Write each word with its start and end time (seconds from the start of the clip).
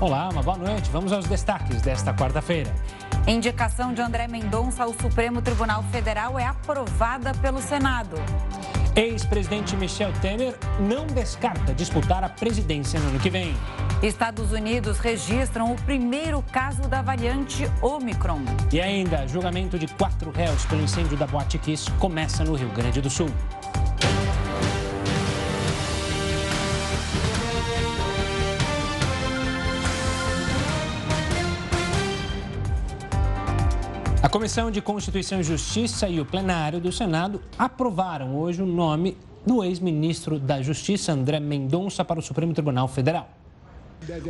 Olá, 0.00 0.28
uma 0.28 0.44
boa 0.44 0.56
noite. 0.56 0.88
Vamos 0.90 1.12
aos 1.12 1.26
destaques 1.26 1.82
desta 1.82 2.14
quarta-feira. 2.14 2.72
Indicação 3.26 3.92
de 3.92 4.00
André 4.00 4.28
Mendonça 4.28 4.84
ao 4.84 4.94
Supremo 4.94 5.42
Tribunal 5.42 5.82
Federal 5.90 6.38
é 6.38 6.46
aprovada 6.46 7.34
pelo 7.34 7.60
Senado. 7.60 8.14
Ex-presidente 8.94 9.76
Michel 9.76 10.12
Temer 10.22 10.56
não 10.78 11.04
descarta 11.04 11.74
disputar 11.74 12.22
a 12.22 12.28
presidência 12.28 13.00
no 13.00 13.08
ano 13.08 13.18
que 13.18 13.28
vem. 13.28 13.56
Estados 14.00 14.52
Unidos 14.52 15.00
registram 15.00 15.72
o 15.72 15.82
primeiro 15.82 16.44
caso 16.52 16.82
da 16.82 17.02
variante 17.02 17.68
Omicron. 17.82 18.42
E 18.72 18.80
ainda, 18.80 19.26
julgamento 19.26 19.76
de 19.76 19.88
quatro 19.88 20.30
réus 20.30 20.64
pelo 20.66 20.82
incêndio 20.82 21.16
da 21.16 21.26
Boate 21.26 21.58
Kiss 21.58 21.90
começa 21.98 22.44
no 22.44 22.54
Rio 22.54 22.68
Grande 22.68 23.00
do 23.00 23.10
Sul. 23.10 23.30
A 34.20 34.28
Comissão 34.28 34.68
de 34.68 34.82
Constituição 34.82 35.38
e 35.38 35.44
Justiça 35.44 36.08
e 36.08 36.20
o 36.20 36.24
plenário 36.24 36.80
do 36.80 36.90
Senado 36.90 37.40
aprovaram 37.56 38.36
hoje 38.36 38.60
o 38.60 38.66
nome 38.66 39.16
do 39.46 39.62
ex-ministro 39.62 40.40
da 40.40 40.60
Justiça, 40.60 41.12
André 41.12 41.38
Mendonça, 41.38 42.04
para 42.04 42.18
o 42.18 42.22
Supremo 42.22 42.52
Tribunal 42.52 42.88
Federal. 42.88 43.37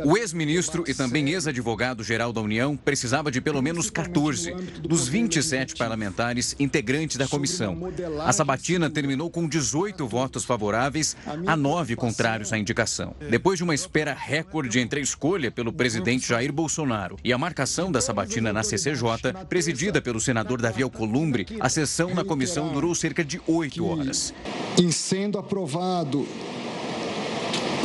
O 0.05 0.17
ex-ministro 0.17 0.83
e 0.87 0.93
também 0.93 1.29
ex-advogado-geral 1.29 2.33
da 2.33 2.41
União 2.41 2.75
precisava 2.75 3.31
de 3.31 3.39
pelo 3.39 3.61
menos 3.61 3.89
14 3.89 4.53
dos 4.81 5.07
27 5.07 5.75
parlamentares 5.75 6.55
integrantes 6.59 7.17
da 7.17 7.27
comissão. 7.27 7.77
A 8.25 8.33
sabatina 8.33 8.89
terminou 8.89 9.29
com 9.29 9.47
18 9.47 10.07
votos 10.07 10.43
favoráveis 10.43 11.15
a 11.45 11.55
9 11.55 11.95
contrários 11.95 12.51
à 12.51 12.57
indicação. 12.57 13.15
Depois 13.29 13.57
de 13.57 13.63
uma 13.63 13.75
espera 13.75 14.13
recorde 14.13 14.79
entre 14.79 14.99
a 14.99 15.03
escolha 15.03 15.51
pelo 15.51 15.71
presidente 15.71 16.27
Jair 16.27 16.51
Bolsonaro 16.51 17.17
e 17.23 17.31
a 17.31 17.37
marcação 17.37 17.91
da 17.91 18.01
sabatina 18.01 18.51
na 18.51 18.63
CCJ, 18.63 19.45
presidida 19.47 20.01
pelo 20.01 20.19
senador 20.19 20.61
Davi 20.61 20.83
Alcolumbre, 20.83 21.45
a 21.59 21.69
sessão 21.69 22.13
na 22.13 22.23
comissão 22.23 22.71
durou 22.71 22.93
cerca 22.93 23.23
de 23.23 23.41
8 23.47 23.85
horas. 23.85 24.33
Em 24.77 24.91
sendo 24.91 25.37
aprovado 25.37 26.27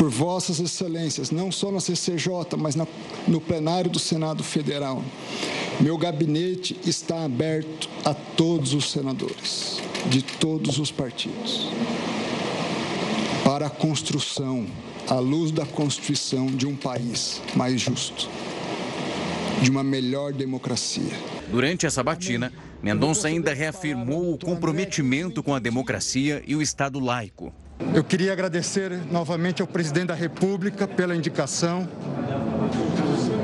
por 0.04 0.10
Vossas 0.10 0.60
Excelências, 0.60 1.30
não 1.30 1.50
só 1.50 1.72
na 1.72 1.80
CCJ, 1.80 2.58
mas 2.58 2.74
na, 2.74 2.86
no 3.26 3.40
plenário 3.40 3.90
do 3.90 3.98
Senado 3.98 4.44
Federal. 4.44 5.02
Meu 5.80 5.96
gabinete 5.96 6.78
está 6.84 7.24
aberto 7.24 7.88
a 8.04 8.12
todos 8.12 8.74
os 8.74 8.90
senadores, 8.90 9.80
de 10.10 10.20
todos 10.20 10.78
os 10.78 10.90
partidos, 10.90 11.70
para 13.44 13.66
a 13.66 13.70
construção, 13.70 14.66
à 15.08 15.14
luz 15.14 15.50
da 15.50 15.64
Constituição, 15.64 16.48
de 16.48 16.66
um 16.66 16.76
país 16.76 17.40
mais 17.56 17.80
justo, 17.80 18.28
de 19.62 19.70
uma 19.70 19.82
melhor 19.82 20.34
democracia. 20.34 21.18
Durante 21.50 21.86
essa 21.86 22.02
batina, 22.02 22.52
Mendonça 22.82 23.28
ainda 23.28 23.54
reafirmou 23.54 24.34
o 24.34 24.38
comprometimento 24.38 25.42
com 25.42 25.54
a 25.54 25.58
democracia 25.58 26.42
e 26.46 26.54
o 26.54 26.60
Estado 26.60 27.00
laico. 27.00 27.54
Eu 27.78 28.04
queria 28.04 28.32
agradecer 28.32 28.90
novamente 29.10 29.60
ao 29.60 29.68
presidente 29.68 30.06
da 30.06 30.14
República 30.14 30.86
pela 30.86 31.14
indicação, 31.14 31.88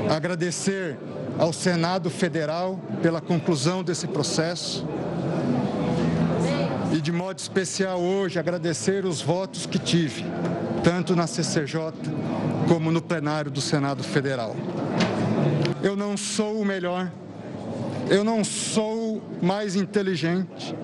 agradecer 0.09 0.97
ao 1.37 1.51
Senado 1.51 2.09
Federal 2.09 2.79
pela 3.01 3.19
conclusão 3.19 3.83
desse 3.83 4.07
processo 4.07 4.87
e, 6.93 7.01
de 7.01 7.11
modo 7.11 7.39
especial, 7.39 7.99
hoje, 7.99 8.39
agradecer 8.39 9.05
os 9.05 9.21
votos 9.21 9.65
que 9.65 9.79
tive, 9.79 10.25
tanto 10.83 11.15
na 11.15 11.27
CCJ 11.27 11.91
como 12.67 12.91
no 12.91 13.01
plenário 13.01 13.51
do 13.51 13.61
Senado 13.61 14.03
Federal. 14.03 14.55
Eu 15.83 15.95
não 15.95 16.15
sou 16.15 16.61
o 16.61 16.65
melhor, 16.65 17.11
eu 18.09 18.23
não 18.23 18.43
sou 18.43 19.21
mais 19.41 19.75
inteligente, 19.75 20.75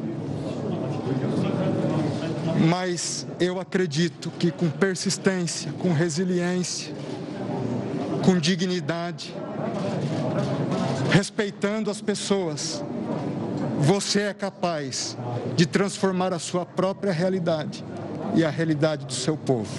mas 2.60 3.28
eu 3.40 3.60
acredito 3.60 4.32
que 4.32 4.52
com 4.52 4.70
persistência, 4.70 5.72
com 5.74 5.94
resiliência, 5.94 6.94
com 8.24 8.38
dignidade, 8.38 9.34
respeitando 11.12 11.90
as 11.90 12.02
pessoas, 12.02 12.84
você 13.80 14.22
é 14.24 14.34
capaz 14.34 15.18
de 15.56 15.66
transformar 15.66 16.34
a 16.34 16.40
sua 16.40 16.66
própria 16.66 17.12
realidade 17.12 17.84
e 18.36 18.44
a 18.44 18.50
realidade 18.50 19.06
do 19.06 19.14
seu 19.14 19.38
povo. 19.38 19.72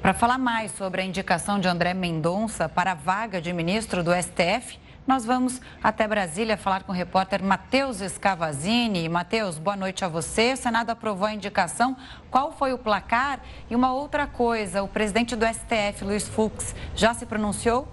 Para 0.00 0.14
falar 0.14 0.38
mais 0.38 0.70
sobre 0.72 1.02
a 1.02 1.04
indicação 1.04 1.58
de 1.58 1.68
André 1.68 1.92
Mendonça 1.92 2.68
para 2.68 2.92
a 2.92 2.94
vaga 2.94 3.40
de 3.40 3.52
ministro 3.52 4.02
do 4.04 4.10
STF, 4.14 4.78
nós 5.08 5.24
vamos 5.24 5.58
até 5.82 6.06
Brasília 6.06 6.58
falar 6.58 6.82
com 6.82 6.92
o 6.92 6.94
repórter 6.94 7.42
Matheus 7.42 8.02
Escavazini. 8.02 9.08
Matheus, 9.08 9.56
boa 9.56 9.74
noite 9.74 10.04
a 10.04 10.08
você. 10.08 10.52
O 10.52 10.56
Senado 10.58 10.90
aprovou 10.90 11.26
a 11.26 11.32
indicação. 11.32 11.96
Qual 12.30 12.52
foi 12.52 12.74
o 12.74 12.78
placar? 12.78 13.40
E 13.70 13.74
uma 13.74 13.90
outra 13.90 14.26
coisa, 14.26 14.82
o 14.82 14.88
presidente 14.88 15.34
do 15.34 15.46
STF, 15.46 16.04
Luiz 16.04 16.28
Fux, 16.28 16.74
já 16.94 17.14
se 17.14 17.24
pronunciou? 17.24 17.88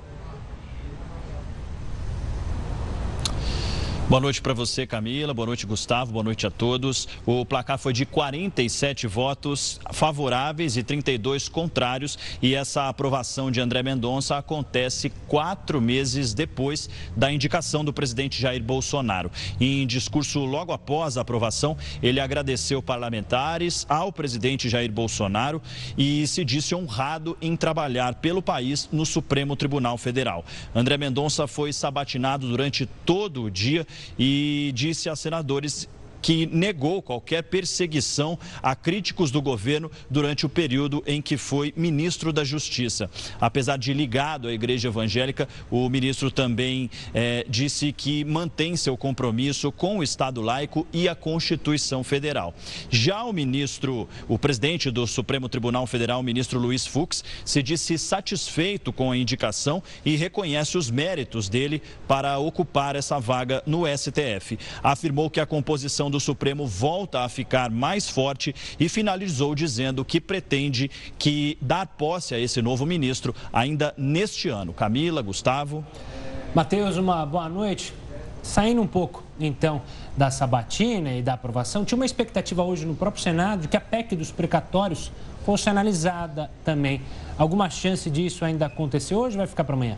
Boa 4.07 4.21
noite 4.21 4.39
para 4.39 4.53
você, 4.53 4.85
Camila. 4.85 5.33
Boa 5.33 5.47
noite, 5.47 5.65
Gustavo. 5.65 6.11
Boa 6.11 6.23
noite 6.23 6.45
a 6.45 6.51
todos. 6.51 7.07
O 7.25 7.43
placar 7.43 7.79
foi 7.79 7.91
de 7.91 8.05
47 8.05 9.07
votos 9.07 9.79
favoráveis 9.91 10.77
e 10.77 10.83
32 10.83 11.49
contrários. 11.49 12.15
E 12.39 12.53
essa 12.53 12.87
aprovação 12.87 13.49
de 13.49 13.59
André 13.59 13.81
Mendonça 13.81 14.37
acontece 14.37 15.11
quatro 15.27 15.81
meses 15.81 16.35
depois 16.35 16.87
da 17.17 17.31
indicação 17.31 17.83
do 17.83 17.91
presidente 17.91 18.39
Jair 18.39 18.63
Bolsonaro. 18.63 19.31
Em 19.59 19.87
discurso 19.87 20.45
logo 20.45 20.71
após 20.71 21.17
a 21.17 21.21
aprovação, 21.21 21.75
ele 22.03 22.19
agradeceu 22.19 22.83
parlamentares 22.83 23.87
ao 23.89 24.13
presidente 24.13 24.69
Jair 24.69 24.91
Bolsonaro 24.91 25.59
e 25.97 26.27
se 26.27 26.45
disse 26.45 26.75
honrado 26.75 27.35
em 27.41 27.55
trabalhar 27.55 28.13
pelo 28.13 28.43
país 28.43 28.87
no 28.91 29.03
Supremo 29.03 29.55
Tribunal 29.55 29.97
Federal. 29.97 30.45
André 30.75 30.95
Mendonça 30.95 31.47
foi 31.47 31.73
sabatinado 31.73 32.47
durante 32.47 32.85
todo 33.03 33.41
o 33.41 33.49
dia 33.49 33.83
e 34.17 34.71
disse 34.73 35.09
a 35.09 35.15
senadores 35.15 35.87
que 36.21 36.45
negou 36.47 37.01
qualquer 37.01 37.43
perseguição 37.43 38.37
a 38.61 38.75
críticos 38.75 39.31
do 39.31 39.41
governo 39.41 39.91
durante 40.09 40.45
o 40.45 40.49
período 40.49 41.03
em 41.05 41.21
que 41.21 41.37
foi 41.37 41.73
ministro 41.75 42.31
da 42.33 42.43
Justiça. 42.43 43.09
Apesar 43.39 43.77
de 43.77 43.93
ligado 43.93 44.47
à 44.47 44.53
Igreja 44.53 44.87
Evangélica, 44.87 45.47
o 45.69 45.89
ministro 45.89 46.31
também 46.31 46.89
é, 47.13 47.45
disse 47.47 47.91
que 47.91 48.23
mantém 48.23 48.75
seu 48.75 48.97
compromisso 48.97 49.71
com 49.71 49.99
o 49.99 50.03
Estado 50.03 50.41
laico 50.41 50.87
e 50.91 51.07
a 51.07 51.15
Constituição 51.15 52.03
Federal. 52.03 52.53
Já 52.89 53.23
o 53.23 53.33
ministro, 53.33 54.07
o 54.27 54.37
presidente 54.37 54.91
do 54.91 55.05
Supremo 55.07 55.49
Tribunal 55.49 55.85
Federal, 55.87 56.21
ministro 56.23 56.59
Luiz 56.59 56.85
Fux, 56.85 57.23
se 57.43 57.61
disse 57.61 57.97
satisfeito 57.97 58.91
com 58.91 59.11
a 59.11 59.17
indicação 59.17 59.81
e 60.03 60.15
reconhece 60.15 60.77
os 60.77 60.89
méritos 60.89 61.49
dele 61.49 61.81
para 62.07 62.37
ocupar 62.37 62.95
essa 62.95 63.19
vaga 63.19 63.61
no 63.65 63.83
STF. 63.85 64.57
Afirmou 64.83 65.29
que 65.29 65.39
a 65.39 65.45
composição 65.45 66.04
do 66.09 66.15
do 66.15 66.19
Supremo 66.19 66.65
volta 66.65 67.21
a 67.21 67.29
ficar 67.29 67.69
mais 67.69 68.09
forte 68.09 68.55
e 68.79 68.87
finalizou 68.87 69.53
dizendo 69.53 70.05
que 70.05 70.21
pretende 70.21 70.89
que 71.19 71.57
dar 71.61 71.85
posse 71.85 72.33
a 72.33 72.39
esse 72.39 72.61
novo 72.61 72.85
ministro 72.85 73.35
ainda 73.51 73.93
neste 73.97 74.47
ano. 74.47 74.73
Camila, 74.73 75.21
Gustavo. 75.21 75.85
Matheus, 76.53 76.95
uma 76.95 77.25
boa 77.25 77.49
noite. 77.49 77.93
Saindo 78.41 78.81
um 78.81 78.87
pouco, 78.87 79.23
então, 79.39 79.81
da 80.15 80.29
sabatina 80.29 81.11
e 81.13 81.21
da 81.21 81.33
aprovação, 81.33 81.83
tinha 81.83 81.97
uma 81.97 82.05
expectativa 82.05 82.63
hoje 82.63 82.85
no 82.85 82.95
próprio 82.95 83.21
Senado 83.21 83.63
de 83.63 83.67
que 83.67 83.75
a 83.75 83.81
PEC 83.81 84.15
dos 84.15 84.31
precatórios 84.31 85.11
fosse 85.43 85.67
analisada 85.69 86.49
também. 86.63 87.01
Alguma 87.37 87.69
chance 87.69 88.09
disso 88.09 88.45
ainda 88.45 88.67
acontecer 88.67 89.15
hoje 89.15 89.35
vai 89.35 89.47
ficar 89.47 89.63
para 89.63 89.75
amanhã? 89.75 89.97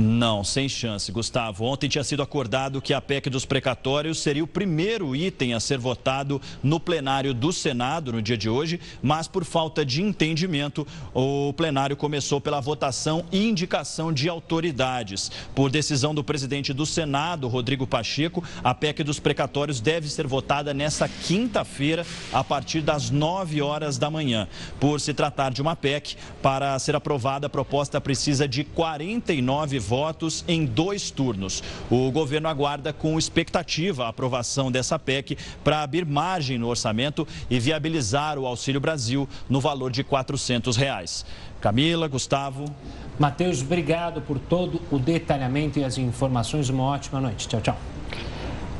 Não, 0.00 0.44
sem 0.44 0.68
chance, 0.68 1.10
Gustavo. 1.10 1.64
Ontem 1.64 1.88
tinha 1.88 2.04
sido 2.04 2.22
acordado 2.22 2.80
que 2.80 2.94
a 2.94 3.00
PEC 3.00 3.28
dos 3.28 3.44
precatórios 3.44 4.20
seria 4.20 4.44
o 4.44 4.46
primeiro 4.46 5.16
item 5.16 5.54
a 5.54 5.58
ser 5.58 5.76
votado 5.76 6.40
no 6.62 6.78
plenário 6.78 7.34
do 7.34 7.52
Senado 7.52 8.12
no 8.12 8.22
dia 8.22 8.36
de 8.36 8.48
hoje, 8.48 8.78
mas 9.02 9.26
por 9.26 9.44
falta 9.44 9.84
de 9.84 10.00
entendimento, 10.00 10.86
o 11.12 11.52
plenário 11.52 11.96
começou 11.96 12.40
pela 12.40 12.60
votação 12.60 13.24
e 13.32 13.48
indicação 13.48 14.12
de 14.12 14.28
autoridades. 14.28 15.32
Por 15.52 15.68
decisão 15.68 16.14
do 16.14 16.22
presidente 16.22 16.72
do 16.72 16.86
Senado, 16.86 17.48
Rodrigo 17.48 17.84
Pacheco, 17.84 18.44
a 18.62 18.72
PEC 18.72 19.02
dos 19.02 19.18
precatórios 19.18 19.80
deve 19.80 20.08
ser 20.08 20.28
votada 20.28 20.72
nesta 20.72 21.08
quinta-feira, 21.08 22.06
a 22.32 22.44
partir 22.44 22.82
das 22.82 23.10
9 23.10 23.60
horas 23.62 23.98
da 23.98 24.08
manhã. 24.08 24.46
Por 24.78 25.00
se 25.00 25.12
tratar 25.12 25.50
de 25.50 25.60
uma 25.60 25.74
PEC, 25.74 26.16
para 26.40 26.78
ser 26.78 26.94
aprovada, 26.94 27.48
a 27.48 27.50
proposta 27.50 28.00
precisa 28.00 28.46
de 28.46 28.62
49 28.62 29.87
votos 29.88 30.44
em 30.46 30.66
dois 30.66 31.10
turnos. 31.10 31.62
O 31.90 32.10
governo 32.12 32.46
aguarda 32.46 32.92
com 32.92 33.18
expectativa 33.18 34.04
a 34.04 34.08
aprovação 34.08 34.70
dessa 34.70 34.98
PEC 34.98 35.38
para 35.64 35.82
abrir 35.82 36.04
margem 36.04 36.58
no 36.58 36.68
orçamento 36.68 37.26
e 37.48 37.58
viabilizar 37.58 38.38
o 38.38 38.46
Auxílio 38.46 38.80
Brasil 38.80 39.26
no 39.48 39.60
valor 39.60 39.90
de 39.90 40.04
400 40.04 40.76
reais. 40.76 41.24
Camila, 41.60 42.06
Gustavo. 42.06 42.66
Matheus, 43.18 43.62
obrigado 43.62 44.20
por 44.20 44.38
todo 44.38 44.80
o 44.92 44.98
detalhamento 44.98 45.78
e 45.78 45.84
as 45.84 45.96
informações. 45.96 46.68
Uma 46.68 46.84
ótima 46.84 47.20
noite. 47.20 47.48
Tchau, 47.48 47.60
tchau. 47.60 47.76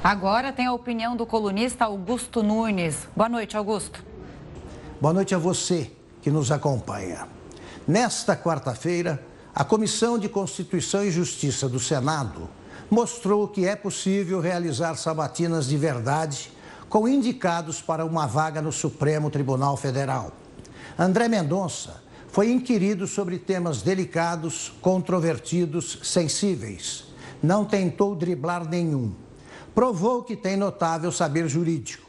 Agora 0.05 0.52
tem 0.52 0.66
a 0.66 0.72
opinião 0.72 1.16
do 1.16 1.26
colunista 1.26 1.87
Augusto 1.87 2.43
Nunes. 2.43 3.08
Boa 3.16 3.28
noite, 3.28 3.56
Augusto. 3.56 4.05
Boa 5.00 5.14
noite 5.14 5.34
a 5.34 5.38
você 5.38 5.90
que 6.20 6.31
nos 6.31 6.52
acompanha. 6.52 7.26
Nesta 7.87 8.37
quarta-feira, 8.37 9.20
a 9.58 9.64
Comissão 9.64 10.20
de 10.20 10.28
Constituição 10.28 11.05
e 11.05 11.10
Justiça 11.10 11.69
do 11.69 11.81
Senado 11.81 12.49
mostrou 12.88 13.49
que 13.49 13.66
é 13.66 13.75
possível 13.75 14.40
realizar 14.40 14.94
sabatinas 14.94 15.66
de 15.66 15.76
verdade 15.76 16.52
com 16.88 17.08
indicados 17.08 17.82
para 17.82 18.06
uma 18.06 18.25
vaga 18.25 18.62
no 18.62 18.70
Supremo 18.70 19.32
Tribunal 19.32 19.76
Federal. 19.76 20.31
André 20.96 21.26
Mendonça 21.26 22.00
foi 22.28 22.52
inquirido 22.52 23.05
sobre 23.08 23.37
temas 23.37 23.82
delicados, 23.82 24.72
controvertidos, 24.81 25.99
sensíveis. 26.05 27.06
Não 27.43 27.64
tentou 27.64 28.14
driblar 28.14 28.64
nenhum. 28.64 29.12
Provou 29.75 30.22
que 30.22 30.37
tem 30.37 30.56
notável 30.56 31.10
saber 31.10 31.49
jurídico 31.49 32.08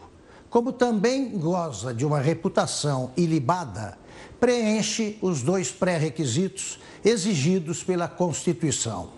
como 0.49 0.71
também 0.71 1.37
goza 1.37 1.93
de 1.93 2.05
uma 2.05 2.19
reputação 2.19 3.11
ilibada, 3.15 3.97
preenche 4.39 5.17
os 5.21 5.43
dois 5.43 5.71
pré-requisitos 5.71 6.79
exigidos 7.03 7.83
pela 7.83 8.07
Constituição. 8.07 9.09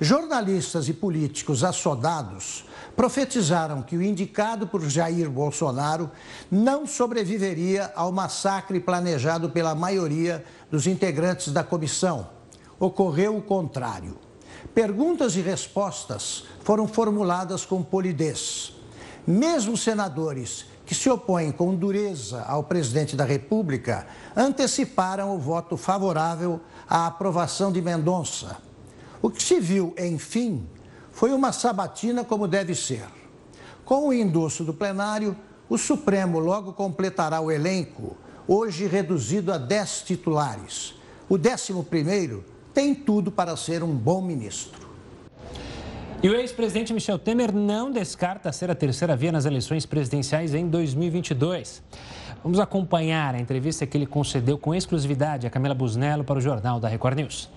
Jornalistas 0.00 0.88
e 0.88 0.92
políticos 0.92 1.62
assodados 1.62 2.64
profetizaram 2.96 3.82
que 3.82 3.96
o 3.96 4.02
indicado 4.02 4.66
por 4.66 4.82
Jair 4.88 5.30
Bolsonaro 5.30 6.10
não 6.50 6.86
sobreviveria 6.86 7.92
ao 7.94 8.10
massacre 8.10 8.80
planejado 8.80 9.50
pela 9.50 9.74
maioria 9.74 10.44
dos 10.70 10.86
integrantes 10.86 11.52
da 11.52 11.62
comissão. 11.62 12.28
Ocorreu 12.80 13.36
o 13.36 13.42
contrário. 13.42 14.18
Perguntas 14.74 15.36
e 15.36 15.40
respostas 15.40 16.44
foram 16.64 16.88
formuladas 16.88 17.64
com 17.64 17.82
polidez. 17.82 18.72
Mesmo 19.26 19.76
senadores 19.76 20.66
que 20.84 20.94
se 20.94 21.08
opõem 21.08 21.52
com 21.52 21.74
dureza 21.74 22.42
ao 22.42 22.64
presidente 22.64 23.14
da 23.16 23.24
República 23.24 24.06
anteciparam 24.36 25.34
o 25.34 25.38
voto 25.38 25.76
favorável 25.76 26.60
à 26.88 27.06
aprovação 27.06 27.70
de 27.70 27.80
Mendonça. 27.80 28.56
O 29.20 29.30
que 29.30 29.42
se 29.42 29.60
viu, 29.60 29.94
enfim, 29.98 30.66
foi 31.12 31.32
uma 31.32 31.52
sabatina 31.52 32.24
como 32.24 32.48
deve 32.48 32.74
ser. 32.74 33.04
Com 33.84 34.08
o 34.08 34.12
endosso 34.12 34.64
do 34.64 34.74
plenário, 34.74 35.36
o 35.68 35.78
Supremo 35.78 36.38
logo 36.38 36.72
completará 36.72 37.40
o 37.40 37.50
elenco, 37.50 38.16
hoje 38.46 38.86
reduzido 38.86 39.52
a 39.52 39.58
10 39.58 40.02
titulares. 40.02 40.94
O 41.28 41.36
11 41.36 41.82
primeiro 41.84 42.44
tem 42.74 42.94
tudo 42.94 43.30
para 43.30 43.56
ser 43.56 43.82
um 43.82 43.94
bom 43.94 44.20
ministro. 44.20 44.81
E 46.22 46.28
o 46.28 46.36
ex-presidente 46.36 46.94
Michel 46.94 47.18
Temer 47.18 47.52
não 47.52 47.90
descarta 47.90 48.52
ser 48.52 48.70
a 48.70 48.76
terceira 48.76 49.16
via 49.16 49.32
nas 49.32 49.44
eleições 49.44 49.84
presidenciais 49.84 50.54
em 50.54 50.68
2022. 50.68 51.82
Vamos 52.44 52.60
acompanhar 52.60 53.34
a 53.34 53.40
entrevista 53.40 53.84
que 53.84 53.98
ele 53.98 54.06
concedeu 54.06 54.56
com 54.56 54.72
exclusividade 54.72 55.48
a 55.48 55.50
Camila 55.50 55.74
Busnello 55.74 56.22
para 56.22 56.38
o 56.38 56.40
Jornal 56.40 56.78
da 56.78 56.86
Record 56.86 57.16
News. 57.16 57.50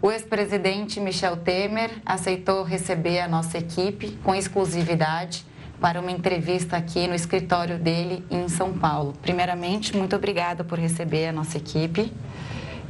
O 0.00 0.08
ex-presidente 0.08 1.00
Michel 1.00 1.36
Temer 1.36 1.90
aceitou 2.06 2.62
receber 2.62 3.18
a 3.18 3.26
nossa 3.26 3.58
equipe 3.58 4.12
com 4.22 4.32
exclusividade 4.32 5.44
para 5.80 6.00
uma 6.00 6.12
entrevista 6.12 6.76
aqui 6.76 7.08
no 7.08 7.14
escritório 7.14 7.76
dele 7.76 8.24
em 8.30 8.48
São 8.48 8.72
Paulo. 8.72 9.14
Primeiramente, 9.20 9.96
muito 9.96 10.14
obrigada 10.14 10.62
por 10.62 10.78
receber 10.78 11.26
a 11.26 11.32
nossa 11.32 11.56
equipe 11.56 12.12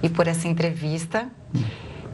e 0.03 0.11
por 0.11 0.27
essa 0.27 0.47
entrevista 0.47 1.27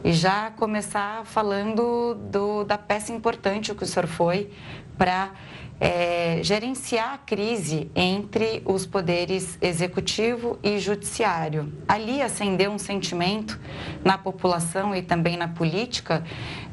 e 0.03 0.11
já 0.11 0.51
começar 0.51 1.25
falando 1.25 2.15
do, 2.15 2.63
da 2.63 2.77
peça 2.77 3.11
importante 3.11 3.73
que 3.73 3.83
o 3.83 3.85
senhor 3.85 4.07
foi 4.07 4.51
para 4.97 5.31
é, 5.79 6.39
gerenciar 6.43 7.13
a 7.13 7.17
crise 7.17 7.89
entre 7.95 8.61
os 8.65 8.85
poderes 8.85 9.57
executivo 9.61 10.59
e 10.61 10.77
judiciário. 10.77 11.73
Ali 11.87 12.21
acendeu 12.21 12.71
um 12.71 12.77
sentimento 12.77 13.59
na 14.03 14.17
população 14.17 14.95
e 14.95 15.01
também 15.01 15.37
na 15.37 15.47
política 15.47 16.23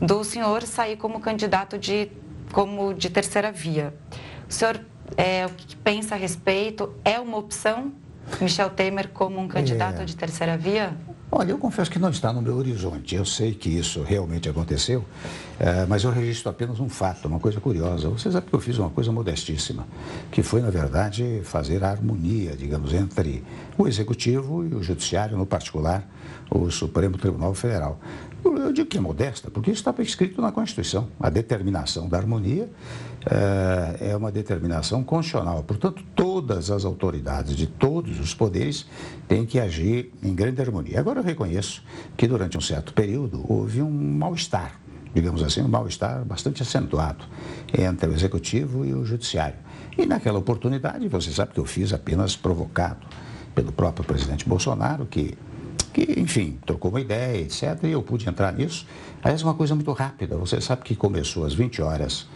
do 0.00 0.24
senhor 0.24 0.62
sair 0.62 0.96
como 0.96 1.20
candidato 1.20 1.78
de, 1.78 2.10
como 2.52 2.92
de 2.94 3.08
terceira 3.10 3.52
via. 3.52 3.94
O 4.48 4.52
senhor 4.52 4.80
é, 5.16 5.46
o 5.46 5.50
que 5.50 5.76
pensa 5.76 6.14
a 6.14 6.18
respeito? 6.18 6.92
É 7.04 7.20
uma 7.20 7.36
opção 7.36 7.92
Michel 8.40 8.70
Temer 8.70 9.08
como 9.10 9.38
um 9.38 9.46
candidato 9.46 10.02
é... 10.02 10.04
de 10.04 10.16
terceira 10.16 10.56
via? 10.56 10.96
Olha, 11.38 11.50
eu 11.50 11.58
confesso 11.58 11.90
que 11.90 11.98
não 11.98 12.08
está 12.08 12.32
no 12.32 12.40
meu 12.40 12.56
horizonte. 12.56 13.14
Eu 13.14 13.26
sei 13.26 13.52
que 13.52 13.68
isso 13.68 14.02
realmente 14.02 14.48
aconteceu, 14.48 15.04
é, 15.58 15.86
mas 15.86 16.04
eu 16.04 16.10
registro 16.10 16.50
apenas 16.50 16.80
um 16.80 16.88
fato, 16.88 17.28
uma 17.28 17.40
coisa 17.40 17.60
curiosa. 17.60 18.08
Você 18.08 18.30
sabe 18.30 18.46
que 18.46 18.54
eu 18.54 18.60
fiz 18.60 18.78
uma 18.78 18.90
coisa 18.90 19.10
modestíssima, 19.10 19.86
que 20.30 20.42
foi, 20.42 20.60
na 20.60 20.70
verdade, 20.70 21.40
fazer 21.44 21.82
a 21.82 21.90
harmonia, 21.90 22.54
digamos, 22.56 22.92
entre 22.92 23.42
o 23.76 23.88
Executivo 23.88 24.64
e 24.64 24.74
o 24.74 24.82
Judiciário, 24.82 25.36
no 25.36 25.46
particular, 25.46 26.06
o 26.50 26.70
Supremo 26.70 27.16
Tribunal 27.16 27.54
Federal. 27.54 27.98
Eu 28.44 28.72
digo 28.72 28.88
que 28.88 28.98
é 28.98 29.00
modesta, 29.00 29.50
porque 29.50 29.70
isso 29.70 29.80
estava 29.80 30.02
escrito 30.02 30.40
na 30.40 30.52
Constituição. 30.52 31.08
A 31.18 31.28
determinação 31.28 32.08
da 32.08 32.16
harmonia 32.16 32.70
é, 33.28 34.10
é 34.10 34.16
uma 34.16 34.30
determinação 34.30 35.02
constitucional. 35.02 35.64
Portanto, 35.64 36.02
todas 36.14 36.70
as 36.70 36.84
autoridades 36.84 37.56
de 37.56 37.66
todos 37.66 38.20
os 38.20 38.34
poderes 38.34 38.86
têm 39.26 39.44
que 39.44 39.58
agir 39.58 40.12
em 40.22 40.32
grande 40.32 40.60
harmonia. 40.60 41.00
Agora, 41.00 41.20
eu 41.20 41.24
reconheço 41.24 41.82
que 42.16 42.28
durante 42.28 42.56
um 42.56 42.60
certo 42.60 42.92
período 42.92 43.44
houve 43.48 43.82
um 43.82 43.90
mal-estar, 43.90 44.80
digamos 45.16 45.42
assim, 45.42 45.62
um 45.62 45.68
mal-estar 45.68 46.22
bastante 46.26 46.62
acentuado 46.62 47.24
entre 47.76 48.10
o 48.10 48.12
Executivo 48.12 48.84
e 48.84 48.92
o 48.92 49.02
Judiciário. 49.02 49.56
E 49.96 50.04
naquela 50.04 50.38
oportunidade, 50.38 51.08
você 51.08 51.32
sabe 51.32 51.54
que 51.54 51.58
eu 51.58 51.64
fiz 51.64 51.94
apenas 51.94 52.36
provocado 52.36 53.06
pelo 53.54 53.72
próprio 53.72 54.04
presidente 54.04 54.46
Bolsonaro, 54.46 55.06
que 55.06 55.36
que, 55.94 56.20
enfim, 56.20 56.58
trocou 56.66 56.90
uma 56.90 57.00
ideia, 57.00 57.40
etc. 57.40 57.84
E 57.84 57.92
eu 57.92 58.02
pude 58.02 58.28
entrar 58.28 58.52
nisso. 58.52 58.86
Aliás, 59.22 59.42
uma 59.42 59.54
coisa 59.54 59.74
muito 59.74 59.90
rápida. 59.92 60.36
Você 60.36 60.60
sabe 60.60 60.82
que 60.82 60.94
começou 60.94 61.46
às 61.46 61.54
20 61.54 61.80
horas 61.80 62.26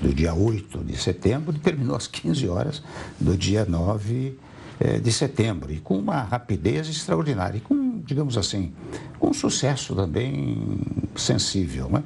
do 0.00 0.14
dia 0.14 0.32
8 0.32 0.78
de 0.78 0.96
setembro 0.96 1.54
e 1.54 1.58
terminou 1.58 1.94
às 1.94 2.06
15 2.06 2.48
horas 2.48 2.82
do 3.20 3.36
dia 3.36 3.66
9 3.66 4.38
eh, 4.80 4.98
de 4.98 5.12
setembro. 5.12 5.70
E 5.70 5.80
com 5.80 5.98
uma 5.98 6.22
rapidez 6.22 6.88
extraordinária. 6.88 7.58
E 7.58 7.60
com, 7.60 7.89
digamos 8.10 8.36
assim, 8.36 8.72
um 9.22 9.32
sucesso 9.32 9.94
também 9.94 10.80
sensível. 11.14 11.88
Né? 11.88 12.02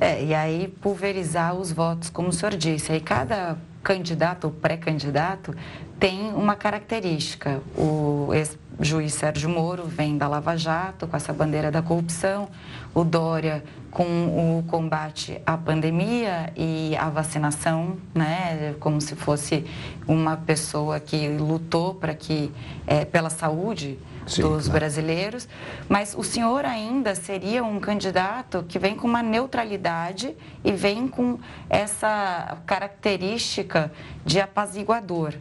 É, 0.00 0.24
e 0.24 0.34
aí 0.34 0.66
pulverizar 0.80 1.54
os 1.54 1.70
votos, 1.70 2.08
como 2.08 2.28
o 2.28 2.32
senhor 2.32 2.56
disse. 2.56 2.90
Aí 2.90 3.00
cada 3.00 3.58
candidato 3.82 4.44
ou 4.44 4.50
pré-candidato 4.50 5.54
tem 6.00 6.32
uma 6.32 6.56
característica. 6.56 7.60
O 7.76 8.30
ex-juiz 8.32 9.12
Sérgio 9.12 9.50
Moro 9.50 9.84
vem 9.84 10.16
da 10.16 10.26
Lava 10.26 10.56
Jato, 10.56 11.06
com 11.06 11.14
essa 11.14 11.34
bandeira 11.34 11.70
da 11.70 11.82
corrupção, 11.82 12.48
o 12.94 13.04
Dória 13.04 13.62
com 13.90 14.04
o 14.58 14.64
combate 14.68 15.38
à 15.44 15.58
pandemia 15.58 16.50
e 16.56 16.96
à 16.96 17.10
vacinação, 17.10 17.98
né, 18.14 18.74
como 18.80 19.02
se 19.02 19.14
fosse 19.14 19.66
uma 20.08 20.34
pessoa 20.34 20.98
que 20.98 21.28
lutou 21.28 21.94
para 21.94 22.14
que, 22.14 22.50
é, 22.86 23.04
pela 23.04 23.28
saúde 23.28 23.98
Sim, 24.26 24.42
dos 24.42 24.64
claro. 24.64 24.80
brasileiros, 24.80 25.48
mas 25.88 26.14
o 26.16 26.22
senhor 26.22 26.64
ainda 26.64 27.14
seria 27.14 27.64
um 27.64 27.80
candidato 27.80 28.64
que 28.68 28.78
vem 28.78 28.94
com 28.94 29.06
uma 29.06 29.22
neutralidade 29.22 30.34
e 30.64 30.72
vem 30.72 31.08
com 31.08 31.38
essa 31.68 32.58
característica 32.66 33.92
de 34.24 34.40
apaziguador. 34.40 35.34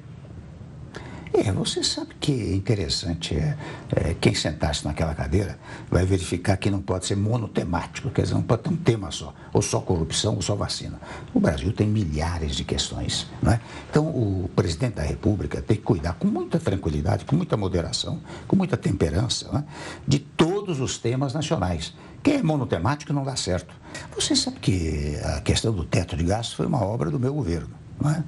É, 1.33 1.49
você 1.53 1.81
sabe 1.81 2.13
que 2.19 2.31
interessante, 2.31 3.35
é, 3.35 3.57
é, 3.95 4.13
quem 4.19 4.35
sentasse 4.35 4.83
naquela 4.83 5.15
cadeira 5.15 5.57
vai 5.89 6.05
verificar 6.05 6.57
que 6.57 6.69
não 6.69 6.81
pode 6.81 7.05
ser 7.05 7.15
monotemático, 7.15 8.09
quer 8.09 8.23
dizer, 8.23 8.33
não 8.33 8.41
pode 8.41 8.63
ter 8.63 8.69
um 8.69 8.75
tema 8.75 9.09
só, 9.11 9.33
ou 9.53 9.61
só 9.61 9.79
corrupção, 9.79 10.35
ou 10.35 10.41
só 10.41 10.55
vacina. 10.55 10.99
O 11.33 11.39
Brasil 11.39 11.71
tem 11.71 11.87
milhares 11.87 12.53
de 12.53 12.65
questões, 12.65 13.27
não 13.41 13.53
é? 13.53 13.61
Então, 13.89 14.07
o 14.07 14.49
presidente 14.53 14.95
da 14.95 15.03
República 15.03 15.61
tem 15.61 15.77
que 15.77 15.83
cuidar 15.83 16.13
com 16.13 16.27
muita 16.27 16.59
tranquilidade, 16.59 17.23
com 17.23 17.35
muita 17.35 17.55
moderação, 17.55 18.19
com 18.45 18.57
muita 18.57 18.75
temperança, 18.75 19.49
é? 19.57 19.63
de 20.05 20.19
todos 20.19 20.81
os 20.81 20.97
temas 20.97 21.33
nacionais. 21.33 21.93
Quem 22.21 22.35
é 22.35 22.43
monotemático 22.43 23.13
não 23.13 23.23
dá 23.23 23.37
certo. 23.37 23.73
Você 24.15 24.35
sabe 24.35 24.59
que 24.59 25.17
a 25.23 25.39
questão 25.39 25.73
do 25.73 25.85
teto 25.85 26.15
de 26.17 26.25
gastos 26.25 26.55
foi 26.55 26.65
uma 26.65 26.83
obra 26.83 27.09
do 27.09 27.19
meu 27.19 27.33
governo. 27.33 27.80
É? 28.09 28.23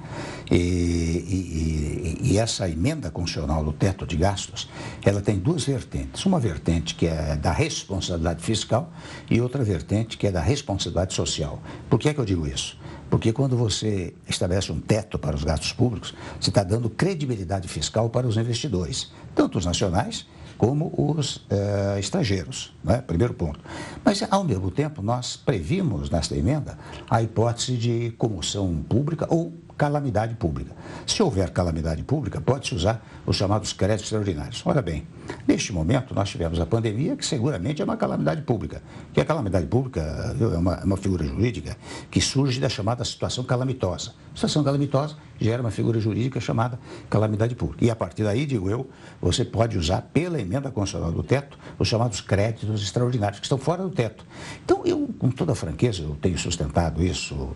E, 0.54 0.56
e, 0.56 2.18
e, 2.22 2.38
essa 2.38 2.68
emenda 2.68 3.10
constitucional 3.10 3.64
do 3.64 3.72
teto 3.72 4.06
de 4.06 4.16
gastos, 4.16 4.68
ela 5.04 5.20
tem 5.20 5.38
duas 5.38 5.64
vertentes. 5.64 6.24
Uma 6.26 6.38
vertente 6.38 6.94
que 6.94 7.06
é 7.06 7.34
da 7.34 7.50
responsabilidade 7.50 8.42
fiscal 8.42 8.92
e 9.30 9.40
outra 9.40 9.64
vertente 9.64 10.16
que 10.16 10.26
é 10.26 10.30
da 10.30 10.40
responsabilidade 10.40 11.14
social. 11.14 11.60
Por 11.90 11.98
que 11.98 12.08
é 12.08 12.14
que 12.14 12.20
eu 12.20 12.24
digo 12.24 12.46
isso? 12.46 12.78
Porque 13.10 13.32
quando 13.32 13.56
você 13.56 14.14
estabelece 14.28 14.70
um 14.72 14.80
teto 14.80 15.18
para 15.18 15.36
os 15.36 15.44
gastos 15.44 15.72
públicos, 15.72 16.14
você 16.40 16.50
está 16.50 16.62
dando 16.62 16.90
credibilidade 16.90 17.68
fiscal 17.68 18.10
para 18.10 18.26
os 18.26 18.36
investidores, 18.36 19.12
tanto 19.34 19.58
os 19.58 19.66
nacionais 19.66 20.26
como 20.56 20.92
os 20.96 21.44
eh, 21.50 21.96
estrangeiros, 21.98 22.74
né? 22.82 23.02
primeiro 23.02 23.34
ponto. 23.34 23.60
Mas, 24.04 24.22
ao 24.30 24.44
mesmo 24.44 24.70
tempo, 24.70 25.02
nós 25.02 25.36
previmos 25.36 26.10
nesta 26.10 26.36
emenda 26.36 26.78
a 27.10 27.22
hipótese 27.22 27.76
de 27.76 28.10
comoção 28.18 28.82
pública 28.88 29.26
ou 29.28 29.52
calamidade 29.76 30.34
pública. 30.34 30.72
Se 31.06 31.22
houver 31.22 31.50
calamidade 31.50 32.02
pública, 32.02 32.40
pode-se 32.40 32.74
usar 32.74 33.04
os 33.26 33.36
chamados 33.36 33.72
créditos 33.72 34.04
extraordinários. 34.04 34.62
Ora 34.64 34.80
bem, 34.80 35.06
neste 35.46 35.72
momento 35.72 36.14
nós 36.14 36.30
tivemos 36.30 36.60
a 36.60 36.66
pandemia, 36.66 37.16
que 37.16 37.26
seguramente 37.26 37.82
é 37.82 37.84
uma 37.84 37.96
calamidade 37.96 38.42
pública. 38.42 38.82
Que 39.12 39.20
a 39.20 39.24
calamidade 39.24 39.66
pública 39.66 40.00
é 40.40 40.44
uma, 40.56 40.74
é 40.74 40.84
uma 40.84 40.96
figura 40.96 41.24
jurídica 41.24 41.76
que 42.10 42.20
surge 42.20 42.60
da 42.60 42.68
chamada 42.68 43.04
situação 43.04 43.44
calamitosa. 43.44 44.12
Situação 44.34 44.64
calamitosa 44.64 45.16
gera 45.40 45.62
uma 45.62 45.70
figura 45.70 45.98
jurídica 45.98 46.40
chamada 46.40 46.78
calamidade 47.10 47.54
pública. 47.54 47.84
E 47.84 47.90
a 47.90 47.96
partir 47.96 48.22
daí, 48.22 48.46
digo 48.46 48.70
eu, 48.70 48.88
você 49.20 49.44
pode 49.44 49.76
usar 49.78 50.02
pela 50.12 50.40
emenda 50.40 50.70
constitucional 50.70 51.12
do 51.12 51.22
teto 51.22 51.58
os 51.78 51.88
chamados 51.88 52.20
créditos 52.20 52.82
extraordinários, 52.82 53.40
que 53.40 53.46
estão 53.46 53.58
fora 53.58 53.82
do 53.82 53.90
teto. 53.90 54.24
Então, 54.64 54.82
eu, 54.84 55.08
com 55.18 55.30
toda 55.30 55.54
franqueza, 55.54 56.02
eu 56.02 56.16
tenho 56.20 56.38
sustentado 56.38 57.02
isso 57.02 57.54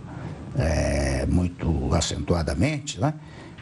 é, 0.56 1.26
muito 1.26 1.92
acentuadamente, 1.94 3.00
né? 3.00 3.14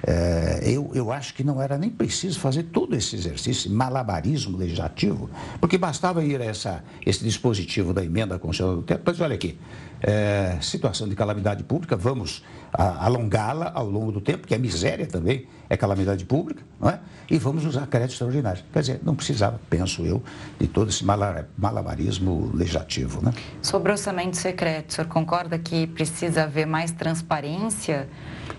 É, 0.03 0.61
eu, 0.65 0.91
eu 0.95 1.11
acho 1.11 1.35
que 1.35 1.43
não 1.43 1.61
era 1.61 1.79
nem 1.79 1.91
preciso 1.91 2.39
fazer 2.39 2.65
todo 2.65 2.95
esse 2.95 3.17
exercício, 3.17 3.71
malabarismo 3.71 4.57
legislativo, 4.57 5.31
porque 5.61 5.79
bastava 5.79 6.25
ir 6.25 6.41
a 6.41 6.45
essa, 6.45 6.85
esse 7.05 7.25
dispositivo 7.25 7.93
da 7.93 8.05
emenda 8.05 8.39
constitucional 8.39 8.77
do 8.77 8.83
teto, 8.83 9.03
mas 9.05 9.21
olha 9.21 9.35
aqui, 9.35 9.59
é, 10.03 10.59
situação 10.61 11.09
de 11.09 11.17
calamidade 11.17 11.65
pública, 11.65 11.97
vamos 11.97 12.43
alongá-la 12.73 13.73
ao 13.75 13.89
longo 13.89 14.13
do 14.13 14.21
tempo, 14.21 14.47
que 14.47 14.55
a 14.55 14.59
miséria 14.59 15.07
também 15.07 15.47
é 15.69 15.77
calamidade 15.77 16.25
pública, 16.25 16.63
não 16.79 16.91
é? 16.91 17.01
e 17.29 17.39
vamos 17.39 17.65
usar 17.65 17.87
créditos 17.87 18.15
extraordinários. 18.15 18.65
Quer 18.73 18.81
dizer, 18.81 19.01
não 19.03 19.15
precisava, 19.15 19.61
penso 19.69 20.05
eu, 20.05 20.23
de 20.59 20.69
todo 20.69 20.91
esse 20.91 21.05
malabarismo 21.05 22.51
legislativo. 22.55 23.25
Né? 23.25 23.33
Sobre 23.63 23.91
orçamento 23.91 24.37
secreto, 24.37 24.91
o 24.91 24.93
senhor 24.93 25.09
concorda 25.09 25.59
que 25.59 25.87
precisa 25.87 26.45
haver 26.45 26.67
mais 26.67 26.93
transparência? 26.93 28.09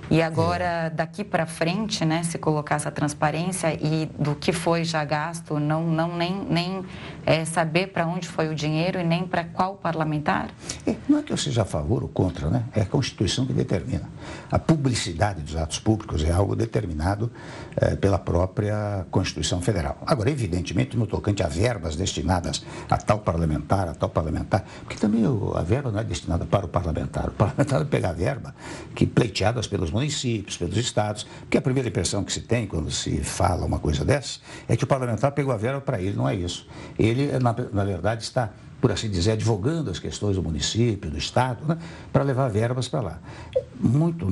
E 0.10 0.22
agora, 0.22 0.90
daqui 0.94 1.24
para 1.24 1.46
frente, 1.46 2.06
né, 2.06 2.24
se 2.24 2.38
colocar 2.38 2.76
essa 2.76 2.90
transparência 2.90 3.74
e 3.74 4.10
do 4.18 4.36
que 4.36 4.54
foi 4.54 4.86
já 4.86 5.04
gasto, 5.04 5.60
não, 5.60 5.86
não 5.86 6.16
nem, 6.16 6.46
nem 6.46 6.86
é, 7.26 7.44
saber 7.44 7.88
para 7.88 8.08
onde 8.08 8.28
foi 8.28 8.48
o 8.48 8.56
dinheiro 8.56 9.00
e 9.00 9.04
nem 9.04 9.28
para 9.28 9.44
qual 9.44 9.76
parlamentar? 9.76 10.50
Não 11.10 11.20
é 11.20 11.24
que 11.24 11.34
eu 11.34 11.38
seja 11.38 11.64
a 11.64 11.66
favor 11.66 12.04
ou 12.04 12.10
contra, 12.10 12.50
né? 12.50 12.64
É 12.74 12.82
a 12.82 12.86
Constituição 12.86 13.46
que 13.46 13.52
determina. 13.52 14.10
A 14.50 14.58
publicidade 14.58 15.42
dos 15.42 15.58
atos 15.58 15.80
públicos 15.80 16.24
é 16.24 16.32
algo 16.32 16.56
determinado 16.56 17.30
é, 17.76 17.96
pela 17.96 18.18
própria 18.18 19.06
Constituição 19.12 19.62
Federal. 19.62 19.98
Agora, 20.06 20.30
evidentemente, 20.30 20.96
no 20.96 21.06
tocante 21.06 21.44
a 21.44 21.48
verbas 21.48 21.98
destinadas 21.98 22.64
a 22.90 22.98
tal 22.98 23.20
parlamentar, 23.20 23.90
a 23.90 23.94
tal 23.94 24.10
parlamentar, 24.10 24.64
porque 24.84 24.98
também 24.98 25.24
a 25.54 25.62
verba 25.62 25.92
não 25.92 26.00
é 26.00 26.04
destinada 26.04 26.46
para 26.46 26.66
o 26.66 26.70
parlamentar. 26.70 27.28
O 27.28 27.32
parlamentar 27.32 27.80
vai 27.80 27.88
pegar 27.88 28.14
verba 28.14 28.56
que 28.96 29.06
pleiteadas 29.06 29.68
pelos 29.68 29.92
municípios, 29.98 30.58
pelos 30.58 30.78
estados, 30.78 31.26
porque 31.42 31.58
a 31.58 31.62
primeira 31.62 31.90
impressão 31.90 32.24
que 32.24 32.32
se 32.32 32.42
tem 32.42 32.68
quando 32.68 32.92
se 32.92 33.18
fala 33.24 33.66
uma 33.66 33.80
coisa 33.80 34.06
dessa 34.06 34.40
é 34.68 34.78
que 34.78 34.84
o 34.84 34.88
parlamentar 34.88 35.32
pegou 35.32 35.54
a 35.54 35.58
verba 35.58 35.82
para 35.82 36.00
ele, 36.00 36.16
não 36.16 36.30
é 36.30 36.36
isso. 36.36 36.68
Ele, 37.00 37.32
na, 37.40 37.56
na 37.74 37.84
verdade, 37.84 38.24
está 38.24 38.52
por 38.80 38.92
assim 38.92 39.10
dizer, 39.10 39.32
advogando 39.32 39.90
as 39.90 39.98
questões 39.98 40.36
do 40.36 40.44
município, 40.44 41.10
do 41.10 41.18
Estado, 41.18 41.66
né, 41.68 41.80
para 42.14 42.24
levar 42.24 42.48
verbas 42.48 42.88
para 42.88 43.02
lá. 43.02 43.20
Muito, 43.80 44.28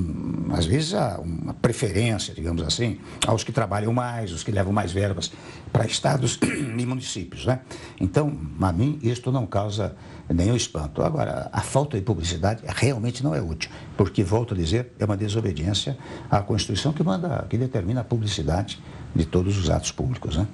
às 0.53 0.65
vezes, 0.65 0.93
há 0.93 1.19
uma 1.19 1.53
preferência, 1.53 2.33
digamos 2.33 2.61
assim, 2.61 2.99
aos 3.25 3.43
que 3.43 3.51
trabalham 3.51 3.91
mais, 3.91 4.31
os 4.31 4.43
que 4.43 4.51
levam 4.51 4.71
mais 4.71 4.91
verbas 4.91 5.31
para 5.71 5.85
estados 5.85 6.37
e 6.77 6.85
municípios. 6.85 7.45
Né? 7.45 7.59
Então, 7.99 8.37
a 8.61 8.71
mim, 8.71 8.99
isto 9.01 9.31
não 9.31 9.47
causa 9.47 9.95
nenhum 10.33 10.55
espanto. 10.55 11.03
Agora, 11.03 11.49
a 11.51 11.61
falta 11.61 11.97
de 11.97 12.03
publicidade 12.03 12.63
realmente 12.65 13.23
não 13.23 13.35
é 13.35 13.41
útil, 13.41 13.69
porque, 13.97 14.23
volto 14.23 14.53
a 14.53 14.57
dizer, 14.57 14.91
é 14.99 15.05
uma 15.05 15.17
desobediência 15.17 15.97
à 16.29 16.41
Constituição 16.41 16.91
que 16.91 17.03
manda, 17.03 17.45
que 17.49 17.57
determina 17.57 18.01
a 18.01 18.03
publicidade 18.03 18.81
de 19.15 19.25
todos 19.25 19.57
os 19.57 19.69
atos 19.69 19.91
públicos. 19.91 20.35
Né? 20.35 20.45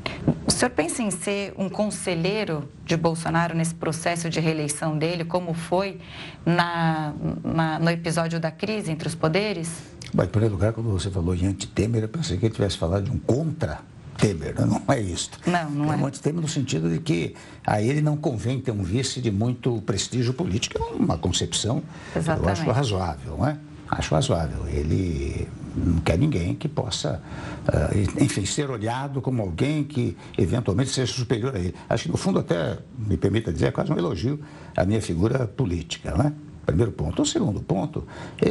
O 0.46 0.52
senhor 0.52 0.70
pensa 0.72 1.02
em 1.02 1.10
ser 1.10 1.54
um 1.58 1.68
conselheiro 1.68 2.70
de 2.86 2.96
Bolsonaro 2.96 3.56
nesse 3.56 3.74
processo 3.74 4.30
de 4.30 4.40
reeleição 4.40 4.98
dele, 4.98 5.26
como 5.26 5.54
foi 5.54 6.00
na, 6.46 7.14
na 7.44 7.80
no 7.80 7.90
episódio 7.90 8.40
da 8.40 8.52
crise 8.52 8.92
entre 8.92 9.08
os 9.08 9.16
poderes? 9.16 9.70
Bom, 10.14 10.24
em 10.24 10.28
primeiro 10.28 10.56
lugar, 10.56 10.74
quando 10.74 10.92
você 10.92 11.10
falou 11.10 11.34
em 11.34 11.48
anti-Temer, 11.48 12.04
eu 12.04 12.10
pensei 12.10 12.38
que 12.38 12.46
ele 12.46 12.54
tivesse 12.54 12.78
falado 12.78 13.06
de 13.06 13.12
um 13.12 13.18
contra 13.18 13.80
Temer, 14.22 14.54
não 14.66 14.82
é 14.88 15.00
isso. 15.00 15.32
Não, 15.48 15.70
não 15.72 15.92
é. 15.92 15.96
É 15.96 16.00
um 16.00 16.06
anti-Temer 16.06 16.42
no 16.42 16.48
sentido 16.48 16.90
de 16.90 17.00
que 17.00 17.36
a 17.66 17.82
ele 17.82 18.02
não 18.02 18.16
convém 18.16 18.62
ter 18.62 18.72
um 18.72 18.84
vice 18.84 19.20
de 19.20 19.32
muito 19.32 19.82
prestígio 19.82 20.32
político. 20.34 20.78
É 20.78 20.96
uma 20.96 21.18
concepção, 21.18 21.82
Exatamente. 22.16 22.46
eu 22.46 22.52
acho 22.52 22.72
razoável, 22.72 23.38
não 23.38 23.48
é? 23.48 23.58
Acho 23.90 24.14
razoável. 24.14 24.68
Ele 24.68 25.48
não 25.76 26.00
quer 26.02 26.18
ninguém 26.18 26.54
que 26.54 26.70
possa, 26.70 27.22
uh, 27.68 28.24
enfim, 28.24 28.46
ser 28.46 28.70
olhado 28.70 29.22
como 29.22 29.42
alguém 29.42 29.84
que 29.84 30.16
eventualmente 30.38 30.92
seja 30.92 31.12
superior 31.12 31.56
a 31.56 31.60
ele. 31.60 31.76
Acho 31.90 32.04
que, 32.04 32.12
no 32.12 32.18
fundo, 32.18 32.40
até, 32.40 32.78
me 32.98 33.18
permita 33.18 33.52
dizer, 33.52 33.68
é 33.68 33.72
quase 33.72 33.92
um 33.92 33.98
elogio 33.98 34.40
à 34.78 34.86
minha 34.86 35.02
figura 35.02 35.48
política, 35.48 36.16
né? 36.16 36.32
Primeiro 36.66 36.92
ponto. 36.92 37.22
O 37.22 37.26
segundo 37.26 37.62
ponto, 37.62 38.06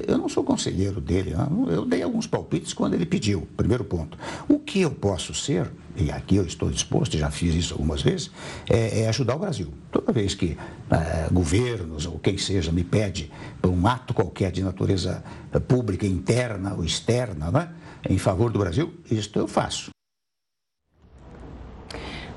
eu 0.06 0.18
não 0.18 0.28
sou 0.28 0.42
conselheiro 0.42 1.00
dele, 1.00 1.34
não. 1.34 1.70
eu 1.70 1.86
dei 1.86 2.02
alguns 2.02 2.26
palpites 2.26 2.72
quando 2.72 2.94
ele 2.94 3.06
pediu, 3.06 3.46
primeiro 3.56 3.84
ponto. 3.84 4.18
O 4.48 4.58
que 4.58 4.80
eu 4.80 4.90
posso 4.90 5.32
ser, 5.32 5.70
e 5.96 6.10
aqui 6.10 6.36
eu 6.36 6.44
estou 6.44 6.70
disposto, 6.70 7.16
já 7.16 7.30
fiz 7.30 7.54
isso 7.54 7.74
algumas 7.74 8.02
vezes, 8.02 8.30
é, 8.68 9.02
é 9.02 9.08
ajudar 9.08 9.36
o 9.36 9.38
Brasil. 9.38 9.68
Toda 9.92 10.12
vez 10.12 10.34
que 10.34 10.56
é, 10.90 11.28
governos 11.32 12.06
ou 12.06 12.18
quem 12.18 12.36
seja 12.36 12.72
me 12.72 12.84
pede 12.84 13.30
um 13.64 13.86
ato 13.86 14.12
qualquer 14.12 14.50
de 14.50 14.62
natureza 14.62 15.22
pública, 15.68 16.06
interna 16.06 16.74
ou 16.74 16.84
externa, 16.84 17.50
né, 17.50 17.70
em 18.08 18.18
favor 18.18 18.50
do 18.50 18.58
Brasil, 18.58 18.92
isto 19.10 19.38
eu 19.38 19.46
faço. 19.46 19.90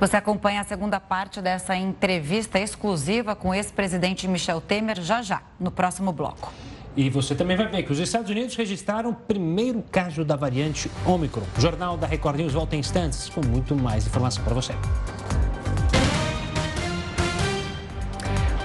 Você 0.03 0.17
acompanha 0.17 0.59
a 0.59 0.65
segunda 0.65 0.99
parte 0.99 1.41
dessa 1.41 1.77
entrevista 1.77 2.59
exclusiva 2.59 3.37
com 3.37 3.51
o 3.51 3.53
ex-presidente 3.53 4.27
Michel 4.27 4.59
Temer 4.59 5.01
já 5.01 5.21
já, 5.21 5.41
no 5.57 5.71
próximo 5.71 6.11
bloco. 6.11 6.51
E 6.93 7.09
você 7.09 7.33
também 7.33 7.55
vai 7.55 7.69
ver 7.69 7.83
que 7.83 7.91
os 7.93 7.99
Estados 7.99 8.29
Unidos 8.29 8.53
registraram 8.57 9.11
o 9.11 9.15
primeiro 9.15 9.81
caso 9.89 10.25
da 10.25 10.35
variante 10.35 10.91
Omicron. 11.05 11.43
O 11.57 11.61
Jornal 11.61 11.95
da 11.95 12.05
Record 12.05 12.35
News 12.35 12.51
volta 12.51 12.75
em 12.75 12.79
instantes 12.79 13.29
com 13.29 13.39
muito 13.45 13.77
mais 13.77 14.05
informação 14.05 14.43
para 14.43 14.53
você. 14.53 14.73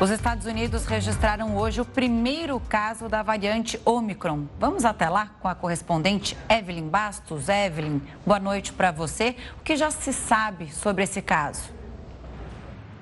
Os 0.00 0.10
Estados 0.10 0.46
Unidos 0.46 0.84
registraram 0.84 1.56
hoje 1.56 1.80
o 1.80 1.84
primeiro 1.84 2.60
caso 2.60 3.08
da 3.08 3.20
variante 3.20 3.80
Omicron. 3.84 4.44
Vamos 4.56 4.84
até 4.84 5.08
lá 5.08 5.32
com 5.40 5.48
a 5.48 5.56
correspondente 5.56 6.38
Evelyn 6.48 6.86
Bastos. 6.86 7.48
Evelyn, 7.48 8.00
boa 8.24 8.38
noite 8.38 8.72
para 8.72 8.92
você. 8.92 9.34
O 9.58 9.64
que 9.64 9.76
já 9.76 9.90
se 9.90 10.12
sabe 10.12 10.72
sobre 10.72 11.02
esse 11.02 11.20
caso? 11.20 11.77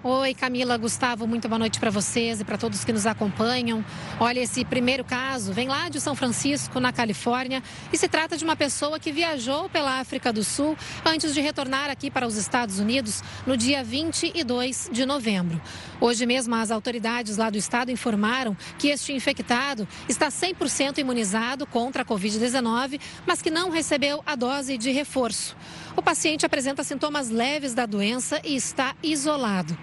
Oi, 0.05 0.35
Camila, 0.35 0.77
Gustavo, 0.77 1.27
muito 1.27 1.49
boa 1.49 1.59
noite 1.59 1.81
para 1.81 1.91
vocês 1.91 2.41
e 2.41 2.45
para 2.45 2.59
todos 2.59 2.85
que 2.85 2.93
nos 2.93 3.07
acompanham. 3.07 3.85
Olha, 4.21 4.41
esse 4.41 4.65
primeiro 4.65 5.03
caso 5.03 5.53
vem 5.53 5.67
lá 5.67 5.89
de 5.89 6.01
São 6.01 6.15
Francisco, 6.15 6.79
na 6.79 6.93
Califórnia, 6.93 7.63
e 7.93 7.97
se 7.97 8.07
trata 8.07 8.37
de 8.37 8.45
uma 8.45 8.55
pessoa 8.55 9.01
que 9.01 9.11
viajou 9.11 9.69
pela 9.69 9.99
África 9.99 10.33
do 10.33 10.45
Sul 10.45 10.77
antes 11.05 11.35
de 11.35 11.41
retornar 11.41 11.91
aqui 11.91 12.11
para 12.11 12.27
os 12.27 12.37
Estados 12.37 12.79
Unidos 12.79 13.23
no 13.47 13.57
dia 13.57 13.83
22 13.83 14.91
de 14.93 15.05
novembro. 15.07 15.61
Hoje 16.01 16.25
mesmo, 16.27 16.55
as 16.55 16.71
autoridades 16.71 17.37
lá 17.37 17.51
do 17.51 17.59
estado 17.59 17.91
informaram 17.91 18.57
que 18.79 18.89
este 18.89 19.13
infectado 19.13 19.89
está 20.09 20.29
100% 20.29 20.99
imunizado 20.99 21.67
contra 21.67 22.03
a 22.03 22.05
Covid-19, 22.05 23.01
mas 23.27 23.43
que 23.43 23.51
não 23.51 23.71
recebeu 23.71 24.23
a 24.27 24.37
dose 24.37 24.77
de 24.79 24.93
reforço. 24.93 25.57
O 25.97 26.03
paciente 26.03 26.45
apresenta 26.45 26.85
sintomas 26.85 27.31
leves 27.31 27.73
da 27.73 27.87
doença 27.87 28.39
e 28.45 28.55
está 28.55 28.95
isolado. 29.03 29.77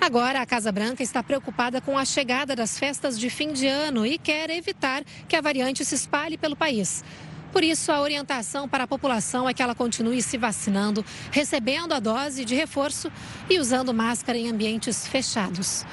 Agora, 0.00 0.40
a 0.40 0.46
Casa 0.46 0.72
Branca 0.72 1.02
está 1.02 1.22
preocupada 1.22 1.78
com 1.80 1.98
a 1.98 2.06
chegada 2.06 2.56
das 2.56 2.78
festas 2.78 3.18
de 3.18 3.28
fim 3.28 3.52
de 3.52 3.66
ano 3.66 4.06
e 4.06 4.16
quer 4.16 4.48
evitar 4.48 5.04
que 5.28 5.36
a 5.36 5.42
variante 5.42 5.84
se 5.84 5.94
espalhe 5.94 6.38
pelo 6.38 6.56
país. 6.56 7.04
Por 7.52 7.62
isso, 7.62 7.92
a 7.92 8.00
orientação 8.00 8.66
para 8.66 8.84
a 8.84 8.86
população 8.86 9.46
é 9.46 9.52
que 9.52 9.62
ela 9.62 9.74
continue 9.74 10.22
se 10.22 10.38
vacinando, 10.38 11.04
recebendo 11.30 11.92
a 11.92 12.00
dose 12.00 12.46
de 12.46 12.54
reforço 12.54 13.12
e 13.50 13.58
usando 13.58 13.92
máscara 13.92 14.38
em 14.38 14.48
ambientes 14.48 15.06
fechados. 15.06 15.84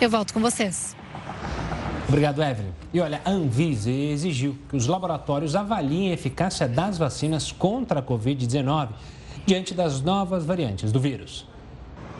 Eu 0.00 0.10
volto 0.10 0.34
com 0.34 0.40
vocês. 0.40 0.94
Obrigado, 2.06 2.42
Evelyn. 2.42 2.72
E 2.92 3.00
olha, 3.00 3.22
a 3.24 3.30
Anvisa 3.30 3.90
exigiu 3.90 4.58
que 4.68 4.76
os 4.76 4.86
laboratórios 4.86 5.56
avaliem 5.56 6.10
a 6.10 6.14
eficácia 6.14 6.68
das 6.68 6.98
vacinas 6.98 7.50
contra 7.50 8.00
a 8.00 8.02
Covid-19 8.02 8.90
diante 9.44 9.74
das 9.74 10.00
novas 10.00 10.44
variantes 10.44 10.92
do 10.92 11.00
vírus. 11.00 11.46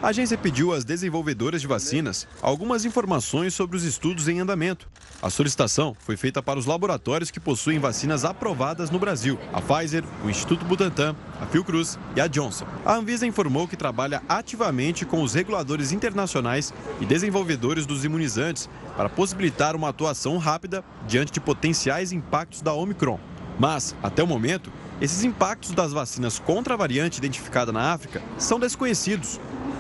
A 0.03 0.09
agência 0.09 0.37
pediu 0.37 0.73
às 0.73 0.85
desenvolvedoras 0.85 1.61
de 1.61 1.69
vacinas 1.69 2.27
algumas 2.43 2.85
informações 2.85 3.55
sobre 3.55 3.77
os 3.77 3.85
estudos 3.85 4.27
em 4.27 4.41
andamento. 4.41 4.89
A 5.23 5.31
solicitação 5.31 5.95
foi 6.01 6.17
feita 6.17 6.43
para 6.43 6.59
os 6.59 6.67
laboratórios 6.67 7.31
que 7.31 7.39
possuem 7.39 7.79
vacinas 7.79 8.25
aprovadas 8.25 8.91
no 8.91 8.99
Brasil: 8.99 9.39
a 9.53 9.61
Pfizer, 9.61 10.03
o 10.25 10.29
Instituto 10.29 10.65
Butantan, 10.65 11.15
a 11.41 11.47
Fiocruz 11.47 11.97
e 12.17 12.21
a 12.21 12.27
Johnson. 12.27 12.67
A 12.85 12.97
Anvisa 12.97 13.25
informou 13.29 13.69
que 13.69 13.77
trabalha 13.77 14.21
ativamente 14.29 15.07
com 15.07 15.23
os 15.23 15.35
reguladores 15.35 15.93
internacionais 15.93 16.75
e 17.01 17.07
desenvolvedores 17.07 17.87
dos 17.87 18.05
imunizantes 18.05 18.69
para 18.97 19.09
possibilitar 19.09 19.77
uma 19.77 19.91
atuação 19.91 20.37
rápida 20.37 20.85
diante 21.07 21.31
de 21.31 21.41
potenciais 21.41 22.11
impactos 22.11 22.61
da 22.61 22.73
Omicron. 22.73 23.21
Mas, 23.57 23.95
até 24.03 24.21
o 24.21 24.27
momento, 24.27 24.73
esses 25.03 25.25
impactos 25.25 25.73
das 25.73 25.93
vacinas 25.93 26.39
contra 26.39 26.75
a 26.75 26.77
variante 26.77 27.19
identificada 27.19 27.73
na 27.73 27.93
África 27.93 28.23
são 28.39 28.59
desconhecidos 28.59 29.39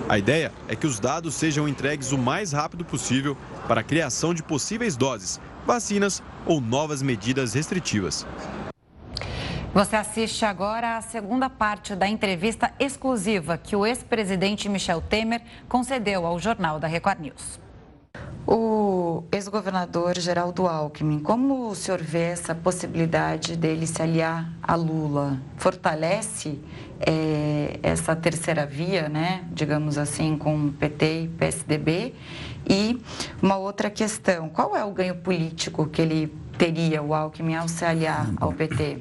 a 0.08 0.18
ideia 0.18 0.52
é 0.68 0.76
que 0.76 0.86
os 0.86 1.00
dados 1.00 1.34
sejam 1.34 1.66
entregues 1.66 2.12
o 2.12 2.18
mais 2.18 2.52
rápido 2.52 2.84
possível 2.84 3.36
para 3.66 3.80
a 3.80 3.84
criação 3.84 4.34
de 4.34 4.42
possíveis 4.42 4.96
doses, 4.96 5.40
vacinas 5.66 6.22
ou 6.44 6.60
novas 6.60 7.02
medidas 7.02 7.54
restritivas. 7.54 8.26
Você 9.72 9.96
assiste 9.96 10.44
agora 10.44 10.98
a 10.98 11.00
segunda 11.00 11.48
parte 11.48 11.94
da 11.94 12.06
entrevista 12.06 12.74
exclusiva 12.78 13.56
que 13.56 13.74
o 13.74 13.86
ex-presidente 13.86 14.68
Michel 14.68 15.00
Temer 15.00 15.40
concedeu 15.66 16.26
ao 16.26 16.38
Jornal 16.38 16.78
da 16.78 16.86
Record 16.86 17.20
News. 17.20 17.58
O 18.46 19.22
ex-governador 19.30 20.18
Geraldo 20.18 20.66
Alckmin, 20.66 21.20
como 21.20 21.68
o 21.68 21.74
senhor 21.76 22.02
vê 22.02 22.22
essa 22.22 22.54
possibilidade 22.54 23.56
dele 23.56 23.86
se 23.86 24.02
aliar 24.02 24.52
a 24.60 24.74
Lula? 24.74 25.40
Fortalece 25.56 26.58
é, 26.98 27.78
essa 27.84 28.16
terceira 28.16 28.66
via, 28.66 29.08
né, 29.08 29.44
digamos 29.52 29.96
assim, 29.96 30.36
com 30.36 30.72
PT 30.72 31.22
e 31.22 31.28
PSDB? 31.28 32.14
E 32.68 33.00
uma 33.40 33.56
outra 33.56 33.88
questão, 33.88 34.48
qual 34.48 34.76
é 34.76 34.84
o 34.84 34.90
ganho 34.90 35.14
político 35.14 35.86
que 35.86 36.02
ele 36.02 36.34
teria, 36.58 37.00
o 37.00 37.14
Alckmin, 37.14 37.54
ao 37.54 37.68
se 37.68 37.84
aliar 37.84 38.28
ao 38.40 38.52
PT? 38.52 38.98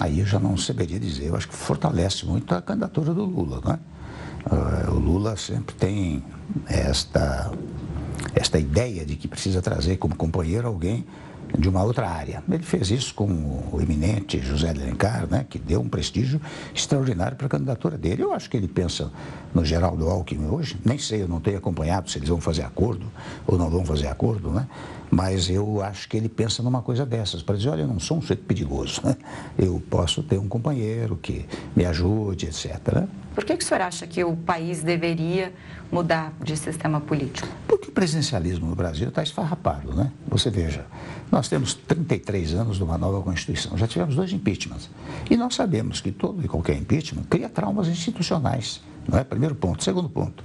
Aí 0.00 0.20
eu 0.20 0.26
já 0.26 0.38
não 0.38 0.56
saberia 0.56 0.98
dizer, 0.98 1.26
eu 1.26 1.36
acho 1.36 1.48
que 1.48 1.54
fortalece 1.54 2.24
muito 2.24 2.54
a 2.54 2.62
candidatura 2.62 3.12
do 3.12 3.24
Lula, 3.24 3.60
né? 3.64 3.78
Uh, 4.46 4.90
o 4.90 4.98
Lula 4.98 5.36
sempre 5.36 5.74
tem 5.74 6.22
esta 6.66 7.50
esta 8.34 8.58
ideia 8.58 9.04
de 9.04 9.16
que 9.16 9.28
precisa 9.28 9.60
trazer 9.60 9.96
como 9.96 10.14
companheiro 10.14 10.66
alguém 10.66 11.04
de 11.58 11.68
uma 11.68 11.82
outra 11.82 12.08
área. 12.08 12.42
Ele 12.50 12.62
fez 12.62 12.90
isso 12.90 13.14
com 13.14 13.26
o 13.26 13.78
eminente 13.80 14.40
José 14.40 14.72
de 14.72 14.82
Alencar, 14.82 15.26
né, 15.30 15.46
que 15.48 15.58
deu 15.58 15.80
um 15.80 15.88
prestígio 15.88 16.40
extraordinário 16.74 17.36
para 17.36 17.46
a 17.46 17.50
candidatura 17.50 17.96
dele. 17.96 18.22
Eu 18.22 18.32
acho 18.32 18.50
que 18.50 18.56
ele 18.56 18.66
pensa 18.66 19.10
no 19.52 19.64
Geraldo 19.64 20.08
Alckmin 20.08 20.48
hoje, 20.48 20.76
nem 20.84 20.98
sei, 20.98 21.22
eu 21.22 21.28
não 21.28 21.40
tenho 21.40 21.58
acompanhado 21.58 22.10
se 22.10 22.18
eles 22.18 22.28
vão 22.28 22.40
fazer 22.40 22.62
acordo 22.62 23.06
ou 23.46 23.56
não 23.56 23.70
vão 23.70 23.84
fazer 23.84 24.08
acordo, 24.08 24.50
né? 24.50 24.66
mas 25.10 25.48
eu 25.48 25.80
acho 25.80 26.08
que 26.08 26.16
ele 26.16 26.28
pensa 26.28 26.62
numa 26.62 26.82
coisa 26.82 27.06
dessas, 27.06 27.40
para 27.40 27.56
dizer, 27.56 27.68
olha, 27.68 27.82
eu 27.82 27.88
não 27.88 28.00
sou 28.00 28.18
um 28.18 28.20
sujeito 28.20 28.44
perigoso, 28.44 29.00
né? 29.04 29.16
eu 29.56 29.80
posso 29.88 30.22
ter 30.22 30.38
um 30.38 30.48
companheiro 30.48 31.16
que 31.16 31.46
me 31.76 31.84
ajude, 31.84 32.46
etc. 32.46 33.04
Por 33.34 33.44
que, 33.44 33.56
que 33.56 33.64
o 33.64 33.66
senhor 33.66 33.82
acha 33.82 34.06
que 34.06 34.24
o 34.24 34.34
país 34.36 34.82
deveria 34.82 35.52
mudar 35.90 36.32
de 36.42 36.56
sistema 36.56 37.00
político? 37.00 37.48
Porque 37.66 37.88
o 37.88 37.92
presidencialismo 37.92 38.66
no 38.66 38.74
Brasil 38.74 39.08
está 39.08 39.22
esfarrapado, 39.22 39.94
né? 39.94 40.10
Você 40.28 40.50
veja, 40.50 40.86
nós 41.30 41.48
temos 41.48 41.74
33 41.74 42.54
anos 42.54 42.76
de 42.76 42.84
uma 42.84 42.98
nova 42.98 43.20
Constituição, 43.22 43.76
já 43.76 43.86
tivemos 43.86 44.14
dois 44.14 44.32
impeachments. 44.32 44.90
E 45.30 45.36
nós 45.36 45.54
sabemos 45.54 46.00
que 46.00 46.12
todo 46.12 46.44
e 46.44 46.48
qualquer 46.48 46.76
impeachment 46.76 47.24
cria 47.24 47.48
traumas 47.48 47.88
institucionais. 47.88 48.80
Não 49.06 49.18
é? 49.18 49.24
Primeiro 49.24 49.54
ponto. 49.54 49.84
Segundo 49.84 50.08
ponto, 50.08 50.42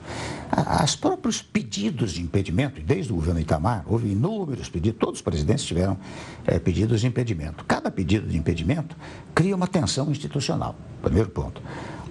os 0.83 0.95
próprios 0.95 1.41
pedidos 1.41 2.13
de 2.13 2.21
impedimento, 2.21 2.81
desde 2.81 3.11
o 3.11 3.15
governo 3.15 3.39
Itamar, 3.39 3.83
houve 3.85 4.11
inúmeros 4.11 4.69
pedidos, 4.69 4.99
todos 4.99 5.19
os 5.19 5.21
presidentes 5.21 5.63
tiveram 5.63 5.97
é, 6.45 6.57
pedidos 6.57 7.01
de 7.01 7.07
impedimento. 7.07 7.63
Cada 7.65 7.91
pedido 7.91 8.27
de 8.27 8.37
impedimento 8.37 8.95
cria 9.35 9.55
uma 9.55 9.67
tensão 9.67 10.09
institucional. 10.09 10.75
Primeiro 11.01 11.29
ponto. 11.29 11.61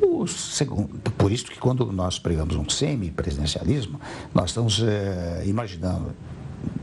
O 0.00 0.26
segundo, 0.28 0.88
por 1.12 1.32
isso 1.32 1.46
que 1.46 1.58
quando 1.58 1.90
nós 1.90 2.18
pregamos 2.18 2.54
um 2.54 2.68
semi-presidencialismo, 2.68 4.00
nós 4.32 4.50
estamos 4.50 4.80
é, 4.82 5.42
imaginando 5.44 6.14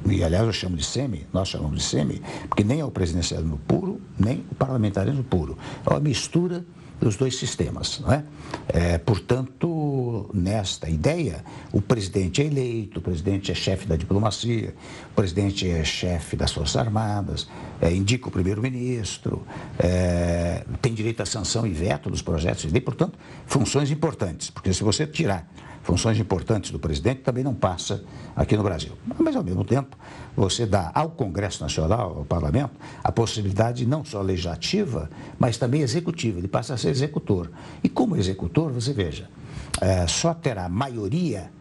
e 0.05 0.23
aliás 0.23 0.45
eu 0.45 0.53
chamo 0.53 0.77
de 0.77 0.85
semi, 0.85 1.25
nós 1.33 1.47
chamamos 1.47 1.79
de 1.79 1.83
semi, 1.83 2.21
porque 2.47 2.63
nem 2.63 2.79
é 2.79 2.85
o 2.85 2.91
presidencialismo 2.91 3.59
puro, 3.67 3.99
nem 4.19 4.45
o 4.51 4.55
parlamentarismo 4.55 5.23
puro. 5.23 5.57
É 5.85 5.89
uma 5.89 5.99
mistura 5.99 6.63
dos 7.05 7.15
dois 7.15 7.37
sistemas. 7.37 7.99
Não 7.99 8.11
é? 8.11 8.23
É, 8.67 8.97
portanto, 8.97 10.27
nesta 10.33 10.89
ideia, 10.89 11.45
o 11.71 11.79
presidente 11.79 12.41
é 12.41 12.45
eleito, 12.45 12.97
o 12.99 13.01
presidente 13.01 13.51
é 13.51 13.55
chefe 13.55 13.85
da 13.85 13.95
diplomacia, 13.95 14.73
o 15.11 15.15
presidente 15.15 15.69
é 15.69 15.83
chefe 15.83 16.35
das 16.35 16.51
Forças 16.51 16.75
Armadas, 16.75 17.47
é, 17.79 17.93
indica 17.93 18.27
o 18.27 18.31
primeiro-ministro, 18.31 19.45
é, 19.77 20.65
tem 20.81 20.95
direito 20.95 21.21
à 21.21 21.27
sanção 21.27 21.67
e 21.67 21.71
veto 21.71 22.09
dos 22.09 22.23
projetos 22.23 22.63
de 22.63 22.69
lei, 22.69 22.81
portanto, 22.81 23.19
funções 23.45 23.91
importantes, 23.91 24.49
porque 24.49 24.73
se 24.73 24.83
você 24.83 25.05
tirar 25.05 25.47
funções 25.85 26.19
importantes 26.19 26.71
do 26.71 26.79
presidente, 26.79 27.21
também 27.21 27.43
não 27.43 27.53
passa 27.53 28.03
aqui 28.35 28.57
no 28.57 28.63
Brasil. 28.63 28.93
Mas, 29.19 29.35
ao 29.35 29.43
mesmo 29.43 29.63
tempo, 29.63 29.95
você 30.35 30.65
dá 30.65 30.91
ao 30.95 31.11
Congresso 31.11 31.61
Nacional, 31.61 32.17
ao 32.17 32.25
Parlamento, 32.25 32.71
a 33.03 33.11
possibilidade 33.11 33.85
não 33.85 34.03
só 34.03 34.19
legislativa, 34.19 35.11
mas 35.37 35.57
também 35.57 35.81
executiva. 35.81 36.39
Ele 36.39 36.47
passa 36.47 36.73
a 36.73 36.77
ser 36.77 36.89
executor. 36.89 37.51
E 37.83 37.87
como 37.87 38.15
executor, 38.15 38.71
você 38.71 38.93
veja, 38.93 39.29
é, 39.79 40.07
só 40.07 40.33
terá 40.33 40.67
maioria 40.67 41.51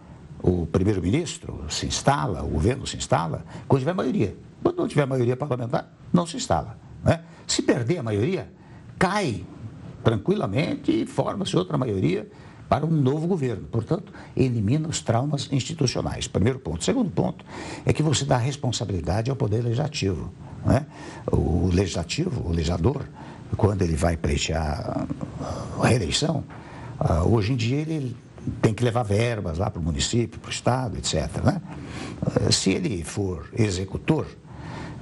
o 0.42 0.66
primeiro-ministro 0.66 1.64
se 1.68 1.86
instala, 1.86 2.42
o 2.42 2.48
governo 2.48 2.86
se 2.86 2.96
instala, 2.96 3.44
quando 3.68 3.80
tiver 3.80 3.94
maioria. 3.94 4.36
Quando 4.62 4.78
não 4.78 4.88
tiver 4.88 5.06
maioria 5.06 5.36
parlamentar, 5.36 5.90
não 6.10 6.26
se 6.26 6.38
instala. 6.38 6.78
Né? 7.02 7.20
Se 7.46 7.60
perder 7.60 7.98
a 7.98 8.02
maioria, 8.02 8.50
cai 8.98 9.44
tranquilamente 10.02 11.02
e 11.02 11.06
forma-se 11.06 11.56
outra 11.56 11.76
maioria 11.76 12.26
para 12.68 12.86
um 12.86 12.90
novo 12.90 13.26
governo. 13.26 13.64
Portanto, 13.64 14.12
elimina 14.36 14.88
os 14.88 15.00
traumas 15.00 15.48
institucionais. 15.52 16.26
Primeiro 16.26 16.58
ponto. 16.58 16.84
Segundo 16.84 17.10
ponto 17.10 17.44
é 17.84 17.92
que 17.92 18.02
você 18.02 18.24
dá 18.24 18.36
responsabilidade 18.36 19.30
ao 19.30 19.36
Poder 19.36 19.62
Legislativo. 19.62 20.32
Né? 20.64 20.86
O 21.30 21.68
legislativo, 21.72 22.48
o 22.48 22.52
legislador, 22.52 23.06
quando 23.56 23.82
ele 23.82 23.96
vai 23.96 24.16
pleitear 24.16 25.06
a 25.78 25.86
reeleição, 25.86 26.44
ah, 26.98 27.22
hoje 27.24 27.52
em 27.52 27.56
dia 27.56 27.76
ele 27.76 28.16
tem 28.60 28.74
que 28.74 28.82
levar 28.84 29.02
verbas 29.02 29.58
lá 29.58 29.70
para 29.70 29.80
o 29.80 29.82
município, 29.82 30.40
para 30.40 30.48
o 30.48 30.52
Estado, 30.52 30.96
etc. 30.96 31.42
Né? 31.42 31.60
Ah, 32.22 32.50
se 32.50 32.70
ele 32.70 33.04
for 33.04 33.48
executor, 33.56 34.26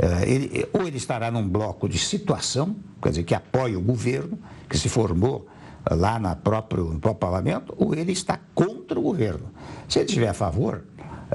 ah, 0.00 0.26
ele, 0.26 0.66
ou 0.72 0.86
ele 0.86 0.96
estará 0.96 1.30
num 1.30 1.48
bloco 1.48 1.88
de 1.88 1.98
situação, 1.98 2.76
quer 3.00 3.10
dizer, 3.10 3.22
que 3.22 3.34
apoia 3.34 3.78
o 3.78 3.82
governo, 3.82 4.38
que 4.68 4.76
se 4.76 4.88
formou 4.88 5.48
lá 5.90 6.18
na 6.18 6.34
próprio, 6.34 6.84
no 6.84 7.00
próprio 7.00 7.20
parlamento, 7.20 7.74
ou 7.76 7.94
ele 7.94 8.12
está 8.12 8.38
contra 8.54 8.98
o 8.98 9.02
governo. 9.02 9.50
Se 9.88 9.98
ele 9.98 10.06
estiver 10.06 10.28
a 10.28 10.34
favor, 10.34 10.84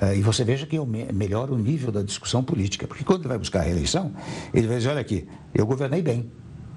uh, 0.02 0.14
e 0.14 0.22
você 0.22 0.44
veja 0.44 0.66
que 0.66 0.78
melhora 1.14 1.54
o 1.54 1.58
nível 1.58 1.92
da 1.92 2.02
discussão 2.02 2.44
política, 2.44 2.88
porque 2.88 3.04
quando 3.04 3.22
ele 3.22 3.30
vai 3.30 3.38
buscar 3.38 3.60
a 3.60 3.64
reeleição, 3.64 4.14
ele 4.54 4.68
vai 4.68 4.78
dizer, 4.78 4.90
olha 4.90 5.02
aqui, 5.02 5.28
eu 5.54 5.66
governei 5.66 6.02
bem, 6.02 6.32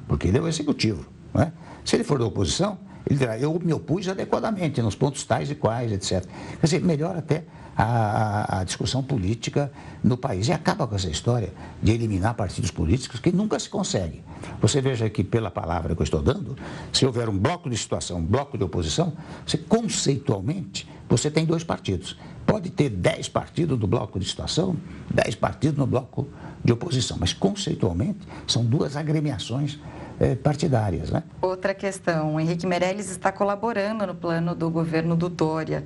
porque 0.08 0.28
ele 0.28 0.38
é 0.38 0.40
o 0.40 0.48
executivo. 0.48 1.06
Não 1.32 1.42
é? 1.42 1.52
Se 1.84 1.96
ele 1.96 2.04
for 2.04 2.18
da 2.18 2.26
oposição, 2.26 2.78
ele 3.08 3.18
dirá, 3.18 3.38
eu 3.38 3.58
me 3.58 3.72
opus 3.72 4.08
adequadamente 4.08 4.82
nos 4.82 4.94
pontos 4.94 5.24
tais 5.24 5.50
e 5.50 5.54
quais, 5.54 5.90
etc. 5.92 6.24
Quer 6.60 6.66
dizer, 6.66 6.82
melhora 6.82 7.18
até 7.18 7.44
a, 7.82 8.60
a, 8.60 8.64
discussão 8.64 9.02
política 9.02 9.72
no 10.04 10.16
país. 10.16 10.48
E 10.48 10.52
acaba 10.52 10.86
com 10.86 10.94
essa 10.94 11.08
história 11.08 11.52
de 11.82 11.92
eliminar 11.92 12.34
partidos 12.34 12.70
políticos 12.70 13.20
que 13.20 13.32
nunca 13.32 13.58
se 13.58 13.70
consegue. 13.70 14.22
Você 14.60 14.80
veja 14.80 15.08
que, 15.08 15.24
pela 15.24 15.50
palavra 15.50 15.94
que 15.94 16.02
eu 16.02 16.04
estou 16.04 16.22
dando, 16.22 16.56
se 16.92 17.06
houver 17.06 17.28
um 17.28 17.38
bloco 17.38 17.70
de 17.70 17.76
situação, 17.76 18.18
um 18.18 18.24
bloco 18.24 18.58
de 18.58 18.64
oposição, 18.64 19.14
você 19.46 19.56
conceitualmente 19.56 20.86
você 21.08 21.30
tem 21.30 21.44
dois 21.44 21.64
partidos. 21.64 22.16
Pode 22.46 22.70
ter 22.70 22.88
dez 22.88 23.28
partidos 23.28 23.78
no 23.78 23.86
bloco 23.86 24.18
de 24.18 24.26
situação, 24.26 24.76
dez 25.12 25.34
partidos 25.34 25.78
no 25.78 25.86
bloco 25.86 26.28
de 26.62 26.72
oposição, 26.72 27.16
mas 27.18 27.32
conceitualmente 27.32 28.20
são 28.46 28.64
duas 28.64 28.96
agremiações 28.96 29.78
é, 30.20 30.34
partidárias. 30.34 31.10
Né? 31.10 31.22
Outra 31.40 31.74
questão, 31.74 32.38
Henrique 32.38 32.66
Meirelles 32.66 33.10
está 33.10 33.32
colaborando 33.32 34.06
no 34.06 34.14
plano 34.14 34.54
do 34.54 34.70
governo 34.70 35.16
do 35.16 35.28
Dória. 35.28 35.84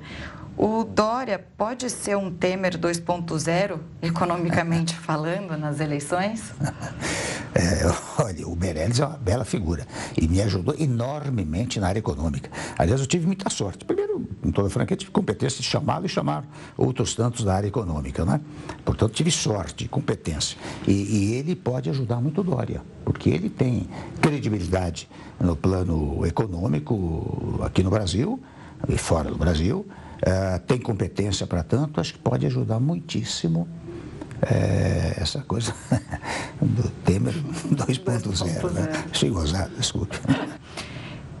O 0.57 0.85
Dória 0.85 1.45
pode 1.57 1.89
ser 1.89 2.15
um 2.15 2.31
Temer 2.31 2.77
2.0, 2.77 3.79
economicamente 4.01 4.95
falando, 4.97 5.57
nas 5.57 5.79
eleições? 5.79 6.53
É, 7.57 8.21
olha, 8.21 8.45
o 8.45 8.53
Meirelles 8.53 8.99
é 8.99 9.05
uma 9.05 9.15
bela 9.15 9.45
figura 9.45 9.87
e 10.21 10.27
me 10.27 10.41
ajudou 10.41 10.75
enormemente 10.77 11.79
na 11.79 11.87
área 11.87 11.99
econômica. 11.99 12.51
Aliás, 12.77 12.99
eu 12.99 13.07
tive 13.07 13.25
muita 13.25 13.49
sorte. 13.49 13.85
Primeiro, 13.85 14.27
com 14.41 14.51
toda 14.51 14.69
franqueza, 14.69 14.97
tive 14.97 15.11
competência 15.11 15.61
de 15.61 15.63
chamá-lo 15.63 16.05
e 16.05 16.09
chamar 16.09 16.43
outros 16.77 17.15
tantos 17.15 17.45
da 17.45 17.55
área 17.55 17.69
econômica, 17.69 18.25
né? 18.25 18.41
Portanto, 18.83 19.13
tive 19.13 19.31
sorte, 19.31 19.87
competência. 19.87 20.57
E, 20.85 20.91
e 20.91 21.33
ele 21.35 21.55
pode 21.55 21.89
ajudar 21.89 22.17
muito 22.17 22.43
Dória, 22.43 22.81
porque 23.05 23.29
ele 23.29 23.49
tem 23.49 23.87
credibilidade 24.19 25.09
no 25.39 25.55
plano 25.55 26.25
econômico 26.25 27.61
aqui 27.63 27.81
no 27.81 27.89
Brasil 27.89 28.37
e 28.89 28.97
fora 28.97 29.31
do 29.31 29.37
Brasil, 29.37 29.87
uh, 30.21 30.59
tem 30.65 30.79
competência 30.79 31.45
para 31.47 31.63
tanto, 31.63 31.99
acho 31.99 32.13
que 32.13 32.19
pode 32.19 32.45
ajudar 32.45 32.79
muitíssimo 32.79 33.67
é, 34.41 35.15
essa 35.17 35.41
coisa 35.41 35.73
do 36.61 36.89
Temer 37.03 37.33
2.0, 37.71 38.71
né? 38.71 39.03
Achei 39.11 39.29
gozado, 39.29 39.75
desculpe. 39.75 40.19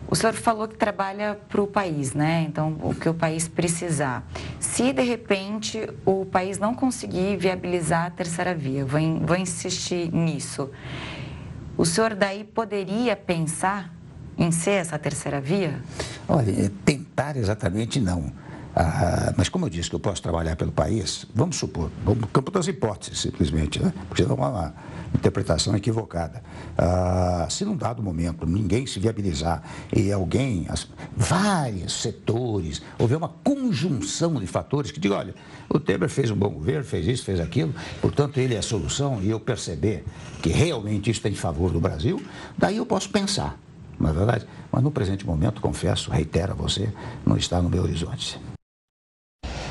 O 0.07 0.15
senhor 0.15 0.33
falou 0.33 0.67
que 0.67 0.77
trabalha 0.77 1.37
para 1.49 1.61
o 1.61 1.67
país, 1.67 2.13
né? 2.13 2.45
Então, 2.47 2.77
o 2.83 2.93
que 2.93 3.09
o 3.09 3.13
país 3.13 3.47
precisar. 3.47 4.23
Se, 4.59 4.93
de 4.93 5.01
repente, 5.01 5.89
o 6.05 6.25
país 6.25 6.59
não 6.59 6.75
conseguir 6.75 7.37
viabilizar 7.37 8.05
a 8.05 8.09
terceira 8.11 8.53
via, 8.53 8.85
vou, 8.85 9.01
vou 9.21 9.35
insistir 9.35 10.13
nisso, 10.13 10.69
o 11.77 11.85
senhor 11.85 12.13
daí 12.13 12.43
poderia 12.43 13.15
pensar 13.15 13.93
em 14.37 14.51
ser 14.51 14.71
essa 14.71 14.99
terceira 14.99 15.41
via? 15.41 15.81
Olha, 16.27 16.71
tentar 16.83 17.35
exatamente 17.35 17.99
não. 17.99 18.31
Ah, 18.77 19.33
mas 19.37 19.47
como 19.47 19.65
eu 19.65 19.69
disse 19.69 19.89
que 19.89 19.95
eu 19.95 19.99
posso 20.01 20.21
trabalhar 20.21 20.57
pelo 20.57 20.71
país, 20.71 21.25
vamos 21.33 21.55
supor, 21.55 21.89
vamos 22.03 22.29
campo 22.33 22.51
das 22.51 22.67
hipóteses, 22.67 23.19
simplesmente, 23.19 23.81
né? 23.81 23.93
porque 24.09 24.21
é 24.21 24.25
uma 24.25 24.73
interpretação 25.13 25.73
equivocada. 25.77 26.43
Ah, 26.77 27.47
se 27.49 27.63
num 27.63 27.77
dado 27.77 28.03
momento 28.03 28.45
ninguém 28.45 28.85
se 28.85 28.99
viabilizar 28.99 29.63
e 29.95 30.11
alguém, 30.11 30.65
as, 30.67 30.89
vários 31.15 32.01
setores, 32.01 32.81
houver 32.99 33.17
uma 33.17 33.29
conjunção 33.29 34.33
de 34.35 34.47
fatores 34.47 34.91
que 34.91 34.99
digam, 34.99 35.19
olha, 35.19 35.33
o 35.69 35.79
Temer 35.79 36.09
fez 36.09 36.29
um 36.29 36.35
bom 36.35 36.49
governo, 36.49 36.83
fez 36.83 37.07
isso, 37.07 37.23
fez 37.23 37.39
aquilo, 37.39 37.73
portanto 38.01 38.37
ele 38.39 38.55
é 38.55 38.57
a 38.57 38.61
solução 38.61 39.21
e 39.21 39.29
eu 39.29 39.39
perceber 39.39 40.03
que 40.41 40.49
realmente 40.49 41.09
isso 41.09 41.21
tem 41.21 41.31
em 41.31 41.35
favor 41.35 41.71
do 41.71 41.79
Brasil, 41.79 42.21
daí 42.57 42.75
eu 42.75 42.85
posso 42.85 43.09
pensar, 43.09 43.57
não 43.97 44.09
é 44.09 44.13
verdade? 44.13 44.45
Mas 44.69 44.83
no 44.83 44.91
presente 44.91 45.25
momento, 45.25 45.61
confesso, 45.61 46.11
reitero 46.11 46.51
a 46.51 46.55
você, 46.55 46.91
não 47.25 47.37
está 47.37 47.61
no 47.61 47.69
meu 47.69 47.81
horizonte. 47.81 48.37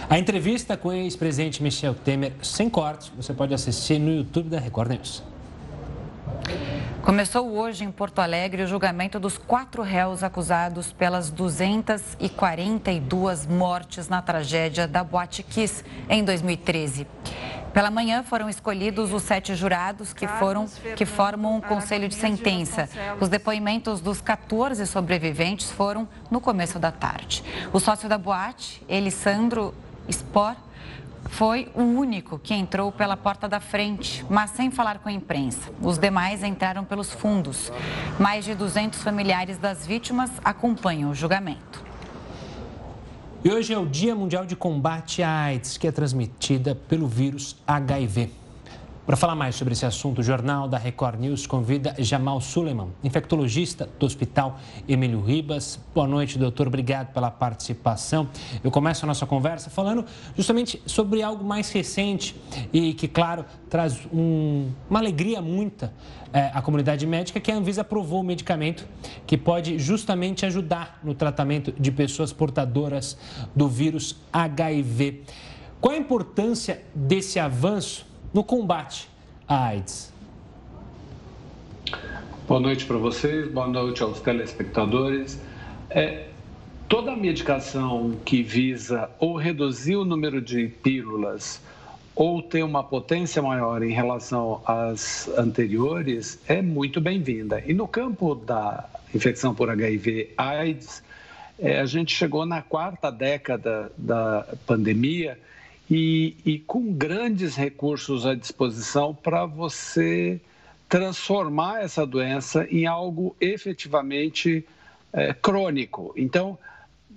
A 0.09 0.19
entrevista 0.19 0.75
com 0.77 0.89
o 0.89 0.93
ex-presidente 0.93 1.63
Michel 1.63 1.95
Temer, 1.95 2.35
sem 2.43 2.69
cortes, 2.69 3.11
você 3.17 3.33
pode 3.33 3.55
assistir 3.55 3.99
no 3.99 4.13
YouTube 4.13 4.51
da 4.51 4.61
Record 4.61 4.91
News. 4.91 5.23
Começou 7.03 7.57
hoje 7.57 7.85
em 7.85 7.91
Porto 7.91 8.19
Alegre 8.19 8.63
o 8.63 8.67
julgamento 8.67 9.19
dos 9.19 9.39
quatro 9.39 9.83
réus 9.83 10.23
acusados 10.23 10.93
pelas 10.93 11.31
242 11.31 13.47
mortes 13.47 14.07
na 14.09 14.21
tragédia 14.21 14.87
da 14.87 15.03
Boate 15.03 15.43
Kiss 15.43 15.83
em 16.09 16.23
2013. 16.23 17.07
Pela 17.73 17.91
manhã 17.91 18.23
foram 18.23 18.49
escolhidos 18.49 19.13
os 19.13 19.23
sete 19.23 19.55
jurados 19.55 20.13
que 20.13 20.29
foram 20.29 20.67
que 20.95 21.05
formam 21.05 21.57
um 21.57 21.61
conselho 21.61 22.09
de 22.09 22.15
sentença. 22.15 22.89
Os 23.21 23.29
depoimentos 23.29 24.01
dos 24.01 24.21
14 24.21 24.87
sobreviventes 24.87 25.73
foram 25.73 26.07
no 26.31 26.41
começo 26.41 26.79
da 26.79 26.93
tarde. 26.93 27.43
O 27.73 27.81
sócio 27.81 28.09
da 28.09 28.17
boate, 28.17 28.81
Elisandro 28.89 29.75
Spor 30.11 30.57
foi 31.31 31.69
o 31.75 31.83
único 31.83 32.39
que 32.39 32.55
entrou 32.55 32.93
pela 32.93 33.17
porta 33.17 33.49
da 33.49 33.61
frente, 33.61 34.25
mas 34.29 34.51
sem 34.51 34.71
falar 34.71 34.99
com 34.99 35.09
a 35.09 35.13
imprensa. 35.13 35.71
Os 35.81 35.99
demais 35.99 36.43
entraram 36.43 36.85
pelos 36.85 37.13
fundos. 37.13 37.73
Mais 38.19 38.45
de 38.45 38.55
200 38.55 39.03
familiares 39.03 39.59
das 39.59 39.87
vítimas 39.87 40.31
acompanham 40.45 41.11
o 41.11 41.15
julgamento. 41.15 41.83
E 43.45 43.51
hoje 43.51 43.75
é 43.75 43.79
o 43.79 43.85
Dia 43.85 44.15
Mundial 44.15 44.47
de 44.47 44.57
Combate 44.57 45.23
à 45.23 45.31
AIDS, 45.45 45.77
que 45.77 45.87
é 45.87 45.93
transmitida 45.93 46.75
pelo 46.75 47.07
vírus 47.07 47.57
HIV. 47.67 48.44
Para 49.07 49.17
falar 49.19 49.35
mais 49.35 49.55
sobre 49.55 49.75
esse 49.75 49.85
assunto, 49.85 50.21
o 50.21 50.23
Jornal 50.23 50.67
da 50.67 50.79
Record 50.79 51.21
News 51.21 51.47
convida 51.47 51.95
Jamal 51.99 52.41
Suleiman, 52.41 52.89
infectologista 53.05 53.87
do 53.99 54.07
Hospital 54.07 54.59
Emílio 54.89 55.21
Ribas. 55.21 55.79
Boa 55.95 56.09
noite, 56.09 56.39
doutor. 56.39 56.69
Obrigado 56.69 57.13
pela 57.13 57.31
participação. 57.31 58.27
Eu 58.63 58.71
começo 58.71 59.05
a 59.05 59.07
nossa 59.07 59.27
conversa 59.27 59.69
falando 59.69 60.07
justamente 60.35 60.81
sobre 60.87 61.23
algo 61.23 61.45
mais 61.45 61.71
recente 61.71 62.35
e 62.73 62.95
que, 62.95 63.07
claro, 63.07 63.45
traz 63.69 64.01
um, 64.11 64.71
uma 64.89 65.01
alegria 65.01 65.43
muita 65.43 65.93
é, 66.33 66.51
à 66.55 66.63
comunidade 66.63 67.07
médica, 67.07 67.39
que 67.39 67.53
a 67.53 67.57
Anvisa 67.57 67.83
aprovou 67.83 68.21
o 68.21 68.25
medicamento 68.25 68.89
que 69.27 69.37
pode 69.37 69.79
justamente 69.79 70.47
ajudar 70.47 71.01
no 71.05 71.15
tratamento 71.15 71.75
de 71.79 71.93
pessoas 71.93 72.33
portadoras 72.33 73.19
do 73.55 73.69
vírus 73.69 74.17
HIV. 74.33 75.25
Qual 75.79 75.95
a 75.95 75.99
importância 75.99 76.83
desse 76.95 77.39
avanço? 77.39 78.14
No 78.35 78.43
combate 78.43 79.09
à 79.47 79.67
AIDS. 79.67 80.13
Boa 82.49 82.59
noite 82.59 82.85
para 82.85 82.99
vocês, 82.99 83.49
boa 83.49 83.69
noite 83.69 84.03
aos 84.03 84.21
telespectadores. 84.21 85.41
É, 85.89 86.27
toda 86.89 87.15
medicação 87.15 88.17
que 88.25 88.43
visa 88.43 89.09
ou 89.21 89.37
reduzir 89.37 89.95
o 89.95 90.05
número 90.05 90.43
de 90.43 90.67
pílulas 90.67 91.63
ou 92.13 92.43
ter 92.43 92.65
uma 92.65 92.83
potência 92.83 93.41
maior 93.41 93.85
em 93.85 93.93
relação 93.93 94.61
às 94.67 95.29
anteriores 95.39 96.41
é 96.49 96.61
muito 96.61 97.01
bem-vinda. 97.01 97.63
E 97.65 97.73
no 97.73 97.87
campo 97.87 98.35
da 98.35 98.85
infecção 99.15 99.55
por 99.55 99.71
HIV/AIDS, 99.71 101.05
é, 101.57 101.79
a 101.79 101.87
gente 101.87 102.13
chegou 102.13 102.45
na 102.45 102.63
quarta 102.63 103.13
década 103.13 103.93
da 103.97 104.45
pandemia 104.67 105.39
e, 105.91 106.37
e 106.45 106.59
com 106.59 106.93
grandes 106.93 107.57
recursos 107.57 108.27
à 108.27 108.35
disposição 108.35 109.15
para 109.15 109.45
você 109.45 110.41
transformar 110.89 111.83
essa 111.83 112.07
doença 112.07 112.67
em 112.71 112.87
algo 112.87 113.35
efetivamente 113.41 114.65
é, 115.13 115.33
crônico. 115.33 116.13
Então, 116.17 116.59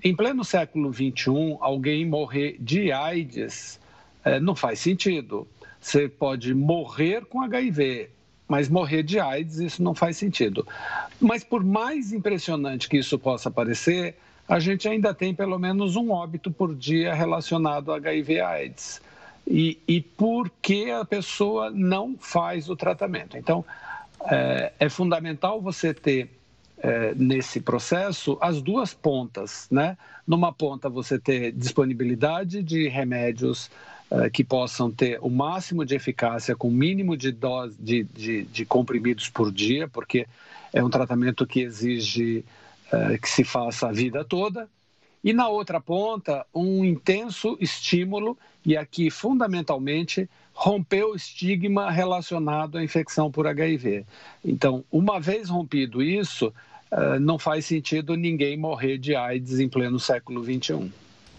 em 0.03 0.15
pleno 0.15 0.43
século 0.43 0.93
XXI, 0.93 1.58
alguém 1.60 2.06
morrer 2.06 2.58
de 2.60 2.91
AIDS 2.91 3.80
é, 4.23 4.39
não 4.39 4.56
faz 4.56 4.80
sentido. 4.80 5.47
Você 5.80 6.08
pode 6.08 6.53
morrer 6.53 7.25
com 7.25 7.41
HIV, 7.41 8.10
mas 8.47 8.69
morrer 8.69 9.03
de 9.03 9.19
AIDS, 9.19 9.60
isso 9.60 9.84
não 9.84 9.95
faz 9.95 10.17
sentido. 10.17 10.67
Mas 11.19 11.43
por 11.43 11.63
mais 11.63 12.12
impressionante 12.12 12.88
que 12.89 12.97
isso 12.97 13.17
possa 13.17 13.49
parecer, 13.49 14.15
a 14.47 14.60
gente 14.60 14.88
ainda 14.88 15.13
tem 15.13 15.33
pelo 15.33 15.60
menos 15.60 15.95
um 15.95 16.12
óbito 16.12 16.49
por 16.49 16.73
dia 16.73 17.13
relacionado 17.13 17.91
a 17.91 17.97
HIV/AIDS. 17.97 19.01
E, 19.45 19.79
e 19.88 20.01
por 20.01 20.49
que 20.62 20.91
a 20.91 21.05
pessoa 21.05 21.69
não 21.71 22.15
faz 22.19 22.69
o 22.69 22.75
tratamento? 22.75 23.38
Então, 23.38 23.63
é, 24.25 24.73
é 24.79 24.89
fundamental 24.89 25.62
você 25.62 25.93
ter 25.93 26.29
é, 26.79 27.13
nesse 27.15 27.60
processo 27.60 28.38
as 28.41 28.62
duas 28.62 28.93
pontas, 28.93 29.67
né? 29.71 29.97
Numa 30.25 30.51
ponta 30.51 30.89
você 30.89 31.17
ter 31.17 31.51
disponibilidade 31.51 32.62
de 32.62 32.88
remédios 32.88 33.71
é, 34.12 34.29
que 34.29 34.43
possam 34.43 34.91
ter 34.91 35.17
o 35.21 35.29
máximo 35.29 35.83
de 35.83 35.95
eficácia 35.95 36.55
com 36.55 36.67
o 36.67 36.71
mínimo 36.71 37.17
de 37.17 37.31
dose 37.31 37.75
de, 37.79 38.03
de, 38.03 38.43
de 38.43 38.65
comprimidos 38.65 39.29
por 39.29 39.51
dia, 39.51 39.88
porque 39.88 40.27
é 40.73 40.83
um 40.83 40.89
tratamento 40.89 41.47
que 41.47 41.62
exige 41.62 42.45
que 43.21 43.30
se 43.30 43.43
faça 43.43 43.89
a 43.89 43.91
vida 43.91 44.23
toda. 44.23 44.69
E 45.23 45.34
na 45.34 45.50
outra 45.50 45.82
ponta, 45.82 46.45
um 46.54 46.86
intenso 46.86 47.58
estímulo, 47.60 48.38
e 48.65 48.78
aqui 48.78 49.10
fundamentalmente 49.10 50.30
romper 50.54 51.04
o 51.04 51.15
estigma 51.15 51.91
relacionado 51.91 52.78
à 52.78 52.84
infecção 52.84 53.32
por 53.32 53.45
HIV. 53.45 54.06
Então, 54.43 54.84
uma 54.91 55.19
vez 55.19 55.50
rompido 55.50 56.02
isso, 56.02 56.54
eh, 56.89 57.19
não 57.19 57.38
faz 57.38 57.65
sentido 57.65 58.15
ninguém 58.15 58.58
morrer 58.58 58.97
de 58.97 59.15
AIDS 59.15 59.60
em 59.60 59.69
pleno 59.69 60.00
século 60.00 60.43
XXI. 60.43 60.91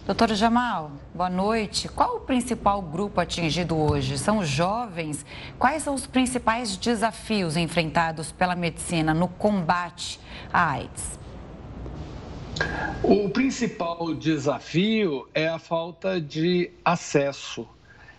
Doutor 0.07 0.35
Jamal, 0.35 0.93
boa 1.15 1.29
noite. 1.29 1.89
Qual 1.89 2.17
o 2.17 2.21
principal 2.21 2.81
grupo 2.81 3.21
atingido 3.21 3.77
hoje? 3.77 4.17
São 4.19 4.39
os 4.39 4.49
jovens? 4.49 5.27
Quais 5.59 5.83
são 5.83 5.95
os 5.95 6.07
principais 6.07 6.77
desafios 6.77 7.57
enfrentados 7.57 8.33
pela 8.33 8.55
medicina 8.55 9.13
no 9.13 9.29
combate 9.29 10.21
à 10.53 10.73
AIDS? 10.73 11.19
O 13.03 13.29
principal 13.31 14.15
desafio 14.15 15.29
é 15.33 15.49
a 15.49 15.59
falta 15.59 16.21
de 16.21 16.71
acesso 16.85 17.67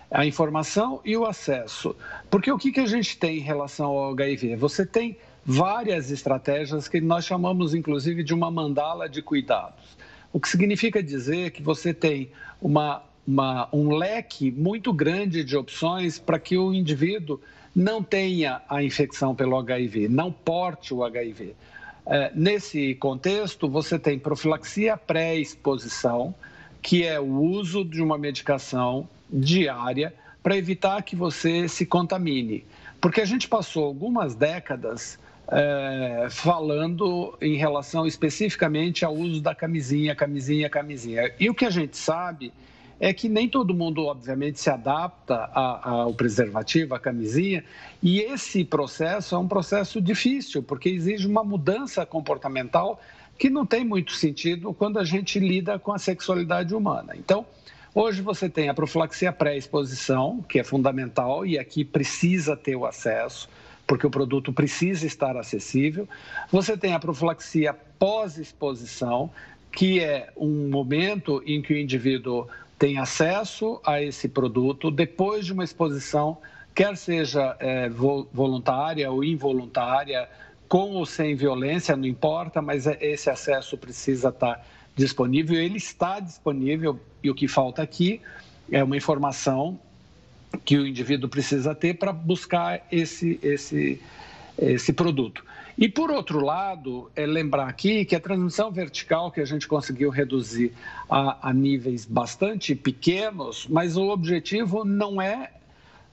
à 0.09 0.25
informação 0.25 1.01
e 1.05 1.15
o 1.15 1.25
acesso. 1.25 1.95
Porque 2.29 2.51
o 2.51 2.57
que, 2.57 2.71
que 2.71 2.79
a 2.79 2.85
gente 2.85 3.17
tem 3.17 3.37
em 3.37 3.41
relação 3.41 3.87
ao 3.87 4.11
HIV? 4.11 4.55
Você 4.55 4.85
tem 4.85 5.17
várias 5.45 6.11
estratégias 6.11 6.87
que 6.87 7.01
nós 7.01 7.25
chamamos, 7.25 7.73
inclusive, 7.73 8.23
de 8.23 8.33
uma 8.33 8.49
mandala 8.49 9.07
de 9.07 9.21
cuidados. 9.21 9.97
O 10.31 10.39
que 10.39 10.47
significa 10.47 11.01
dizer 11.01 11.51
que 11.51 11.61
você 11.61 11.93
tem 11.93 12.31
uma, 12.61 13.03
uma, 13.27 13.67
um 13.73 13.95
leque 13.95 14.51
muito 14.51 14.93
grande 14.93 15.43
de 15.43 15.57
opções 15.57 16.19
para 16.19 16.39
que 16.39 16.57
o 16.57 16.73
indivíduo 16.73 17.39
não 17.75 18.01
tenha 18.03 18.61
a 18.67 18.83
infecção 18.83 19.35
pelo 19.35 19.57
HIV, 19.57 20.07
não 20.07 20.31
porte 20.31 20.93
o 20.93 21.03
HIV. 21.03 21.55
É, 22.11 22.31
nesse 22.33 22.95
contexto, 22.95 23.69
você 23.69 23.99
tem 23.99 24.17
profilaxia 24.17 24.97
pré-exposição, 24.97 26.33
que 26.81 27.05
é 27.05 27.19
o 27.19 27.39
uso 27.39 27.85
de 27.85 28.01
uma 28.01 28.17
medicação 28.17 29.07
diária 29.29 30.11
para 30.41 30.57
evitar 30.57 31.03
que 31.03 31.15
você 31.15 31.67
se 31.67 31.85
contamine. 31.85 32.65
Porque 32.99 33.21
a 33.21 33.25
gente 33.25 33.47
passou 33.47 33.85
algumas 33.85 34.33
décadas 34.33 35.19
é, 35.51 36.27
falando 36.31 37.37
em 37.39 37.55
relação 37.57 38.07
especificamente 38.07 39.05
ao 39.05 39.15
uso 39.15 39.39
da 39.39 39.53
camisinha, 39.53 40.15
camisinha, 40.15 40.67
camisinha. 40.67 41.31
E 41.39 41.47
o 41.47 41.53
que 41.53 41.65
a 41.65 41.69
gente 41.69 41.95
sabe 41.95 42.51
é 42.99 43.13
que 43.13 43.29
nem 43.29 43.47
todo 43.47 43.73
mundo, 43.73 44.05
obviamente, 44.05 44.59
se 44.59 44.69
adapta 44.69 45.49
ao 45.53 46.13
preservativo, 46.13 46.93
à 46.93 46.99
camisinha, 46.99 47.63
e 48.03 48.19
esse 48.19 48.65
processo 48.65 49.35
é 49.35 49.37
um 49.37 49.47
processo 49.47 50.01
difícil, 50.01 50.61
porque 50.61 50.89
exige 50.89 51.25
uma 51.25 51.43
mudança 51.43 52.05
comportamental 52.05 52.99
que 53.37 53.49
não 53.49 53.65
tem 53.65 53.85
muito 53.85 54.11
sentido 54.11 54.73
quando 54.73 54.99
a 54.99 55.05
gente 55.05 55.39
lida 55.39 55.79
com 55.79 55.93
a 55.93 55.97
sexualidade 55.97 56.75
humana. 56.75 57.13
Então, 57.15 57.45
hoje 57.95 58.21
você 58.21 58.49
tem 58.49 58.67
a 58.67 58.73
profilaxia 58.73 59.31
pré-exposição, 59.31 60.43
que 60.47 60.59
é 60.59 60.63
fundamental 60.63 61.45
e 61.45 61.57
aqui 61.57 61.85
precisa 61.85 62.57
ter 62.57 62.75
o 62.75 62.85
acesso, 62.85 63.47
porque 63.87 64.05
o 64.05 64.09
produto 64.09 64.51
precisa 64.51 65.07
estar 65.07 65.37
acessível. 65.37 66.05
Você 66.51 66.75
tem 66.75 66.93
a 66.93 66.99
profilaxia 66.99 67.73
pós-exposição, 67.97 69.31
que 69.71 70.01
é 70.01 70.29
um 70.35 70.67
momento 70.69 71.41
em 71.45 71.61
que 71.61 71.73
o 71.73 71.77
indivíduo 71.77 72.45
tem 72.79 72.97
acesso 72.97 73.81
a 73.85 74.01
esse 74.01 74.29
produto 74.29 74.89
depois 74.89 75.45
de 75.45 75.51
uma 75.51 75.65
exposição, 75.65 76.37
quer 76.73 76.95
seja 76.95 77.57
é, 77.59 77.89
voluntária 77.89 79.11
ou 79.11 79.21
involuntária, 79.21 80.29
com 80.69 80.93
ou 80.93 81.05
sem 81.05 81.35
violência, 81.35 81.97
não 81.97 82.05
importa, 82.05 82.61
mas 82.61 82.87
é, 82.87 82.97
esse 83.01 83.29
acesso 83.29 83.77
precisa 83.77 84.29
estar 84.29 84.65
disponível. 84.95 85.59
Ele 85.59 85.75
está 85.75 86.21
disponível 86.21 86.97
e 87.21 87.29
o 87.29 87.35
que 87.35 87.49
falta 87.49 87.81
aqui 87.81 88.21
é 88.71 88.81
uma 88.81 88.95
informação 88.95 89.77
que 90.63 90.77
o 90.77 90.87
indivíduo 90.87 91.29
precisa 91.29 91.75
ter 91.75 91.95
para 91.95 92.13
buscar 92.13 92.87
esse, 92.89 93.37
esse, 93.43 94.01
esse 94.57 94.93
produto. 94.93 95.43
E, 95.79 95.87
por 95.87 96.11
outro 96.11 96.41
lado, 96.41 97.09
é 97.15 97.25
lembrar 97.25 97.69
aqui 97.69 98.03
que 98.03 98.13
a 98.13 98.19
transmissão 98.19 98.69
vertical 98.69 99.31
que 99.31 99.39
a 99.39 99.45
gente 99.45 99.65
conseguiu 99.65 100.09
reduzir 100.09 100.73
a, 101.09 101.47
a 101.47 101.53
níveis 101.53 102.03
bastante 102.03 102.75
pequenos, 102.75 103.65
mas 103.65 103.95
o 103.95 104.09
objetivo 104.09 104.83
não 104.83 105.21
é, 105.21 105.51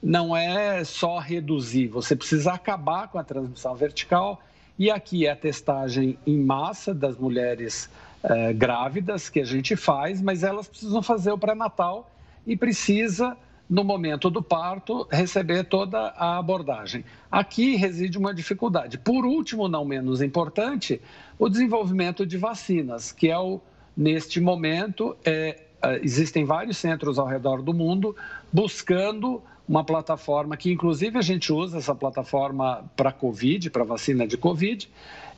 não 0.01 0.33
é 0.33 0.85
só 0.85 1.19
reduzir, 1.19 1.89
você 1.89 2.15
precisa 2.15 2.53
acabar 2.53 3.09
com 3.09 3.19
a 3.19 3.25
transmissão 3.25 3.75
vertical. 3.75 4.41
E 4.79 4.89
aqui 4.89 5.27
é 5.27 5.31
a 5.31 5.35
testagem 5.35 6.17
em 6.25 6.37
massa 6.37 6.93
das 6.93 7.17
mulheres 7.17 7.89
eh, 8.23 8.53
grávidas 8.53 9.27
que 9.27 9.41
a 9.41 9.45
gente 9.45 9.75
faz, 9.75 10.21
mas 10.21 10.43
elas 10.43 10.69
precisam 10.69 11.01
fazer 11.01 11.33
o 11.33 11.37
pré-natal 11.37 12.09
e 12.45 12.55
precisa 12.55 13.35
no 13.69 13.83
momento 13.83 14.29
do 14.29 14.41
parto, 14.41 15.07
receber 15.11 15.65
toda 15.65 16.13
a 16.15 16.37
abordagem. 16.37 17.03
Aqui 17.29 17.75
reside 17.75 18.17
uma 18.17 18.33
dificuldade. 18.33 18.97
Por 18.97 19.25
último, 19.25 19.67
não 19.67 19.83
menos 19.83 20.21
importante, 20.21 21.01
o 21.37 21.49
desenvolvimento 21.49 22.25
de 22.25 22.37
vacinas, 22.37 23.11
que 23.11 23.29
é 23.29 23.37
o, 23.37 23.59
neste 23.95 24.39
momento, 24.39 25.17
é, 25.25 25.63
é 25.81 25.99
existem 26.01 26.45
vários 26.45 26.77
centros 26.77 27.19
ao 27.19 27.27
redor 27.27 27.61
do 27.61 27.73
mundo 27.73 28.15
buscando 28.51 29.41
uma 29.67 29.83
plataforma 29.83 30.55
que, 30.55 30.71
inclusive, 30.71 31.17
a 31.17 31.21
gente 31.21 31.51
usa 31.51 31.77
essa 31.77 31.93
plataforma 31.93 32.89
para 32.95 33.11
Covid, 33.11 33.69
para 33.69 33.83
vacina 33.83 34.25
de 34.25 34.37
Covid, 34.37 34.89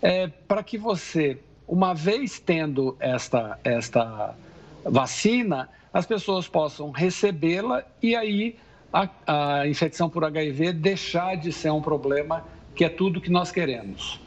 é, 0.02 0.28
para 0.28 0.62
que 0.62 0.78
você, 0.78 1.39
uma 1.68 1.96
vez 1.96 2.39
tendo 2.39 2.96
esta, 3.00 3.60
esta 3.63 4.36
vacina, 4.86 5.68
as 5.93 6.06
pessoas 6.06 6.47
possam 6.47 6.91
recebê-la 6.91 7.84
e 8.02 8.15
aí 8.15 8.56
a, 8.93 9.10
a 9.62 9.67
infecção 9.67 10.10
por 10.10 10.23
HIV 10.23 10.73
deixar 10.73 11.36
de 11.36 11.52
ser 11.52 11.71
um 11.71 11.82
problema 11.82 12.45
que 12.75 12.84
é 12.84 12.89
tudo 12.89 13.19
que 13.19 13.30
nós 13.30 13.52
queremos. 13.52 14.19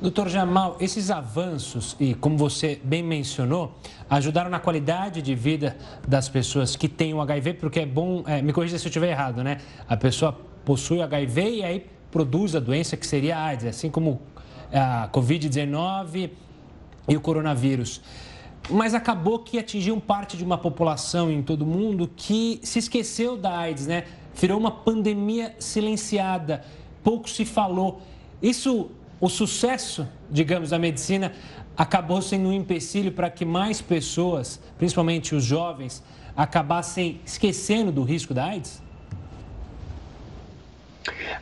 Doutor 0.00 0.28
Jamal, 0.28 0.76
esses 0.78 1.10
avanços, 1.10 1.96
e 1.98 2.12
como 2.14 2.36
você 2.36 2.78
bem 2.84 3.02
mencionou, 3.02 3.74
ajudaram 4.10 4.50
na 4.50 4.60
qualidade 4.60 5.22
de 5.22 5.34
vida 5.34 5.76
das 6.06 6.28
pessoas 6.28 6.76
que 6.76 6.86
têm 6.86 7.14
o 7.14 7.20
HIV, 7.22 7.54
porque 7.54 7.80
é 7.80 7.86
bom, 7.86 8.22
é, 8.26 8.42
me 8.42 8.52
corrija 8.52 8.78
se 8.78 8.84
eu 8.84 8.90
estiver 8.90 9.10
errado, 9.10 9.42
né? 9.42 9.58
A 9.88 9.96
pessoa 9.96 10.38
possui 10.66 10.98
o 10.98 11.02
HIV 11.02 11.50
e 11.50 11.64
aí 11.64 11.86
produz 12.10 12.54
a 12.54 12.60
doença 12.60 12.96
que 12.96 13.06
seria 13.06 13.38
a 13.38 13.44
AIDS, 13.46 13.64
assim 13.64 13.90
como 13.90 14.20
a 14.70 15.08
Covid-19 15.10 16.30
e 17.08 17.16
o 17.16 17.20
coronavírus 17.20 18.02
mas 18.68 18.94
acabou 18.94 19.38
que 19.38 19.58
atingiu 19.58 20.00
parte 20.00 20.36
de 20.36 20.44
uma 20.44 20.58
população 20.58 21.30
em 21.30 21.42
todo 21.42 21.62
o 21.62 21.66
mundo 21.66 22.10
que 22.16 22.60
se 22.62 22.78
esqueceu 22.78 23.36
da 23.36 23.56
AIDS, 23.58 23.86
né? 23.86 24.04
Virou 24.34 24.58
uma 24.58 24.70
pandemia 24.70 25.54
silenciada, 25.58 26.64
pouco 27.02 27.30
se 27.30 27.44
falou. 27.44 28.02
Isso, 28.42 28.90
o 29.20 29.28
sucesso, 29.28 30.06
digamos, 30.30 30.70
da 30.70 30.78
medicina 30.78 31.32
acabou 31.76 32.20
sendo 32.20 32.48
um 32.48 32.52
empecilho 32.52 33.12
para 33.12 33.30
que 33.30 33.44
mais 33.44 33.80
pessoas, 33.80 34.60
principalmente 34.78 35.34
os 35.34 35.44
jovens, 35.44 36.02
acabassem 36.36 37.20
esquecendo 37.24 37.92
do 37.92 38.02
risco 38.02 38.34
da 38.34 38.46
AIDS? 38.46 38.82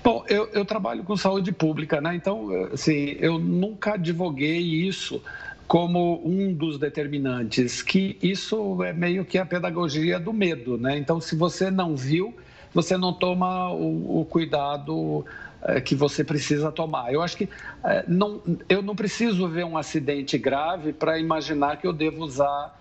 Bom, 0.02 0.24
eu, 0.28 0.46
eu, 0.52 0.64
trabalho 0.64 1.02
com 1.02 1.16
saúde 1.16 1.50
pública, 1.50 2.00
né? 2.00 2.14
Então, 2.14 2.50
assim, 2.72 3.16
eu 3.18 3.38
nunca 3.38 3.94
advoguei 3.94 4.58
isso 4.58 5.22
como 5.66 6.20
um 6.24 6.52
dos 6.52 6.78
determinantes, 6.78 7.82
que 7.82 8.18
isso 8.22 8.82
é 8.82 8.92
meio 8.92 9.24
que 9.24 9.38
a 9.38 9.46
pedagogia 9.46 10.20
do 10.20 10.32
medo, 10.32 10.76
né? 10.76 10.96
Então, 10.98 11.20
se 11.20 11.34
você 11.34 11.70
não 11.70 11.96
viu, 11.96 12.34
você 12.72 12.96
não 12.96 13.12
toma 13.12 13.70
o, 13.72 14.20
o 14.20 14.24
cuidado 14.24 15.24
é, 15.62 15.80
que 15.80 15.94
você 15.94 16.22
precisa 16.22 16.70
tomar. 16.70 17.12
Eu 17.12 17.22
acho 17.22 17.36
que 17.36 17.48
é, 17.82 18.04
não, 18.06 18.42
eu 18.68 18.82
não 18.82 18.94
preciso 18.94 19.48
ver 19.48 19.64
um 19.64 19.78
acidente 19.78 20.36
grave 20.36 20.92
para 20.92 21.18
imaginar 21.18 21.78
que 21.78 21.86
eu 21.86 21.92
devo 21.92 22.22
usar 22.22 22.78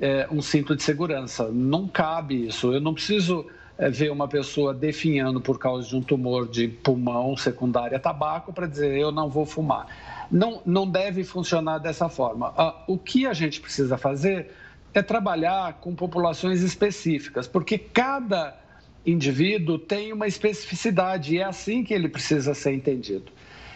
é, 0.00 0.28
um 0.30 0.42
cinto 0.42 0.76
de 0.76 0.82
segurança. 0.82 1.48
Não 1.50 1.88
cabe 1.88 2.46
isso. 2.46 2.72
Eu 2.72 2.80
não 2.80 2.92
preciso 2.92 3.46
ver 3.90 4.10
uma 4.10 4.26
pessoa 4.26 4.72
definhando 4.72 5.38
por 5.38 5.58
causa 5.58 5.86
de 5.88 5.96
um 5.96 6.02
tumor 6.02 6.48
de 6.48 6.66
pulmão 6.66 7.36
secundário 7.36 7.94
a 7.94 8.00
tabaco 8.00 8.50
para 8.50 8.66
dizer 8.66 8.96
eu 8.98 9.12
não 9.12 9.28
vou 9.28 9.44
fumar 9.44 9.86
não, 10.30 10.62
não 10.64 10.88
deve 10.88 11.24
funcionar 11.24 11.78
dessa 11.78 12.08
forma. 12.08 12.52
Ah, 12.56 12.84
o 12.86 12.98
que 12.98 13.26
a 13.26 13.32
gente 13.32 13.60
precisa 13.60 13.96
fazer 13.96 14.50
é 14.92 15.02
trabalhar 15.02 15.74
com 15.74 15.94
populações 15.94 16.62
específicas, 16.62 17.46
porque 17.46 17.76
cada 17.78 18.58
indivíduo 19.04 19.78
tem 19.78 20.12
uma 20.12 20.26
especificidade 20.26 21.34
e 21.34 21.38
é 21.38 21.44
assim 21.44 21.84
que 21.84 21.94
ele 21.94 22.08
precisa 22.08 22.54
ser 22.54 22.72
entendido. 22.72 23.30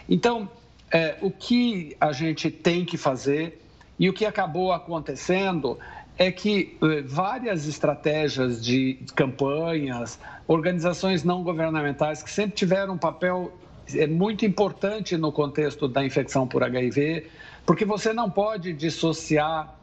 Então, 0.09 0.49
é, 0.91 1.17
o 1.21 1.31
que 1.31 1.95
a 1.99 2.11
gente 2.11 2.51
tem 2.51 2.83
que 2.83 2.97
fazer 2.97 3.61
e 3.97 4.09
o 4.09 4.13
que 4.13 4.25
acabou 4.25 4.73
acontecendo 4.73 5.79
é 6.17 6.31
que 6.31 6.77
é, 6.81 7.01
várias 7.01 7.67
estratégias 7.67 8.63
de 8.63 8.99
campanhas, 9.15 10.19
organizações 10.47 11.23
não 11.23 11.43
governamentais 11.43 12.21
que 12.21 12.29
sempre 12.29 12.55
tiveram 12.55 12.95
um 12.95 12.97
papel 12.97 13.53
é 13.95 14.07
muito 14.07 14.45
importante 14.45 15.17
no 15.17 15.31
contexto 15.31 15.87
da 15.87 16.03
infecção 16.03 16.47
por 16.47 16.63
HIV, 16.63 17.27
porque 17.65 17.85
você 17.85 18.13
não 18.13 18.29
pode 18.29 18.73
dissociar 18.73 19.75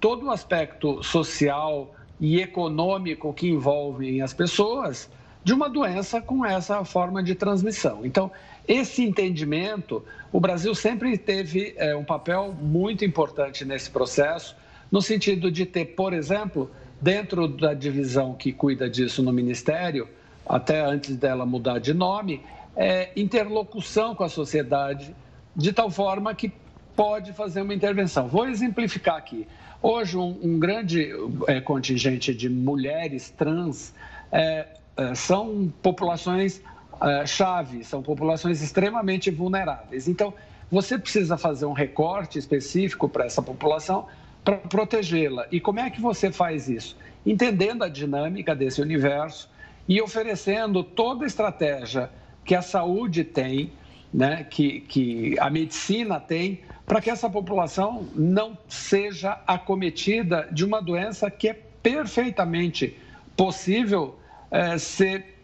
todo 0.00 0.26
o 0.26 0.30
aspecto 0.30 1.02
social 1.02 1.94
e 2.20 2.40
econômico 2.40 3.32
que 3.32 3.48
envolvem 3.48 4.22
as 4.22 4.32
pessoas 4.32 5.10
de 5.42 5.52
uma 5.52 5.68
doença 5.68 6.22
com 6.22 6.44
essa 6.44 6.84
forma 6.84 7.22
de 7.22 7.34
transmissão. 7.34 8.04
Então, 8.04 8.30
esse 8.66 9.04
entendimento, 9.04 10.02
o 10.32 10.40
Brasil 10.40 10.74
sempre 10.74 11.18
teve 11.18 11.74
é, 11.76 11.94
um 11.94 12.04
papel 12.04 12.54
muito 12.58 13.04
importante 13.04 13.64
nesse 13.64 13.90
processo, 13.90 14.56
no 14.90 15.02
sentido 15.02 15.50
de 15.50 15.66
ter, 15.66 15.84
por 15.86 16.14
exemplo, 16.14 16.70
dentro 17.00 17.46
da 17.46 17.74
divisão 17.74 18.32
que 18.32 18.52
cuida 18.52 18.88
disso 18.88 19.22
no 19.22 19.32
Ministério, 19.32 20.08
até 20.46 20.82
antes 20.82 21.16
dela 21.16 21.44
mudar 21.44 21.78
de 21.78 21.92
nome, 21.92 22.40
é, 22.76 23.10
interlocução 23.16 24.14
com 24.14 24.24
a 24.24 24.28
sociedade, 24.28 25.14
de 25.54 25.72
tal 25.72 25.90
forma 25.90 26.34
que 26.34 26.52
pode 26.96 27.32
fazer 27.32 27.62
uma 27.62 27.74
intervenção. 27.74 28.28
Vou 28.28 28.46
exemplificar 28.48 29.16
aqui. 29.16 29.46
Hoje, 29.82 30.16
um, 30.16 30.38
um 30.42 30.58
grande 30.58 31.10
é, 31.46 31.60
contingente 31.60 32.34
de 32.34 32.48
mulheres 32.48 33.30
trans 33.30 33.94
é, 34.32 34.66
é 34.96 35.14
são 35.14 35.72
populações 35.82 36.62
é, 37.00 37.26
chave, 37.26 37.84
são 37.84 38.02
populações 38.02 38.62
extremamente 38.62 39.30
vulneráveis. 39.30 40.08
Então, 40.08 40.32
você 40.70 40.98
precisa 40.98 41.36
fazer 41.36 41.66
um 41.66 41.72
recorte 41.72 42.38
específico 42.38 43.08
para 43.08 43.26
essa 43.26 43.42
população 43.42 44.06
para 44.44 44.56
protegê-la. 44.56 45.46
E 45.50 45.60
como 45.60 45.80
é 45.80 45.90
que 45.90 46.00
você 46.00 46.30
faz 46.30 46.68
isso? 46.68 46.96
Entendendo 47.24 47.82
a 47.82 47.88
dinâmica 47.88 48.54
desse 48.54 48.80
universo 48.80 49.48
e 49.88 50.00
oferecendo 50.00 50.82
toda 50.82 51.24
a 51.24 51.26
estratégia 51.26 52.10
que 52.44 52.54
a 52.54 52.62
saúde 52.62 53.24
tem, 53.24 53.72
né, 54.12 54.44
que, 54.44 54.80
que 54.80 55.36
a 55.38 55.50
medicina 55.50 56.20
tem, 56.20 56.60
para 56.86 57.00
que 57.00 57.10
essa 57.10 57.28
população 57.28 58.06
não 58.14 58.56
seja 58.68 59.40
acometida 59.46 60.48
de 60.52 60.64
uma 60.64 60.80
doença 60.80 61.30
que 61.30 61.48
é 61.48 61.54
perfeitamente 61.82 62.96
possível 63.36 64.16
é, 64.50 64.78
ser 64.78 65.34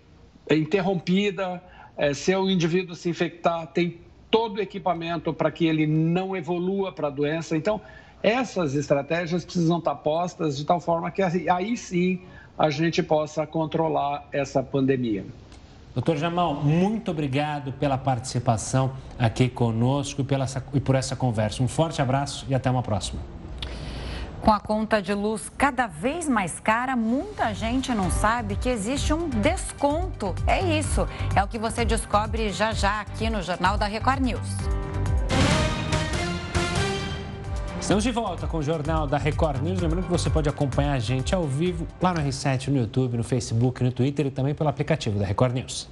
interrompida, 0.51 1.63
é, 1.97 2.15
se 2.15 2.35
o 2.35 2.49
indivíduo 2.49 2.95
se 2.95 3.09
infectar, 3.09 3.67
tem 3.69 3.99
todo 4.31 4.59
o 4.59 4.61
equipamento 4.61 5.33
para 5.33 5.51
que 5.51 5.67
ele 5.67 5.87
não 5.87 6.37
evolua 6.37 6.93
para 6.93 7.09
a 7.09 7.11
doença. 7.11 7.57
Então, 7.57 7.81
essas 8.23 8.75
estratégias 8.75 9.45
precisam 9.45 9.79
estar 9.79 9.95
postas 9.97 10.57
de 10.57 10.65
tal 10.65 10.81
forma 10.81 11.11
que 11.11 11.23
aí 11.23 11.77
sim 11.77 12.21
a 12.59 12.71
gente 12.71 13.03
possa 13.03 13.47
controlar 13.47 14.29
essa 14.31 14.63
pandemia. 14.63 15.25
Doutor 15.95 16.17
Jamal, 16.17 16.55
muito 16.55 17.11
obrigado 17.11 17.73
pela 17.73 17.99
participação 17.99 18.93
aqui 19.19 19.49
conosco 19.49 20.21
e, 20.21 20.25
pela, 20.25 20.47
e 20.73 20.81
por 20.81 20.95
essa 20.95 21.17
conversa. 21.17 21.63
Um 21.63 21.69
forte 21.69 22.01
abraço 22.01 22.47
e 22.49 22.55
até 22.55 22.71
uma 22.71 22.83
próxima. 22.83 23.21
Com 24.41 24.53
a 24.53 24.61
conta 24.61 25.03
de 25.03 25.13
luz 25.13 25.51
cada 25.59 25.87
vez 25.87 26.29
mais 26.29 26.61
cara, 26.61 26.97
muita 26.97 27.53
gente 27.53 27.93
não 27.93 28.11
sabe 28.11 28.57
que 28.57 28.69
existe 28.69 29.13
um 29.13 29.29
desconto. 29.29 30.35
É 30.47 30.79
isso. 30.79 31.07
É 31.35 31.43
o 31.43 31.49
que 31.49 31.59
você 31.59 31.85
descobre 31.85 32.51
já 32.51 32.73
já 32.73 33.01
aqui 33.01 33.29
no 33.29 33.43
Jornal 33.43 33.77
da 33.77 33.87
Record 33.87 34.21
News. 34.21 34.90
Estamos 37.91 38.05
de 38.05 38.13
volta 38.13 38.47
com 38.47 38.59
o 38.59 38.63
Jornal 38.63 39.05
da 39.05 39.19
Record 39.19 39.63
News. 39.63 39.81
Lembrando 39.81 40.05
que 40.05 40.11
você 40.13 40.31
pode 40.31 40.49
acompanhar 40.49 40.93
a 40.93 41.01
gente 41.01 41.35
ao 41.35 41.43
vivo 41.43 41.89
lá 42.01 42.15
no 42.15 42.21
R7, 42.21 42.69
no 42.69 42.77
YouTube, 42.77 43.17
no 43.17 43.25
Facebook, 43.25 43.83
no 43.83 43.91
Twitter 43.91 44.27
e 44.27 44.31
também 44.31 44.55
pelo 44.55 44.71
aplicativo 44.71 45.19
da 45.19 45.27
Record 45.27 45.55
News. 45.55 45.89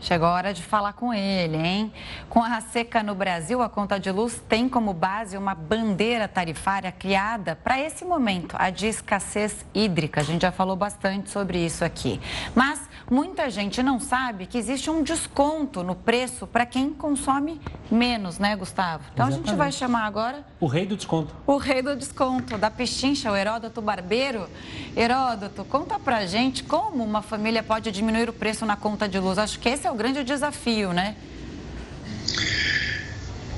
Chegou 0.00 0.26
a 0.26 0.32
hora 0.32 0.54
de 0.54 0.62
falar 0.62 0.94
com 0.94 1.12
ele, 1.12 1.58
hein? 1.58 1.92
Com 2.30 2.42
a 2.42 2.60
seca 2.62 3.02
no 3.02 3.14
Brasil, 3.14 3.60
a 3.60 3.68
conta 3.68 4.00
de 4.00 4.10
luz 4.10 4.42
tem 4.48 4.66
como 4.66 4.94
base 4.94 5.36
uma 5.36 5.54
bandeira 5.54 6.26
tarifária 6.26 6.90
criada 6.90 7.54
para 7.54 7.78
esse 7.78 8.02
momento, 8.02 8.56
a 8.58 8.70
de 8.70 8.86
escassez 8.86 9.64
hídrica. 9.74 10.22
A 10.22 10.24
gente 10.24 10.40
já 10.42 10.50
falou 10.50 10.74
bastante 10.74 11.28
sobre 11.28 11.64
isso 11.64 11.84
aqui. 11.84 12.18
Mas 12.54 12.81
muita 13.12 13.50
gente 13.50 13.82
não 13.82 14.00
sabe 14.00 14.46
que 14.46 14.56
existe 14.56 14.88
um 14.88 15.02
desconto 15.02 15.82
no 15.82 15.94
preço 15.94 16.46
para 16.46 16.64
quem 16.64 16.88
consome 16.90 17.60
menos, 17.90 18.38
né, 18.38 18.56
Gustavo? 18.56 19.04
Então 19.12 19.26
Exatamente. 19.26 19.48
a 19.48 19.50
gente 19.50 19.58
vai 19.58 19.70
chamar 19.70 20.06
agora. 20.06 20.42
O 20.58 20.66
rei 20.66 20.86
do 20.86 20.96
desconto. 20.96 21.34
O 21.46 21.58
rei 21.58 21.82
do 21.82 21.94
desconto, 21.94 22.56
da 22.56 22.70
Pechincha, 22.70 23.30
o 23.30 23.36
Heródoto 23.36 23.82
Barbeiro. 23.82 24.48
Heródoto, 24.96 25.62
conta 25.66 25.98
pra 25.98 26.24
gente 26.24 26.64
como 26.64 27.04
uma 27.04 27.20
família 27.20 27.62
pode 27.62 27.92
diminuir 27.92 28.30
o 28.30 28.32
preço 28.32 28.64
na 28.64 28.76
conta 28.76 29.06
de 29.06 29.18
luz. 29.18 29.36
Acho 29.36 29.60
que 29.60 29.68
esse 29.68 29.86
é 29.86 29.90
o 29.90 29.94
grande 29.94 30.24
desafio, 30.24 30.94
né? 30.94 31.14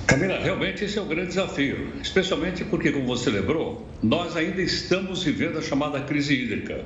Camila, 0.04 0.36
realmente 0.40 0.84
esse 0.84 0.98
é 0.98 1.00
o 1.00 1.06
grande 1.06 1.28
desafio, 1.28 1.92
especialmente 2.02 2.64
porque, 2.64 2.90
como 2.90 3.06
você 3.06 3.30
lembrou, 3.30 3.86
nós 4.02 4.36
ainda 4.36 4.60
estamos 4.60 5.22
vivendo 5.22 5.58
a 5.58 5.62
chamada 5.62 6.00
crise 6.00 6.34
hídrica. 6.34 6.84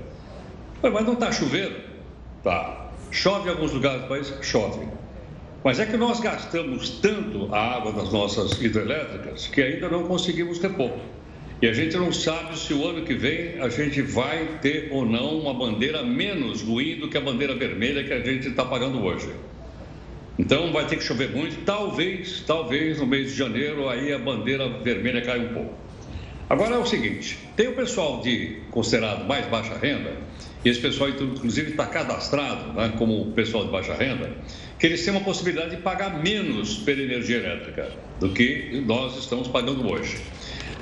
Mas 0.83 1.05
não 1.05 1.15
está 1.15 1.33
chovendo? 1.33 1.88
Tá. 2.49 2.93
Chove 3.11 3.47
em 3.47 3.53
alguns 3.53 3.73
lugares 3.75 4.01
do 4.01 4.09
país? 4.09 4.33
Chove. 4.41 4.89
Mas 5.63 5.79
é 5.81 5.85
que 5.85 5.99
nós 5.99 6.19
gastamos 6.19 6.89
tanto 6.89 7.55
a 7.55 7.77
água 7.77 7.93
das 7.93 8.11
nossas 8.11 8.59
hidrelétricas 8.59 9.49
que 9.49 9.61
ainda 9.61 9.87
não 9.91 10.05
conseguimos 10.05 10.59
repor. 10.59 10.93
E 11.61 11.69
a 11.69 11.75
gente 11.75 11.95
não 11.99 12.11
sabe 12.11 12.59
se 12.59 12.73
o 12.73 12.89
ano 12.89 13.05
que 13.05 13.13
vem 13.13 13.61
a 13.61 13.69
gente 13.69 14.01
vai 14.01 14.59
ter 14.63 14.89
ou 14.91 15.05
não 15.05 15.41
uma 15.41 15.53
bandeira 15.53 16.03
menos 16.03 16.63
ruim 16.63 16.99
do 16.99 17.11
que 17.11 17.19
a 17.19 17.21
bandeira 17.21 17.55
vermelha 17.55 18.03
que 18.03 18.15
a 18.15 18.21
gente 18.21 18.49
está 18.49 18.65
pagando 18.65 19.05
hoje. 19.05 19.31
Então 20.39 20.73
vai 20.73 20.87
ter 20.87 20.97
que 20.97 21.05
chover 21.05 21.29
muito. 21.29 21.63
Talvez, 21.67 22.43
talvez 22.47 22.99
no 22.99 23.07
mês 23.07 23.33
de 23.33 23.37
janeiro 23.37 23.91
aí 23.91 24.11
a 24.11 24.19
bandeira 24.19 24.67
vermelha 24.71 25.21
caia 25.21 25.43
um 25.43 25.53
pouco. 25.53 25.75
Agora 26.49 26.77
é 26.77 26.79
o 26.79 26.87
seguinte: 26.87 27.39
tem 27.55 27.69
o 27.69 27.75
pessoal 27.75 28.23
de 28.23 28.63
considerado 28.71 29.27
mais 29.27 29.45
baixa 29.49 29.77
renda, 29.77 30.17
esse 30.64 30.81
pessoal 30.81 31.11
inclusive 31.11 31.71
está 31.71 31.87
cadastrado 31.87 32.73
né, 32.73 32.92
como 32.99 33.33
pessoal 33.33 33.64
de 33.64 33.71
baixa 33.71 33.94
renda, 33.94 34.31
que 34.79 34.87
eles 34.87 35.05
têm 35.05 35.12
uma 35.12 35.23
possibilidade 35.23 35.77
de 35.77 35.83
pagar 35.83 36.23
menos 36.23 36.79
pela 36.79 37.01
energia 37.01 37.37
elétrica 37.38 37.90
do 38.18 38.31
que 38.31 38.83
nós 38.87 39.16
estamos 39.16 39.49
pagando 39.49 39.90
hoje. 39.90 40.18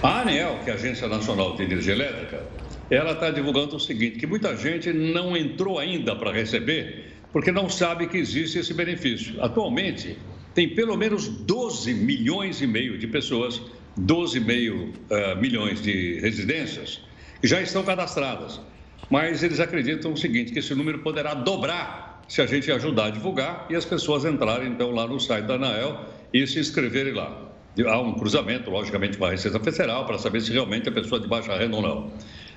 A 0.02 0.20
ANEL, 0.20 0.60
que 0.64 0.70
é 0.70 0.74
a 0.74 0.76
Agência 0.76 1.08
Nacional 1.08 1.56
de 1.56 1.62
Energia 1.62 1.94
Elétrica, 1.94 2.42
ela 2.90 3.12
está 3.12 3.30
divulgando 3.30 3.76
o 3.76 3.80
seguinte, 3.80 4.18
que 4.18 4.26
muita 4.26 4.56
gente 4.56 4.92
não 4.92 5.36
entrou 5.36 5.78
ainda 5.78 6.14
para 6.14 6.32
receber, 6.32 7.12
porque 7.32 7.50
não 7.50 7.68
sabe 7.68 8.06
que 8.06 8.16
existe 8.16 8.58
esse 8.58 8.72
benefício. 8.72 9.42
Atualmente, 9.42 10.16
tem 10.54 10.74
pelo 10.74 10.96
menos 10.96 11.28
12 11.28 11.92
milhões 11.94 12.62
e 12.62 12.66
meio 12.66 12.98
de 12.98 13.06
pessoas, 13.06 13.60
12,5 13.98 14.72
uh, 14.72 14.92
eh, 15.10 15.34
milhões 15.34 15.82
de 15.82 16.20
residências, 16.20 17.00
que 17.40 17.48
já 17.48 17.60
estão 17.60 17.82
cadastradas. 17.82 18.60
Mas 19.08 19.42
eles 19.42 19.60
acreditam 19.60 20.12
o 20.12 20.16
seguinte, 20.16 20.52
que 20.52 20.58
esse 20.58 20.74
número 20.74 21.00
poderá 21.00 21.34
dobrar 21.34 22.22
se 22.28 22.42
a 22.42 22.46
gente 22.46 22.70
ajudar 22.72 23.06
a 23.06 23.10
divulgar 23.10 23.66
e 23.70 23.76
as 23.76 23.84
pessoas 23.84 24.24
entrarem, 24.24 24.68
então, 24.68 24.90
lá 24.90 25.06
no 25.06 25.20
site 25.20 25.44
da 25.44 25.54
ANEL 25.54 26.06
e 26.32 26.46
se 26.46 26.58
inscreverem 26.58 27.14
lá 27.14 27.46
há 27.84 28.00
um 28.00 28.14
cruzamento, 28.14 28.70
logicamente, 28.70 29.18
com 29.18 29.26
a 29.26 29.30
Receita 29.30 29.60
Federal 29.60 30.06
para 30.06 30.18
saber 30.18 30.40
se 30.40 30.52
realmente 30.52 30.88
a 30.88 30.92
pessoa 30.92 31.18
é 31.18 31.22
de 31.22 31.28
baixa 31.28 31.56
renda 31.56 31.76
ou 31.76 31.82
não. 31.82 32.10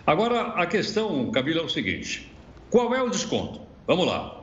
Agora, 0.07 0.53
a 0.53 0.65
questão, 0.65 1.29
Camila, 1.31 1.61
é 1.61 1.65
o 1.65 1.69
seguinte: 1.69 2.31
qual 2.69 2.93
é 2.95 3.01
o 3.01 3.09
desconto? 3.09 3.61
Vamos 3.85 4.05
lá. 4.05 4.39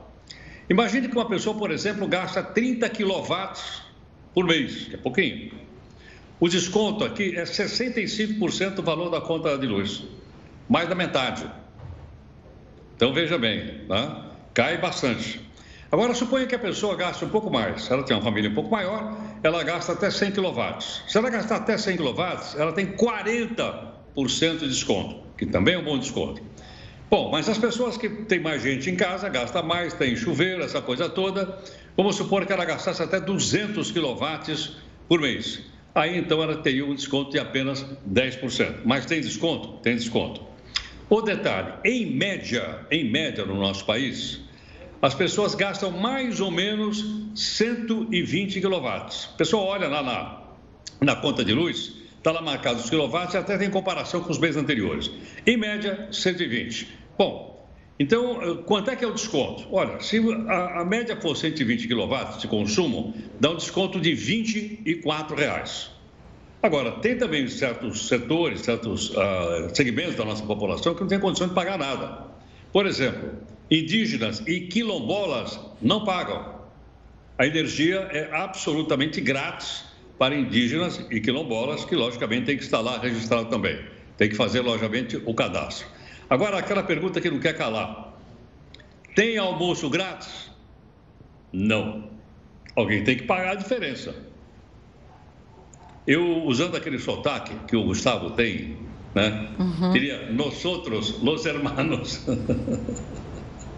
Imagine 0.69 1.09
que 1.09 1.15
uma 1.15 1.29
pessoa, 1.29 1.57
por 1.57 1.71
exemplo, 1.71 2.07
gasta 2.09 2.43
30 2.43 2.89
quilowatts 2.91 3.83
por 4.35 4.45
mês, 4.45 4.87
que 4.89 4.95
é 4.97 4.99
pouquinho. 4.99 5.53
O 6.39 6.49
desconto 6.49 7.05
aqui 7.05 7.35
é 7.37 7.45
65% 7.45 8.75
do 8.75 8.83
valor 8.83 9.09
da 9.09 9.21
conta 9.21 9.57
de 9.57 9.67
luz, 9.67 10.05
mais 10.69 10.89
da 10.89 10.95
metade. 10.95 11.49
Então 12.97 13.13
veja 13.13 13.37
bem, 13.37 13.83
né? 13.89 14.23
cai 14.55 14.79
bastante. 14.79 15.39
Agora, 15.93 16.15
suponha 16.15 16.47
que 16.47 16.55
a 16.55 16.59
pessoa 16.59 16.97
gaste 16.97 17.25
um 17.27 17.29
pouco 17.29 17.51
mais. 17.51 17.91
Ela 17.91 18.03
tem 18.03 18.17
uma 18.17 18.23
família 18.23 18.51
um 18.51 18.55
pouco 18.55 18.71
maior, 18.71 19.15
ela 19.43 19.63
gasta 19.63 19.93
até 19.93 20.11
100 20.11 20.33
kW. 20.33 20.81
Se 21.07 21.19
ela 21.19 21.29
gastar 21.29 21.57
até 21.57 21.77
100 21.77 21.99
kW, 21.99 22.23
ela 22.59 22.73
tem 22.73 22.87
40% 22.87 24.59
de 24.59 24.69
desconto, 24.69 25.23
que 25.37 25.45
também 25.45 25.75
é 25.75 25.79
um 25.79 25.85
bom 25.85 25.99
desconto. 25.99 26.43
Bom, 27.11 27.31
mas 27.31 27.49
as 27.51 27.59
pessoas 27.59 27.99
que 27.99 28.09
têm 28.09 28.41
mais 28.41 28.63
gente 28.63 28.91
em 28.91 28.97
casa, 28.97 29.29
gastam 29.29 29.63
mais, 29.63 29.93
tem 29.93 30.17
chuveiro, 30.17 30.63
essa 30.63 30.81
coisa 30.81 31.09
toda, 31.09 31.57
vamos 31.97 32.17
supor 32.17 32.47
que 32.47 32.53
ela 32.53 32.65
gastasse 32.65 33.03
até 33.03 33.21
200 33.21 33.93
kW 33.93 34.27
por 35.07 35.21
mês. 35.21 35.61
Aí 35.95 36.19
então 36.19 36.43
ela 36.43 36.57
teria 36.57 36.85
um 36.85 36.95
desconto 36.95 37.31
de 37.31 37.39
apenas 37.39 37.85
10%. 38.11 38.81
Mas 38.85 39.05
tem 39.05 39.21
desconto? 39.21 39.81
Tem 39.83 39.95
desconto. 39.95 40.46
O 41.09 41.23
detalhe, 41.23 41.73
em 41.85 42.17
média, 42.17 42.85
em 42.91 43.09
média 43.09 43.45
no 43.45 43.55
nosso 43.55 43.85
país, 43.85 44.41
as 45.01 45.15
pessoas 45.15 45.55
gastam 45.55 45.93
mais 45.93 46.41
ou 46.41 46.51
menos 46.51 47.05
120 47.33 48.61
quilowatts. 48.61 49.27
O 49.27 49.37
pessoal 49.37 49.67
olha 49.67 49.87
lá 49.87 50.03
na, 50.03 50.43
na 51.01 51.15
conta 51.15 51.45
de 51.45 51.55
luz, 51.55 51.93
está 52.17 52.33
lá 52.33 52.43
marcado 52.43 52.81
os 52.81 52.91
quilowatts 52.91 53.35
e 53.35 53.39
até 53.39 53.57
tem 53.57 53.71
comparação 53.71 54.21
com 54.21 54.33
os 54.33 54.39
meses 54.39 54.57
anteriores. 54.57 55.09
Em 55.47 55.57
média, 55.57 56.09
120. 56.11 56.89
Bom, 57.17 57.57
então, 58.01 58.43
eh, 58.43 58.63
quanto 58.67 58.91
é 58.91 58.97
que 58.97 59.05
é 59.05 59.09
o 59.09 59.13
desconto? 59.13 59.65
Olha, 59.71 60.01
se 60.01 60.19
a, 60.49 60.81
a 60.81 60.85
média 60.85 61.17
for 61.21 61.37
120 61.37 61.87
quilowatts 61.87 62.41
de 62.41 62.49
consumo, 62.49 63.15
dá 63.39 63.51
um 63.51 63.57
desconto 63.57 64.01
de 64.01 64.13
24 64.13 65.37
reais. 65.37 65.96
Agora, 66.67 66.91
tem 66.91 67.17
também 67.17 67.47
certos 67.47 68.09
setores, 68.09 68.63
certos 68.63 69.11
uh, 69.11 69.73
segmentos 69.73 70.17
da 70.17 70.25
nossa 70.25 70.45
população 70.45 70.97
que 70.97 71.01
não 71.01 71.07
tem 71.07 71.21
condição 71.21 71.47
de 71.47 71.55
pagar 71.55 71.79
nada. 71.79 72.25
Por 72.73 72.87
exemplo, 72.87 73.35
indígenas 73.71 74.43
e 74.49 74.63
quilombolas 74.63 75.61
não 75.81 76.05
pagam. 76.05 76.57
A 77.39 77.47
energia 77.47 78.09
é 78.11 78.35
absolutamente 78.35 79.21
grátis 79.21 79.85
para 80.19 80.35
indígenas 80.35 81.07
e 81.09 81.21
quilombolas, 81.21 81.85
que 81.85 81.95
logicamente 81.95 82.47
tem 82.47 82.57
que 82.57 82.65
estar 82.65 82.81
lá 82.81 82.99
registrado 82.99 83.49
também. 83.49 83.79
Tem 84.17 84.29
que 84.29 84.35
fazer, 84.35 84.61
logicamente, 84.61 85.23
o 85.25 85.33
cadastro. 85.33 85.87
Agora, 86.29 86.59
aquela 86.59 86.83
pergunta 86.83 87.21
que 87.21 87.31
não 87.31 87.39
quer 87.39 87.57
calar: 87.57 88.13
tem 89.15 89.39
almoço 89.39 89.89
grátis? 89.89 90.51
Não. 91.53 92.11
Alguém 92.75 93.05
tem 93.05 93.17
que 93.17 93.23
pagar 93.23 93.53
a 93.53 93.55
diferença. 93.55 94.26
Eu, 96.07 96.45
usando 96.45 96.77
aquele 96.77 96.99
sotaque 96.99 97.53
que 97.67 97.77
o 97.77 97.83
Gustavo 97.85 98.31
tem, 98.31 98.77
né? 99.15 99.49
Uhum. 99.59 99.93
Diria, 99.93 100.31
nós 100.33 100.65
outros, 100.65 101.21
los 101.23 101.45
hermanos. 101.47 102.25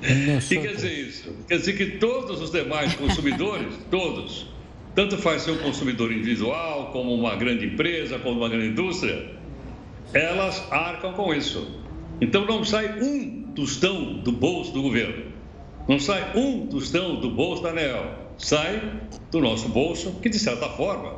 E 0.03 0.57
quer 0.57 0.75
dizer 0.75 0.93
isso? 0.93 1.35
Quer 1.49 1.57
dizer 1.59 1.73
que 1.77 1.99
todos 1.99 2.41
os 2.41 2.51
demais 2.53 2.95
consumidores, 2.95 3.75
todos, 3.91 4.47
tanto 4.95 5.17
faz 5.17 5.43
ser 5.43 5.53
um 5.53 5.59
consumidor 5.59 6.13
individual, 6.13 6.91
como 6.93 7.15
uma 7.15 7.35
grande 7.37 7.67
empresa, 7.67 8.19
como 8.19 8.39
uma 8.41 8.49
grande 8.49 8.69
indústria, 8.69 9.31
elas 10.13 10.63
arcam 10.71 11.13
com 11.13 11.35
isso. 11.35 11.67
Então 12.21 12.45
não 12.47 12.65
sai 12.65 13.01
um 13.01 13.53
tostão 13.55 14.15
do 14.15 14.33
bolso 14.33 14.73
do 14.73 14.83
governo, 14.83 15.27
não 15.89 15.99
sai 15.99 16.33
um 16.37 16.67
tostão 16.67 17.17
do 17.21 17.31
bolso 17.31 17.63
da 17.63 17.71
ANEL. 17.71 18.29
sai 18.39 18.81
do 19.31 19.41
nosso 19.41 19.69
bolso, 19.69 20.13
que 20.23 20.29
de 20.29 20.39
certa 20.39 20.69
forma 20.71 21.18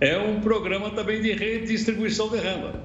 é 0.00 0.18
um 0.18 0.40
programa 0.40 0.90
também 0.90 1.20
de 1.20 1.32
redistribuição 1.32 2.28
de 2.28 2.38
renda. 2.38 2.80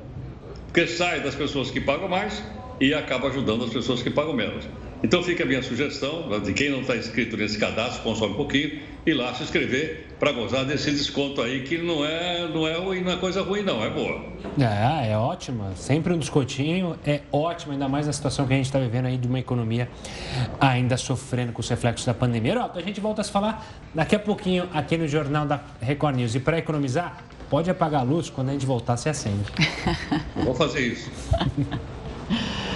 Porque 0.67 0.87
sai 0.87 1.21
das 1.21 1.35
pessoas 1.35 1.71
que 1.71 1.81
pagam 1.81 2.07
mais 2.07 2.43
e 2.79 2.93
acaba 2.93 3.27
ajudando 3.27 3.65
as 3.65 3.71
pessoas 3.71 4.01
que 4.01 4.09
pagam 4.09 4.33
menos. 4.33 4.65
Então 5.03 5.23
fica 5.23 5.43
a 5.43 5.47
minha 5.47 5.63
sugestão, 5.63 6.29
de 6.41 6.53
quem 6.53 6.69
não 6.69 6.81
está 6.81 6.95
inscrito 6.95 7.37
nesse 7.37 7.57
cadastro, 7.57 8.03
consome 8.03 8.33
um 8.33 8.37
pouquinho, 8.37 8.79
ir 9.05 9.13
lá 9.13 9.33
se 9.33 9.43
inscrever 9.43 10.07
para 10.19 10.31
gozar 10.31 10.65
desse 10.65 10.91
desconto 10.91 11.41
aí, 11.41 11.63
que 11.63 11.77
não 11.77 12.03
é, 12.03 12.47
não 12.47 12.67
é 12.67 12.77
ruim, 12.77 13.01
não 13.01 13.11
é 13.11 13.15
coisa 13.15 13.41
ruim, 13.41 13.61
não, 13.61 13.83
é 13.83 13.89
boa. 13.89 14.21
É, 14.59 15.11
é 15.11 15.17
ótima. 15.17 15.71
Sempre 15.75 16.13
um 16.13 16.17
descontinho, 16.17 16.97
é 17.05 17.21
ótimo, 17.31 17.71
ainda 17.73 17.87
mais 17.87 18.07
na 18.07 18.13
situação 18.13 18.45
que 18.45 18.53
a 18.53 18.57
gente 18.57 18.65
está 18.65 18.79
vivendo 18.79 19.05
aí 19.05 19.17
de 19.17 19.27
uma 19.27 19.39
economia 19.39 19.89
ainda 20.59 20.97
sofrendo 20.97 21.53
com 21.53 21.61
os 21.61 21.69
reflexos 21.69 22.05
da 22.05 22.13
pandemia. 22.13 22.51
Heroto, 22.51 22.77
a 22.77 22.81
gente 22.81 22.99
volta 22.99 23.21
a 23.21 23.23
se 23.23 23.31
falar 23.31 23.65
daqui 23.93 24.15
a 24.15 24.19
pouquinho 24.19 24.67
aqui 24.73 24.97
no 24.97 25.07
Jornal 25.07 25.45
da 25.45 25.61
Record 25.81 26.17
News. 26.17 26.35
E 26.35 26.39
para 26.39 26.57
economizar, 26.57 27.23
pode 27.49 27.69
apagar 27.69 28.01
a 28.01 28.03
luz, 28.03 28.29
quando 28.29 28.49
a 28.49 28.51
gente 28.51 28.65
voltar, 28.65 28.97
se 28.97 29.09
acende. 29.09 29.45
Vou 30.35 30.53
fazer 30.53 30.81
isso. 30.81 31.09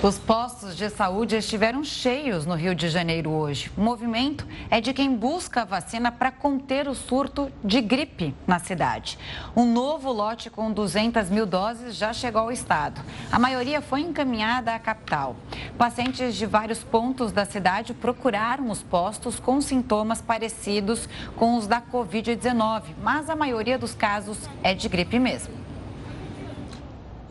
Os 0.00 0.18
postos 0.18 0.74
de 0.74 0.88
saúde 0.88 1.36
estiveram 1.36 1.84
cheios 1.84 2.46
no 2.46 2.54
Rio 2.54 2.74
de 2.74 2.88
Janeiro 2.88 3.30
hoje. 3.30 3.70
O 3.76 3.80
movimento 3.80 4.44
é 4.68 4.80
de 4.80 4.92
quem 4.92 5.14
busca 5.14 5.62
a 5.62 5.64
vacina 5.64 6.10
para 6.10 6.32
conter 6.32 6.88
o 6.88 6.94
surto 6.94 7.52
de 7.62 7.80
gripe 7.80 8.34
na 8.44 8.58
cidade. 8.58 9.16
Um 9.54 9.70
novo 9.70 10.10
lote 10.10 10.50
com 10.50 10.72
200 10.72 11.30
mil 11.30 11.46
doses 11.46 11.94
já 11.94 12.12
chegou 12.12 12.40
ao 12.40 12.50
estado. 12.50 13.00
A 13.30 13.38
maioria 13.38 13.80
foi 13.80 14.00
encaminhada 14.00 14.74
à 14.74 14.78
capital. 14.78 15.36
Pacientes 15.78 16.34
de 16.34 16.46
vários 16.46 16.82
pontos 16.82 17.30
da 17.30 17.44
cidade 17.44 17.94
procuraram 17.94 18.70
os 18.70 18.82
postos 18.82 19.38
com 19.38 19.60
sintomas 19.60 20.20
parecidos 20.20 21.08
com 21.36 21.56
os 21.56 21.68
da 21.68 21.80
Covid-19, 21.80 22.82
mas 23.00 23.30
a 23.30 23.36
maioria 23.36 23.78
dos 23.78 23.94
casos 23.94 24.38
é 24.64 24.74
de 24.74 24.88
gripe 24.88 25.20
mesmo. 25.20 25.61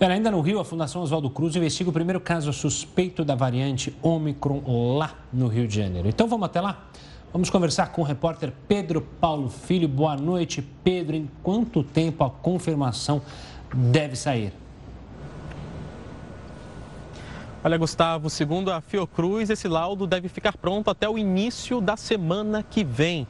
Pera, 0.02 0.16
ainda 0.16 0.32
no 0.32 0.42
Rio, 0.42 0.60
a 0.60 0.66
Fundação 0.66 1.04
Oswaldo 1.04 1.30
Cruz 1.30 1.56
investiga 1.56 1.92
o 1.92 1.94
primeiro 1.94 2.20
caso 2.20 2.52
suspeito 2.52 3.24
da 3.24 3.36
variante 3.36 3.96
Omicron 4.02 4.64
lá 4.98 5.14
no 5.32 5.46
Rio 5.46 5.68
de 5.68 5.76
Janeiro. 5.76 6.10
Então 6.10 6.28
vamos 6.28 6.48
até 6.48 6.60
lá? 6.60 6.88
Vamos 7.32 7.52
conversar 7.52 7.92
com 7.92 8.02
o 8.02 8.04
repórter 8.04 8.52
Pedro 8.68 9.00
Paulo 9.00 9.48
Filho. 9.48 9.88
Boa 9.88 10.18
noite, 10.18 10.68
Pedro. 10.84 11.16
Em 11.16 11.30
quanto 11.44 11.84
tempo 11.84 12.24
a 12.24 12.32
confirmação 12.32 13.22
deve 13.72 14.16
sair? 14.16 14.52
Olha, 17.64 17.78
Gustavo, 17.78 18.28
segundo 18.28 18.72
a 18.72 18.82
Fiocruz, 18.82 19.52
esse 19.52 19.68
laudo 19.68 20.08
deve 20.08 20.28
ficar 20.30 20.58
pronto 20.58 20.90
até 20.90 21.08
o 21.08 21.16
início 21.16 21.80
da 21.80 21.96
semana 21.96 22.64
que 22.64 22.84
vem. 22.84 23.28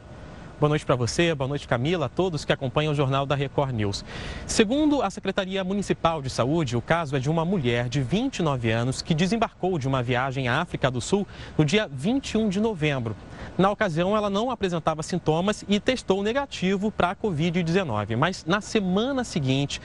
Boa 0.61 0.69
noite 0.69 0.85
para 0.85 0.95
você, 0.95 1.33
boa 1.33 1.47
noite 1.47 1.67
Camila, 1.67 2.05
a 2.05 2.07
todos 2.07 2.45
que 2.45 2.53
acompanham 2.53 2.93
o 2.93 2.95
Jornal 2.95 3.25
da 3.25 3.33
Record 3.33 3.73
News. 3.73 4.05
Segundo 4.45 5.01
a 5.01 5.09
Secretaria 5.09 5.63
Municipal 5.63 6.21
de 6.21 6.29
Saúde, 6.29 6.77
o 6.77 6.81
caso 6.83 7.15
é 7.15 7.19
de 7.19 7.31
uma 7.31 7.43
mulher 7.43 7.89
de 7.89 7.99
29 7.99 8.69
anos 8.69 9.01
que 9.01 9.15
desembarcou 9.15 9.79
de 9.79 9.87
uma 9.87 10.03
viagem 10.03 10.47
à 10.47 10.61
África 10.61 10.91
do 10.91 11.01
Sul 11.01 11.25
no 11.57 11.65
dia 11.65 11.89
21 11.91 12.47
de 12.47 12.59
novembro. 12.59 13.15
Na 13.57 13.71
ocasião, 13.71 14.15
ela 14.15 14.29
não 14.29 14.51
apresentava 14.51 15.01
sintomas 15.01 15.65
e 15.67 15.79
testou 15.79 16.21
negativo 16.21 16.91
para 16.91 17.09
a 17.09 17.15
Covid-19, 17.15 18.15
mas 18.15 18.45
na 18.45 18.61
semana 18.61 19.23
seguinte, 19.23 19.81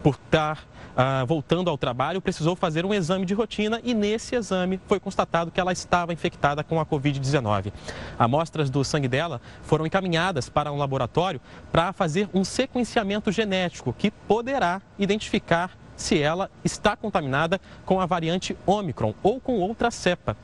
por 0.00 0.14
estar 0.14 0.64
ah, 0.96 1.24
voltando 1.24 1.70
ao 1.70 1.78
trabalho, 1.78 2.20
precisou 2.20 2.54
fazer 2.54 2.84
um 2.84 2.92
exame 2.92 3.24
de 3.24 3.34
rotina 3.34 3.80
e 3.82 3.94
nesse 3.94 4.34
exame 4.34 4.80
foi 4.86 5.00
constatado 5.00 5.50
que 5.50 5.60
ela 5.60 5.72
estava 5.72 6.12
infectada 6.12 6.62
com 6.62 6.80
a 6.80 6.86
Covid-19. 6.86 7.72
Amostras 8.18 8.70
do 8.70 8.84
sangue 8.84 9.08
dela 9.08 9.40
foram 9.62 9.86
encaminhadas 9.86 10.48
para 10.48 10.72
um 10.72 10.76
laboratório 10.76 11.40
para 11.70 11.92
fazer 11.92 12.28
um 12.34 12.44
sequenciamento 12.44 13.32
genético 13.32 13.92
que 13.92 14.10
poderá 14.10 14.80
identificar 14.98 15.81
se 16.02 16.20
ela 16.20 16.50
está 16.64 16.96
contaminada 16.96 17.60
com 17.86 18.00
a 18.00 18.06
variante 18.06 18.56
Omicron 18.66 19.14
ou 19.22 19.40
com 19.40 19.58
outra 19.60 19.90
cepa. 19.90 20.36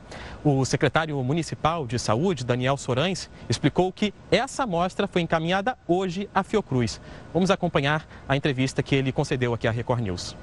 O 0.43 0.63
secretário 0.65 1.21
municipal 1.23 1.85
de 1.85 1.99
saúde, 1.99 2.45
Daniel 2.45 2.77
Sorães, 2.77 3.29
explicou 3.49 3.91
que 3.91 4.13
essa 4.31 4.63
amostra 4.63 5.07
foi 5.07 5.21
encaminhada 5.21 5.77
hoje 5.87 6.29
à 6.33 6.43
Fiocruz. 6.43 6.99
Vamos 7.33 7.51
acompanhar 7.51 8.07
a 8.27 8.35
entrevista 8.35 8.81
que 8.81 8.95
ele 8.95 9.11
concedeu 9.11 9.53
aqui 9.53 9.67
à 9.67 9.71
Record 9.71 10.01
News. 10.01 10.35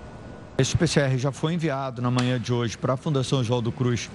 Esse 0.58 0.76
PCR 0.76 1.16
já 1.18 1.32
foi 1.32 1.54
enviado 1.54 2.00
na 2.00 2.10
manhã 2.10 2.38
de 2.40 2.52
hoje 2.52 2.78
para 2.78 2.94
a 2.94 2.96
Fundação 2.96 3.42
João 3.42 3.62
do 3.62 3.72
Cruz 3.72 4.10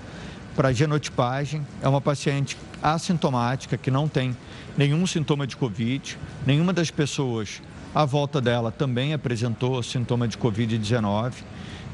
para 0.56 0.72
genotipagem. 0.72 1.66
É 1.82 1.88
uma 1.88 2.02
paciente 2.02 2.58
assintomática 2.82 3.78
que 3.78 3.92
não 3.92 4.08
tem 4.08 4.36
nenhum 4.78 5.06
sintoma 5.06 5.46
de 5.46 5.56
Covid. 5.56 6.18
Nenhuma 6.46 6.74
das 6.74 6.92
pessoas 6.92 7.62
à 7.94 8.06
volta 8.06 8.40
dela 8.40 8.72
também 8.72 9.14
apresentou 9.14 9.82
sintoma 9.84 10.28
de 10.28 10.38
Covid-19. 10.38 11.34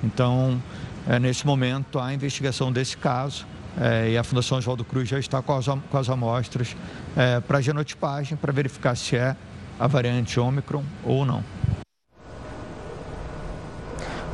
Então, 0.04 0.62
é, 1.08 1.20
nesse 1.20 1.46
momento, 1.46 2.00
a 2.00 2.14
investigação 2.14 2.72
desse 2.72 2.98
caso 2.98 3.46
é, 3.80 4.12
e 4.12 4.18
a 4.18 4.24
Fundação 4.24 4.58
Oswaldo 4.58 4.84
Cruz 4.84 5.08
já 5.08 5.20
está 5.20 5.42
com 5.42 5.56
as, 5.56 5.66
com 5.66 5.98
as 5.98 6.10
amostras 6.10 6.76
é, 7.16 7.40
para 7.40 7.62
genotipagem, 7.62 8.38
para 8.38 8.52
verificar 8.52 8.96
se 8.96 9.16
é 9.16 9.36
a 9.80 9.88
variante 9.88 10.40
Ômicron 10.40 10.84
ou 11.04 11.26
não. 11.26 11.44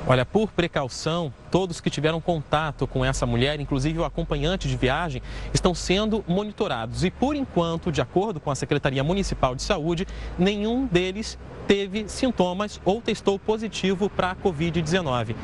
Olha, 0.05 0.25
por 0.25 0.51
precaução, 0.51 1.33
todos 1.53 1.79
que 1.79 1.91
tiveram 1.91 2.19
contato 2.19 2.87
com 2.87 3.05
essa 3.05 3.27
mulher, 3.27 3.59
inclusive 3.59 3.99
o 3.99 4.03
acompanhante 4.03 4.67
de 4.67 4.75
viagem, 4.75 5.21
estão 5.53 5.75
sendo 5.75 6.25
monitorados. 6.27 7.03
E 7.03 7.11
por 7.11 7.35
enquanto, 7.35 7.91
de 7.91 8.01
acordo 8.01 8.39
com 8.39 8.49
a 8.49 8.55
Secretaria 8.55 9.03
Municipal 9.03 9.53
de 9.53 9.61
Saúde, 9.61 10.07
nenhum 10.35 10.87
deles 10.87 11.37
teve 11.67 12.09
sintomas 12.09 12.81
ou 12.83 12.99
testou 12.99 13.37
positivo 13.37 14.09
para 14.09 14.31
a 14.31 14.35
Covid-19. 14.35 15.35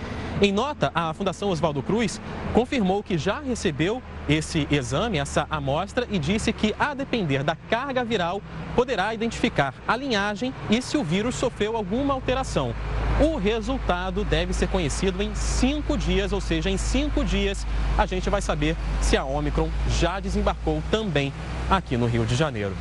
Em 0.41 0.51
nota, 0.51 0.91
a 0.95 1.14
Fundação 1.14 1.49
Oswaldo 1.49 1.84
Cruz 1.84 2.20
confirmou 2.55 3.03
que 3.03 3.16
já 3.16 3.39
recebeu 3.39 4.01
esse 4.28 4.68
exame, 4.72 5.20
essa 5.20 5.45
amostra, 5.47 6.07
e 6.10 6.18
disse 6.18 6.51
que, 6.51 6.74
a 6.80 6.95
depender 6.95 7.43
da 7.43 7.55
carga 7.55 8.03
viral, 8.03 8.41
poderá 8.76 9.14
identificar 9.14 9.76
a 9.88 9.95
linhagem 9.95 10.53
e 10.72 10.82
se 10.82 10.97
o 10.97 11.03
vírus 11.03 11.36
sofreu 11.36 11.76
alguma 11.76 12.16
alteração. 12.16 12.74
O 13.20 13.36
resultado 13.36 14.24
deve 14.24 14.53
ser 14.53 14.70
conhecido 14.70 15.22
em 15.22 15.36
cinco 15.36 15.97
dias, 16.00 16.32
ou 16.32 16.41
seja, 16.41 16.70
em 16.70 16.78
cinco 16.78 17.24
dias 17.24 17.68
a 17.97 18.06
gente 18.06 18.30
vai 18.30 18.41
saber 18.41 18.76
se 19.02 19.16
a 19.16 19.24
Omicron 19.24 19.70
já 20.00 20.20
desembarcou 20.20 20.82
também 20.89 21.32
aqui 21.70 21.97
no 21.97 22.08
Rio 22.08 22.26
de 22.26 22.36
Janeiro. 22.36 22.76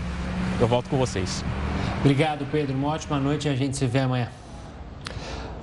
Eu 0.61 0.67
volto 0.67 0.89
com 0.89 0.97
vocês. 0.97 1.45
Obrigado, 2.01 2.47
Pedro. 2.51 2.75
Uma 2.75 2.89
ótima 2.89 3.19
noite 3.19 3.49
e 3.49 3.51
a 3.51 3.57
gente 3.57 3.77
se 3.77 3.87
vê 3.87 4.01
amanhã. 4.01 4.29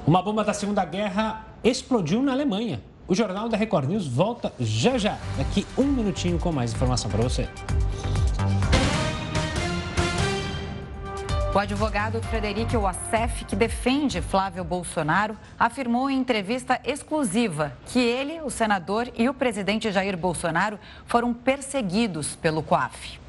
Uma 0.06 0.22
bomba 0.22 0.44
da 0.44 0.54
Segunda 0.54 0.86
Guerra 0.86 1.46
explodiu 1.64 2.22
na 2.22 2.34
Alemanha. 2.34 2.82
O 3.08 3.16
Jornal 3.16 3.50
da 3.50 3.58
Record 3.58 3.90
News 3.90 4.08
volta 4.08 4.52
já 4.60 4.98
já, 4.98 5.18
daqui 5.38 5.66
um 5.78 5.84
minutinho 5.84 6.38
com 6.38 6.52
mais 6.52 6.74
informação 6.74 7.10
para 7.10 7.22
você. 7.22 7.48
O 11.56 11.58
advogado 11.58 12.22
Frederico 12.24 12.78
Wassef, 12.78 13.46
que 13.46 13.56
defende 13.56 14.22
Flávio 14.22 14.62
Bolsonaro, 14.62 15.38
afirmou 15.58 16.10
em 16.10 16.20
entrevista 16.20 16.82
exclusiva 16.84 17.72
que 17.86 17.98
ele, 17.98 18.42
o 18.42 18.50
senador 18.50 19.10
e 19.18 19.30
o 19.30 19.34
presidente 19.34 19.90
Jair 19.90 20.18
Bolsonaro 20.18 20.78
foram 21.06 21.34
perseguidos 21.34 22.36
pelo 22.36 22.62
COAF. 22.62 23.22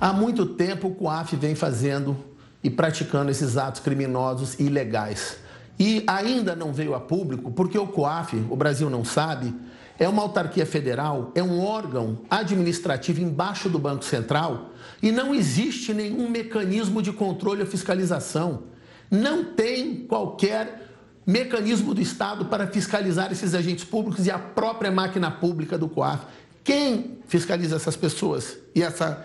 Há 0.00 0.12
muito 0.12 0.46
tempo 0.46 0.86
o 0.86 0.94
COAF 0.94 1.34
vem 1.34 1.56
fazendo 1.56 2.16
e 2.62 2.70
praticando 2.70 3.32
esses 3.32 3.56
atos 3.56 3.80
criminosos 3.80 4.54
e 4.60 4.66
ilegais. 4.66 5.38
E 5.76 6.04
ainda 6.06 6.54
não 6.54 6.72
veio 6.72 6.94
a 6.94 7.00
público 7.00 7.50
porque 7.50 7.76
o 7.76 7.88
COAF, 7.88 8.46
o 8.48 8.54
Brasil 8.54 8.88
não 8.88 9.04
sabe, 9.04 9.52
é 10.00 10.08
uma 10.08 10.22
autarquia 10.22 10.64
federal, 10.64 11.30
é 11.34 11.42
um 11.42 11.62
órgão 11.62 12.20
administrativo 12.30 13.20
embaixo 13.20 13.68
do 13.68 13.78
Banco 13.78 14.02
Central 14.02 14.70
e 15.02 15.12
não 15.12 15.34
existe 15.34 15.92
nenhum 15.92 16.30
mecanismo 16.30 17.02
de 17.02 17.12
controle 17.12 17.60
ou 17.60 17.66
fiscalização. 17.66 18.62
Não 19.10 19.44
tem 19.44 20.06
qualquer 20.06 20.88
mecanismo 21.26 21.92
do 21.92 22.00
Estado 22.00 22.46
para 22.46 22.66
fiscalizar 22.66 23.30
esses 23.30 23.54
agentes 23.54 23.84
públicos 23.84 24.26
e 24.26 24.30
a 24.30 24.38
própria 24.38 24.90
máquina 24.90 25.30
pública 25.30 25.76
do 25.76 25.86
COAF. 25.86 26.24
Quem 26.64 27.18
fiscaliza 27.28 27.76
essas 27.76 27.94
pessoas 27.94 28.56
e 28.74 28.82
essa 28.82 29.22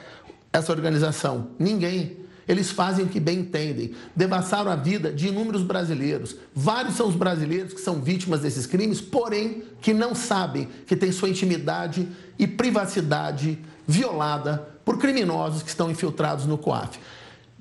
essa 0.52 0.72
organização? 0.72 1.52
Ninguém. 1.58 2.25
Eles 2.48 2.72
fazem 2.72 3.06
o 3.06 3.10
que 3.10 3.20
bem 3.20 3.40
entendem. 3.40 3.94
Devassaram 4.16 4.72
a 4.72 4.76
vida 4.76 5.12
de 5.12 5.28
inúmeros 5.28 5.64
brasileiros. 5.64 6.36
Vários 6.54 6.96
são 6.96 7.08
os 7.08 7.16
brasileiros 7.16 7.74
que 7.74 7.82
são 7.82 8.02
vítimas 8.02 8.42
desses 8.42 8.66
crimes, 8.66 9.02
porém 9.02 9.64
que 9.82 9.94
não 9.94 10.14
sabem 10.14 10.68
que 10.86 10.96
tem 10.96 11.12
sua 11.12 11.30
intimidade 11.30 12.08
e 12.38 12.46
privacidade 12.46 13.60
violada 13.88 14.68
por 14.84 14.98
criminosos 14.98 15.64
que 15.64 15.70
estão 15.70 15.90
infiltrados 15.90 16.46
no 16.46 16.58
COAF. 16.58 17.00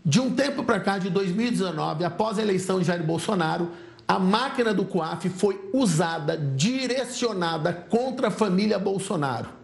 De 0.04 0.20
um 0.20 0.30
tempo 0.30 0.62
para 0.62 0.80
cá, 0.80 0.98
de 0.98 1.08
2019, 1.08 2.04
após 2.04 2.38
a 2.38 2.42
eleição 2.42 2.78
de 2.78 2.84
Jair 2.84 3.02
Bolsonaro, 3.02 3.70
a 4.06 4.18
máquina 4.18 4.74
do 4.74 4.84
COAF 4.84 5.30
foi 5.30 5.58
usada, 5.72 6.36
direcionada 6.36 7.72
contra 7.72 8.28
a 8.28 8.30
família 8.30 8.78
Bolsonaro. 8.78 9.63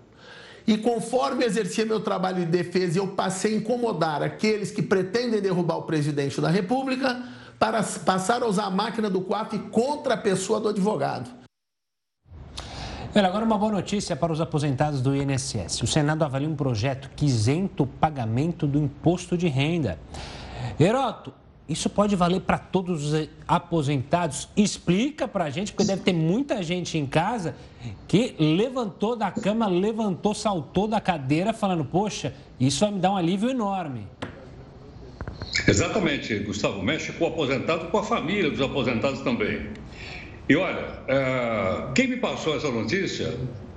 E 0.71 0.79
conforme 0.79 1.45
exercia 1.45 1.85
meu 1.85 1.99
trabalho 1.99 2.45
de 2.45 2.47
defesa, 2.47 3.01
eu 3.01 3.09
passei 3.09 3.55
a 3.55 3.57
incomodar 3.57 4.23
aqueles 4.23 4.71
que 4.71 4.81
pretendem 4.81 5.41
derrubar 5.41 5.79
o 5.79 5.83
presidente 5.83 6.41
da 6.41 6.49
República 6.49 7.25
para 7.59 7.83
passar 7.83 8.45
a 8.45 8.47
usar 8.47 8.67
a 8.67 8.71
máquina 8.71 9.11
do 9.11 9.21
COAF 9.21 9.59
contra 9.73 10.15
a 10.15 10.17
pessoa 10.17 10.61
do 10.61 10.69
advogado. 10.69 11.29
Olha, 13.13 13.27
agora 13.27 13.45
uma 13.45 13.59
boa 13.59 13.73
notícia 13.73 14.15
para 14.15 14.33
os 14.33 14.41
aposentados 14.41 15.03
do 15.03 15.13
INSS. 15.13 15.83
O 15.83 15.89
Senado 15.89 16.23
avalia 16.23 16.49
um 16.49 16.55
projeto 16.55 17.11
que 17.17 17.27
isenta 17.27 17.83
o 17.83 17.87
pagamento 17.89 18.65
do 18.65 18.79
imposto 18.79 19.37
de 19.37 19.49
renda. 19.49 19.99
Heroto, 20.79 21.35
isso 21.71 21.89
pode 21.89 22.17
valer 22.17 22.41
para 22.41 22.59
todos 22.59 23.13
os 23.13 23.29
aposentados? 23.47 24.49
Explica 24.57 25.29
para 25.29 25.45
a 25.45 25.51
gente, 25.51 25.73
porque 25.73 25.87
deve 25.87 26.03
ter 26.03 26.13
muita 26.13 26.63
gente 26.65 26.99
em 26.99 27.07
casa 27.07 27.55
que 28.09 28.35
levantou 28.41 29.15
da 29.15 29.31
cama, 29.31 29.69
levantou, 29.69 30.35
saltou 30.35 30.89
da 30.89 31.01
cadeira, 31.01 31.53
falando: 31.53 31.85
Poxa, 31.85 32.35
isso 32.59 32.81
vai 32.81 32.91
me 32.91 32.99
dar 32.99 33.13
um 33.13 33.17
alívio 33.17 33.49
enorme. 33.49 34.05
Exatamente, 35.67 36.37
Gustavo. 36.41 36.83
Mexe 36.83 37.13
com 37.13 37.25
o 37.25 37.29
aposentado, 37.29 37.87
com 37.87 37.99
a 37.99 38.03
família 38.03 38.51
dos 38.51 38.61
aposentados 38.61 39.21
também. 39.21 39.69
E 40.49 40.57
olha, 40.57 40.85
uh, 40.85 41.93
quem 41.93 42.09
me 42.09 42.17
passou 42.17 42.57
essa 42.57 42.69
notícia 42.69 43.33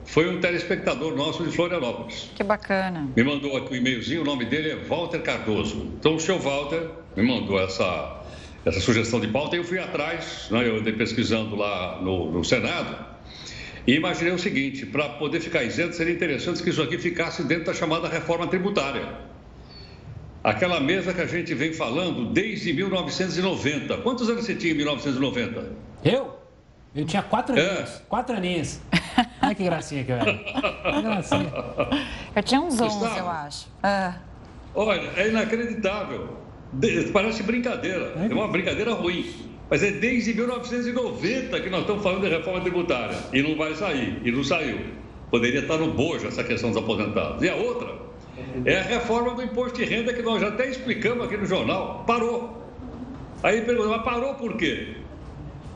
foi 0.05 0.29
um 0.29 0.39
telespectador 0.39 1.15
nosso 1.15 1.43
de 1.43 1.51
Florianópolis. 1.51 2.29
Que 2.35 2.43
bacana. 2.43 3.07
Me 3.15 3.23
mandou 3.23 3.55
aqui 3.57 3.73
um 3.73 3.77
e-mailzinho, 3.77 4.21
o 4.21 4.25
nome 4.25 4.45
dele 4.45 4.71
é 4.71 4.75
Walter 4.75 5.21
Cardoso. 5.21 5.93
Então, 5.99 6.15
o 6.15 6.19
senhor 6.19 6.39
Walter 6.39 6.89
me 7.15 7.23
mandou 7.23 7.59
essa, 7.59 8.23
essa 8.65 8.79
sugestão 8.79 9.19
de 9.19 9.27
pauta 9.27 9.55
e 9.55 9.59
eu 9.59 9.63
fui 9.63 9.79
atrás, 9.79 10.47
né, 10.51 10.67
eu 10.67 10.77
andei 10.77 10.93
pesquisando 10.93 11.55
lá 11.55 12.01
no, 12.01 12.31
no 12.31 12.43
Senado 12.43 13.13
e 13.85 13.95
imaginei 13.95 14.33
o 14.33 14.39
seguinte: 14.39 14.85
para 14.85 15.09
poder 15.09 15.39
ficar 15.39 15.63
isento, 15.63 15.95
seria 15.95 16.13
interessante 16.13 16.61
que 16.63 16.69
isso 16.69 16.81
aqui 16.81 16.97
ficasse 16.97 17.43
dentro 17.43 17.65
da 17.65 17.73
chamada 17.73 18.07
reforma 18.07 18.47
tributária. 18.47 19.33
Aquela 20.43 20.79
mesa 20.79 21.13
que 21.13 21.21
a 21.21 21.25
gente 21.25 21.53
vem 21.53 21.71
falando 21.71 22.25
desde 22.33 22.73
1990. 22.73 23.97
Quantos 23.99 24.29
anos 24.29 24.45
você 24.45 24.53
tinha 24.53 24.73
em 24.73 24.75
1990? 24.75 25.71
Eu? 26.03 26.42
Eu 26.95 27.05
tinha 27.05 27.23
quatro 27.23 27.57
é. 27.57 27.69
aninhos. 27.69 28.01
Quatro 28.07 28.35
aninhos. 28.35 28.81
Ai, 29.41 29.55
que 29.55 29.63
gracinha 29.63 30.03
que 30.03 30.11
eu 30.11 30.15
era. 30.15 30.33
Que 30.33 31.01
gracinha. 31.01 31.51
Eu 32.35 32.43
tinha 32.43 32.61
uns 32.61 32.79
11, 32.79 32.99
Gustavo, 32.99 33.19
eu 33.19 33.29
acho. 33.29 33.67
É. 33.81 34.13
Olha, 34.75 35.09
é 35.17 35.29
inacreditável. 35.29 36.37
Parece 37.11 37.43
brincadeira. 37.43 38.13
É 38.29 38.33
uma 38.33 38.47
brincadeira 38.47 38.93
ruim. 38.93 39.33
Mas 39.69 39.81
é 39.81 39.91
desde 39.91 40.33
1990 40.33 41.61
que 41.61 41.69
nós 41.69 41.81
estamos 41.81 42.03
falando 42.03 42.21
de 42.21 42.29
reforma 42.29 42.61
tributária. 42.61 43.17
E 43.31 43.41
não 43.41 43.55
vai 43.55 43.75
sair. 43.75 44.21
E 44.23 44.31
não 44.31 44.43
saiu. 44.43 44.79
Poderia 45.31 45.61
estar 45.61 45.77
no 45.77 45.93
bojo 45.93 46.27
essa 46.27 46.43
questão 46.43 46.69
dos 46.69 46.77
aposentados. 46.77 47.41
E 47.41 47.49
a 47.49 47.55
outra 47.55 47.95
é 48.65 48.79
a 48.79 48.83
reforma 48.83 49.33
do 49.33 49.41
imposto 49.41 49.79
de 49.79 49.85
renda 49.85 50.13
que 50.13 50.21
nós 50.21 50.41
já 50.41 50.49
até 50.49 50.69
explicamos 50.69 51.25
aqui 51.25 51.37
no 51.37 51.45
jornal. 51.45 52.03
Parou. 52.05 52.61
Aí 53.41 53.61
pergunta, 53.61 53.89
mas 53.89 54.03
parou 54.03 54.35
por 54.35 54.55
quê? 54.57 54.97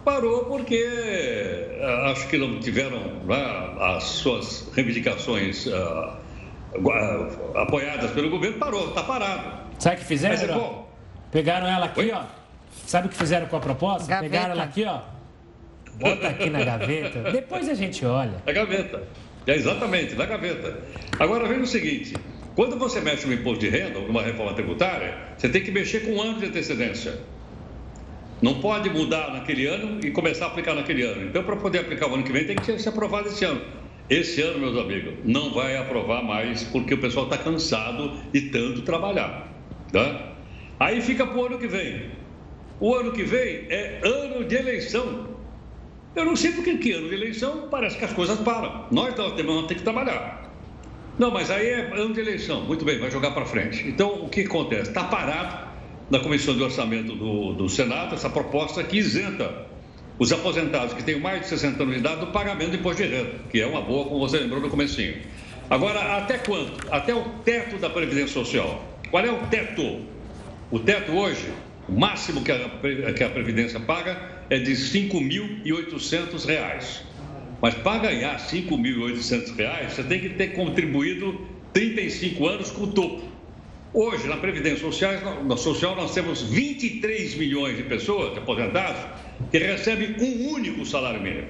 Parou 0.08 0.46
porque 0.46 0.88
eh, 0.90 2.10
acho 2.10 2.30
que 2.30 2.38
não 2.38 2.62
tiveram 2.62 2.98
né, 3.26 3.76
as 3.78 4.06
suas 4.06 4.72
reivindicações 4.74 5.66
uh, 5.66 6.14
apoiadas 7.54 8.12
pelo 8.12 8.30
governo, 8.30 8.58
parou, 8.58 8.88
está 8.88 9.04
parado. 9.04 9.64
Sabe 9.78 9.98
o 9.98 10.00
que 10.00 10.06
fizeram? 10.06 10.38
Mas, 10.38 10.50
é 10.50 10.54
bom. 10.54 10.90
Pegaram 11.30 11.68
ela 11.68 11.88
aqui, 11.88 12.00
Oi? 12.00 12.12
ó. 12.12 12.24
Sabe 12.86 13.08
o 13.08 13.10
que 13.10 13.18
fizeram 13.18 13.48
com 13.48 13.58
a 13.58 13.60
proposta? 13.60 14.08
Gaveta. 14.08 14.32
Pegaram 14.32 14.52
ela 14.54 14.64
aqui, 14.64 14.86
ó. 14.86 15.02
Bota 15.96 16.28
aqui 16.30 16.50
na 16.50 16.64
gaveta. 16.64 17.24
Depois 17.30 17.68
a 17.68 17.74
gente 17.74 18.06
olha. 18.06 18.42
Na 18.46 18.54
gaveta. 18.54 19.04
É 19.46 19.56
exatamente, 19.56 20.16
na 20.16 20.26
gaveta. 20.26 20.80
Agora 21.20 21.46
veja 21.50 21.64
o 21.64 21.68
seguinte: 21.68 22.16
quando 22.56 22.80
você 22.80 23.02
mexe 23.02 23.28
no 23.28 23.34
imposto 23.34 23.60
de 23.60 23.68
renda, 23.68 24.00
numa 24.00 24.22
reforma 24.22 24.54
tributária, 24.54 25.18
você 25.38 25.50
tem 25.50 25.62
que 25.62 25.72
mexer 25.72 26.06
com 26.06 26.14
um 26.14 26.22
ano 26.22 26.40
de 26.40 26.46
antecedência. 26.46 27.20
Não 28.48 28.62
pode 28.62 28.90
mudar 28.90 29.34
naquele 29.34 29.66
ano 29.66 30.00
e 30.02 30.10
começar 30.10 30.46
a 30.46 30.48
aplicar 30.48 30.74
naquele 30.74 31.04
ano. 31.04 31.24
Então, 31.24 31.44
para 31.44 31.58
poder 31.58 31.80
aplicar 31.80 32.10
o 32.10 32.14
ano 32.14 32.24
que 32.24 32.32
vem, 32.32 32.46
tem 32.46 32.56
que 32.56 32.80
ser 32.80 32.88
aprovado 32.88 33.28
esse 33.28 33.44
ano. 33.44 33.60
Esse 34.10 34.42
ano, 34.42 34.60
meus 34.60 34.78
amigos, 34.78 35.16
não 35.26 35.54
vai 35.54 35.76
aprovar 35.76 36.24
mais 36.24 36.64
porque 36.64 36.94
o 36.94 36.98
pessoal 36.98 37.26
está 37.26 37.38
cansado 37.38 38.14
de 38.32 38.44
tanto 38.44 38.84
trabalhar. 38.84 39.52
Tá? 39.92 40.32
Aí 40.80 41.02
fica 41.02 41.28
para 41.28 41.38
o 41.38 41.46
ano 41.46 41.58
que 41.58 41.68
vem. 41.68 42.10
O 42.80 42.96
ano 42.96 43.12
que 43.12 43.24
vem 43.24 43.66
é 43.70 44.00
ano 44.02 44.46
de 44.46 44.56
eleição. 44.56 45.28
Eu 46.16 46.24
não 46.24 46.38
sei 46.38 46.54
porque 46.54 46.78
que 46.78 46.94
ano 46.94 47.10
de 47.10 47.16
eleição 47.16 47.68
parece 47.70 47.98
que 47.98 48.06
as 48.06 48.14
coisas 48.14 48.40
param. 48.40 48.86
Nós 48.92 49.14
vamos 49.14 49.68
ter 49.68 49.76
que 49.76 49.84
trabalhar. 49.84 50.50
Não, 51.20 51.32
mas 51.32 51.52
aí 51.52 51.68
é 51.68 51.92
ano 51.94 52.14
de 52.14 52.22
eleição. 52.22 52.62
Muito 52.62 52.86
bem, 52.86 52.98
vai 52.98 53.12
jogar 53.12 53.32
para 53.32 53.46
frente. 53.46 53.86
Então, 53.86 54.24
o 54.24 54.30
que 54.30 54.42
acontece? 54.42 54.90
Está 54.90 55.04
parado 55.04 55.67
na 56.10 56.20
Comissão 56.20 56.56
de 56.56 56.64
Orçamento 56.64 57.16
do, 57.16 57.54
do 57.54 57.70
Senado 57.70 58.16
essa 58.16 58.30
proposta 58.30 58.84
que 58.84 58.98
isenta 58.98 59.68
os 60.20 60.32
aposentados 60.32 60.94
que 60.94 61.04
têm 61.04 61.20
mais 61.20 61.42
de 61.42 61.48
60 61.48 61.84
anos 61.84 61.96
de 61.96 62.00
idade 62.00 62.22
do 62.22 62.28
pagamento 62.28 62.72
do 62.72 62.78
imposto 62.78 63.04
de 63.04 63.10
renda, 63.10 63.34
que 63.52 63.60
é 63.62 63.68
uma 63.68 63.82
boa, 63.82 64.06
como 64.06 64.20
você 64.20 64.40
lembrou 64.40 64.62
no 64.62 64.70
comecinho. 64.70 65.16
Agora, 65.70 66.18
até 66.18 66.38
quanto? 66.38 66.88
Até 66.92 67.14
o 67.14 67.24
teto 67.44 67.78
da 67.78 67.90
Previdência 67.90 68.30
Social. 68.30 68.82
Qual 69.12 69.24
é 69.24 69.30
o 69.30 69.46
teto? 69.48 70.02
O 70.72 70.80
teto 70.80 71.12
hoje, 71.12 71.52
o 71.88 72.00
máximo 72.00 72.42
que 72.42 72.52
a, 72.52 72.58
que 73.14 73.24
a 73.24 73.30
Previdência 73.30 73.80
paga 73.80 74.20
é 74.50 74.58
de 74.58 74.72
R$ 74.72 74.78
5.800. 74.78 77.02
Mas 77.62 77.76
para 77.76 78.00
ganhar 78.00 78.38
R$ 78.38 78.38
5.800, 78.38 79.90
você 79.90 80.04
tem 80.04 80.20
que 80.20 80.30
ter 80.30 80.54
contribuído 80.54 81.40
35 81.74 82.48
anos 82.48 82.72
com 82.72 82.84
o 82.84 82.88
topo. 82.88 83.37
Hoje, 83.94 84.28
na 84.28 84.38
Previdência 84.38 84.80
Social, 84.80 85.44
na 85.46 85.56
social, 85.56 85.96
nós 85.96 86.14
temos 86.14 86.42
23 86.42 87.36
milhões 87.36 87.78
de 87.78 87.84
pessoas 87.84 88.34
de 88.34 88.40
aposentados 88.40 89.02
que 89.50 89.58
recebem 89.58 90.16
um 90.20 90.52
único 90.52 90.86
salário 90.86 91.22
mínimo. 91.22 91.48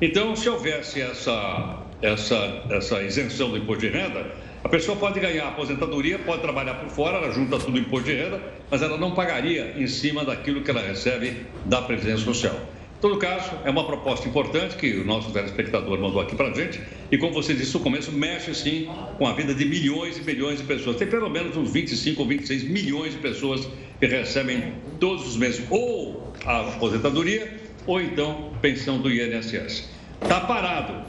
Então, 0.00 0.34
se 0.34 0.48
houvesse 0.48 1.00
essa, 1.00 1.84
essa, 2.02 2.64
essa 2.70 3.02
isenção 3.02 3.50
do 3.50 3.56
imposto 3.56 3.86
de 3.86 3.88
renda, 3.88 4.34
a 4.64 4.68
pessoa 4.68 4.96
pode 4.96 5.20
ganhar 5.20 5.48
aposentadoria, 5.48 6.18
pode 6.18 6.42
trabalhar 6.42 6.74
por 6.74 6.88
fora, 6.88 7.18
ela 7.18 7.32
junta 7.32 7.58
tudo 7.58 7.76
o 7.76 7.78
imposto 7.78 8.06
de 8.06 8.16
renda, 8.16 8.40
mas 8.68 8.82
ela 8.82 8.98
não 8.98 9.12
pagaria 9.12 9.74
em 9.76 9.86
cima 9.86 10.24
daquilo 10.24 10.62
que 10.62 10.70
ela 10.70 10.82
recebe 10.82 11.46
da 11.64 11.80
Previdência 11.80 12.24
Social. 12.24 12.56
Todo 13.00 13.16
caso, 13.18 13.52
é 13.64 13.70
uma 13.70 13.84
proposta 13.84 14.28
importante 14.28 14.74
que 14.76 14.96
o 14.96 15.04
nosso 15.04 15.30
telespectador 15.30 16.00
mandou 16.00 16.20
aqui 16.20 16.34
para 16.34 16.48
a 16.48 16.52
gente. 16.52 16.80
E 17.12 17.16
como 17.16 17.32
você 17.32 17.54
disse 17.54 17.72
no 17.74 17.80
começo, 17.80 18.10
mexe 18.10 18.52
sim 18.56 18.88
com 19.16 19.26
a 19.26 19.32
vida 19.34 19.54
de 19.54 19.64
milhões 19.64 20.18
e 20.18 20.22
milhões 20.22 20.58
de 20.58 20.64
pessoas. 20.64 20.96
Tem 20.96 21.06
pelo 21.06 21.30
menos 21.30 21.56
uns 21.56 21.72
25 21.72 22.20
ou 22.20 22.26
26 22.26 22.64
milhões 22.64 23.12
de 23.12 23.18
pessoas 23.20 23.68
que 24.00 24.06
recebem 24.06 24.72
todos 24.98 25.28
os 25.28 25.36
meses 25.36 25.64
ou 25.70 26.32
a 26.44 26.60
aposentadoria 26.60 27.56
ou 27.86 28.00
então 28.00 28.52
pensão 28.60 29.00
do 29.00 29.08
INSS. 29.12 29.88
Está 30.20 30.40
parado. 30.40 31.06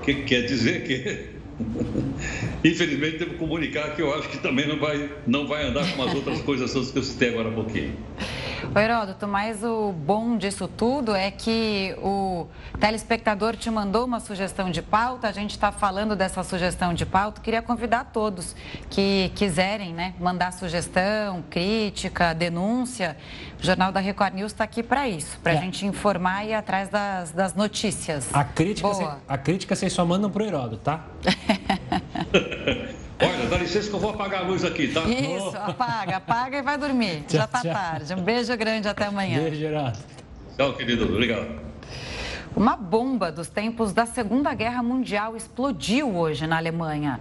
O 0.00 0.04
que 0.04 0.14
quer 0.22 0.46
dizer 0.46 0.84
que 0.84 1.36
Infelizmente, 2.64 3.18
devo 3.18 3.34
comunicar 3.34 3.94
que 3.94 4.02
eu 4.02 4.14
acho 4.14 4.28
que 4.28 4.38
também 4.38 4.66
não 4.66 4.78
vai, 4.78 5.10
não 5.26 5.46
vai 5.46 5.66
andar 5.66 5.90
com 5.94 6.02
as 6.02 6.14
outras 6.14 6.40
coisas 6.42 6.90
que 6.90 6.98
eu 6.98 7.02
citei 7.02 7.30
agora 7.30 7.48
há 7.48 7.52
pouquinho. 7.52 7.94
O 8.74 8.78
Heródoto, 8.78 9.26
mas 9.26 9.62
o 9.64 9.92
bom 9.92 10.36
disso 10.36 10.68
tudo 10.68 11.14
é 11.14 11.30
que 11.30 11.96
o 11.98 12.46
telespectador 12.78 13.56
te 13.56 13.70
mandou 13.70 14.04
uma 14.04 14.20
sugestão 14.20 14.70
de 14.70 14.82
pauta, 14.82 15.28
a 15.28 15.32
gente 15.32 15.52
está 15.52 15.72
falando 15.72 16.14
dessa 16.14 16.42
sugestão 16.42 16.92
de 16.92 17.06
pauta, 17.06 17.40
queria 17.40 17.62
convidar 17.62 18.10
todos 18.12 18.54
que 18.90 19.32
quiserem 19.34 19.94
né, 19.94 20.14
mandar 20.20 20.52
sugestão, 20.52 21.42
crítica, 21.48 22.34
denúncia. 22.34 23.16
O 23.60 23.64
Jornal 23.64 23.90
da 23.90 24.00
Record 24.00 24.34
News 24.34 24.52
está 24.52 24.64
aqui 24.64 24.82
para 24.82 25.08
isso, 25.08 25.38
para 25.42 25.52
a 25.52 25.54
é. 25.54 25.60
gente 25.60 25.86
informar 25.86 26.44
e 26.44 26.50
ir 26.50 26.54
atrás 26.54 26.88
das, 26.88 27.30
das 27.30 27.54
notícias. 27.54 28.28
A 28.34 28.44
crítica, 28.44 28.92
cê, 28.94 29.08
a 29.26 29.38
crítica 29.38 29.74
vocês 29.74 29.92
só 29.92 30.04
mandam 30.04 30.30
para 30.30 30.42
o 30.42 30.46
Heródoto, 30.46 30.82
tá? 30.82 31.04
Olha, 33.20 33.46
dá 33.48 33.56
licença 33.56 33.88
que 33.88 33.94
eu 33.94 34.00
vou 34.00 34.10
apagar 34.10 34.42
a 34.42 34.46
luz 34.46 34.62
aqui, 34.64 34.88
tá? 34.88 35.02
Isso, 35.04 35.56
apaga, 35.56 36.16
apaga 36.16 36.58
e 36.58 36.62
vai 36.62 36.76
dormir. 36.76 37.22
Tchau, 37.28 37.40
Já 37.40 37.46
tá 37.46 37.60
tchau. 37.60 37.72
tarde. 37.72 38.14
Um 38.14 38.22
beijo 38.22 38.54
grande, 38.56 38.88
até 38.88 39.06
amanhã. 39.06 39.42
Beijo, 39.42 39.56
Geraldo. 39.56 39.98
Tchau, 40.56 40.74
querido. 40.74 41.04
Obrigado. 41.04 41.66
Uma 42.54 42.76
bomba 42.76 43.30
dos 43.32 43.48
tempos 43.48 43.92
da 43.92 44.06
Segunda 44.06 44.52
Guerra 44.54 44.82
Mundial 44.82 45.36
explodiu 45.36 46.14
hoje 46.14 46.46
na 46.46 46.56
Alemanha. 46.56 47.20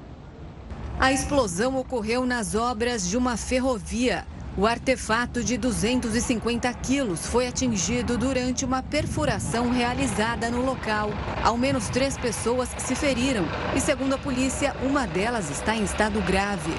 A 0.99 1.11
explosão 1.11 1.77
ocorreu 1.77 2.25
nas 2.25 2.55
obras 2.55 3.07
de 3.09 3.17
uma 3.17 3.35
ferrovia. 3.35 4.25
O 4.57 4.65
artefato 4.65 5.43
de 5.43 5.57
250 5.57 6.73
quilos 6.75 7.27
foi 7.27 7.45
atingido 7.45 8.17
durante 8.17 8.63
uma 8.63 8.81
perfuração 8.81 9.69
realizada 9.69 10.49
no 10.49 10.63
local. 10.63 11.09
Ao 11.43 11.57
menos 11.57 11.89
três 11.89 12.17
pessoas 12.17 12.69
se 12.77 12.95
feriram 12.95 13.43
e, 13.75 13.81
segundo 13.81 14.15
a 14.15 14.17
polícia, 14.17 14.73
uma 14.81 15.05
delas 15.05 15.49
está 15.49 15.75
em 15.75 15.83
estado 15.83 16.21
grave. 16.21 16.71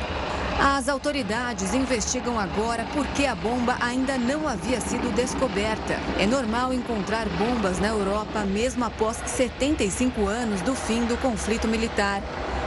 As 0.59 0.89
autoridades 0.89 1.75
investigam 1.75 2.41
agora 2.41 2.87
por 2.95 3.07
que 3.09 3.27
a 3.27 3.35
bomba 3.35 3.77
ainda 3.79 4.17
não 4.17 4.49
havia 4.49 4.81
sido 4.81 5.15
descoberta. 5.15 6.01
É 6.19 6.27
normal 6.27 6.73
encontrar 6.73 7.29
bombas 7.29 7.79
na 7.79 7.89
Europa 7.89 8.41
mesmo 8.47 8.87
após 8.87 9.19
75 9.19 10.27
anos 10.27 10.63
do 10.63 10.75
fim 10.75 11.05
do 11.05 11.19
conflito 11.19 11.69
militar. 11.69 12.23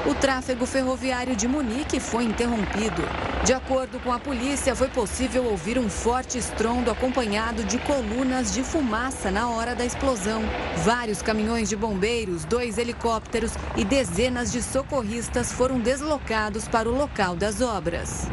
O 0.10 0.16
tráfego 0.16 0.66
ferroviário 0.66 1.36
de 1.36 1.47
Munique 1.47 1.99
foi 1.99 2.24
interrompido. 2.24 3.03
De 3.45 3.53
acordo 3.53 3.99
com 3.99 4.12
a 4.12 4.18
polícia, 4.18 4.76
foi 4.76 4.88
possível 4.88 5.45
ouvir 5.45 5.78
um 5.78 5.88
forte 5.88 6.36
estrondo 6.36 6.89
acompanhado 6.89 7.64
de 7.64 7.78
colunas 7.78 8.51
de 8.51 8.64
fumaça 8.64 9.30
na 9.30 9.47
hora 9.49 9.76
da 9.76 9.86
explosão. 9.86 10.41
Vários 10.78 11.22
caminhões 11.22 11.70
de 11.70 11.76
bombeiros, 11.76 12.43
dois 12.43 12.80
helicópteros 12.80 13.51
e 13.78 13.86
dezenas 13.86 14.51
de 14.51 14.64
socorristas 14.64 15.51
foram 15.51 15.80
deslocados 15.80 16.68
para 16.68 16.89
o 16.89 16.97
local 16.97 17.36
das 17.36 17.62
obras. 17.62 18.28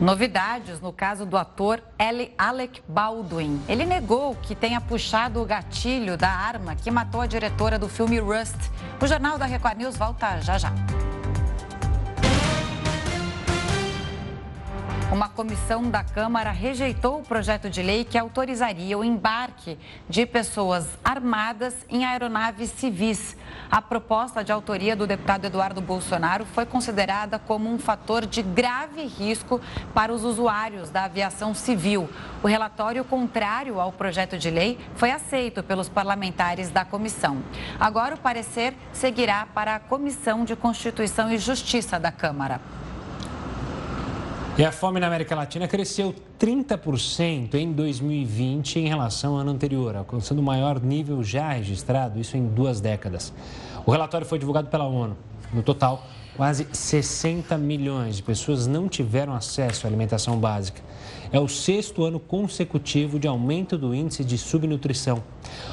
Novidades 0.00 0.80
no 0.80 0.92
caso 0.92 1.26
do 1.26 1.36
ator 1.36 1.82
Alec 2.38 2.80
Baldwin. 2.86 3.60
Ele 3.68 3.84
negou 3.84 4.36
que 4.36 4.54
tenha 4.54 4.80
puxado 4.80 5.42
o 5.42 5.44
gatilho 5.44 6.16
da 6.16 6.30
arma 6.30 6.76
que 6.76 6.88
matou 6.88 7.20
a 7.20 7.26
diretora 7.26 7.80
do 7.80 7.88
filme 7.88 8.20
Rust. 8.20 8.54
O 9.02 9.06
Jornal 9.08 9.38
da 9.38 9.44
Record 9.44 9.76
News 9.76 9.96
volta 9.96 10.40
já 10.40 10.56
já. 10.56 10.72
Uma 15.10 15.28
comissão 15.28 15.90
da 15.90 16.04
Câmara 16.04 16.52
rejeitou 16.52 17.18
o 17.18 17.22
projeto 17.24 17.68
de 17.68 17.82
lei 17.82 18.04
que 18.04 18.16
autorizaria 18.16 18.96
o 18.96 19.02
embarque 19.02 19.76
de 20.08 20.24
pessoas 20.26 20.86
armadas 21.02 21.74
em 21.88 22.04
aeronaves 22.04 22.70
civis. 22.70 23.36
A 23.70 23.82
proposta 23.82 24.42
de 24.42 24.50
autoria 24.50 24.96
do 24.96 25.06
deputado 25.06 25.44
Eduardo 25.44 25.82
Bolsonaro 25.82 26.46
foi 26.46 26.64
considerada 26.64 27.38
como 27.38 27.70
um 27.70 27.78
fator 27.78 28.24
de 28.24 28.40
grave 28.40 29.04
risco 29.04 29.60
para 29.92 30.10
os 30.12 30.24
usuários 30.24 30.88
da 30.88 31.04
aviação 31.04 31.54
civil. 31.54 32.08
O 32.42 32.46
relatório 32.46 33.04
contrário 33.04 33.78
ao 33.78 33.92
projeto 33.92 34.38
de 34.38 34.50
lei 34.50 34.78
foi 34.94 35.10
aceito 35.10 35.62
pelos 35.62 35.86
parlamentares 35.86 36.70
da 36.70 36.82
comissão. 36.82 37.42
Agora 37.78 38.14
o 38.14 38.18
parecer 38.18 38.74
seguirá 38.90 39.46
para 39.46 39.74
a 39.74 39.80
Comissão 39.80 40.46
de 40.46 40.56
Constituição 40.56 41.30
e 41.30 41.36
Justiça 41.36 42.00
da 42.00 42.10
Câmara. 42.10 42.62
E 44.58 44.64
a 44.64 44.72
fome 44.72 44.98
na 44.98 45.06
América 45.06 45.36
Latina 45.36 45.68
cresceu 45.68 46.12
30% 46.36 47.54
em 47.54 47.72
2020 47.72 48.80
em 48.80 48.88
relação 48.88 49.34
ao 49.34 49.42
ano 49.42 49.52
anterior, 49.52 49.94
alcançando 49.94 50.40
o 50.40 50.42
maior 50.42 50.80
nível 50.82 51.22
já 51.22 51.52
registrado, 51.52 52.18
isso 52.18 52.36
em 52.36 52.44
duas 52.44 52.80
décadas. 52.80 53.32
O 53.86 53.92
relatório 53.92 54.26
foi 54.26 54.36
divulgado 54.36 54.66
pela 54.66 54.84
ONU. 54.84 55.16
No 55.54 55.62
total, 55.62 56.04
quase 56.36 56.66
60 56.72 57.56
milhões 57.56 58.16
de 58.16 58.22
pessoas 58.24 58.66
não 58.66 58.88
tiveram 58.88 59.32
acesso 59.32 59.86
à 59.86 59.88
alimentação 59.88 60.36
básica. 60.36 60.82
É 61.30 61.38
o 61.38 61.46
sexto 61.46 62.02
ano 62.02 62.18
consecutivo 62.18 63.16
de 63.20 63.28
aumento 63.28 63.78
do 63.78 63.94
índice 63.94 64.24
de 64.24 64.36
subnutrição. 64.36 65.22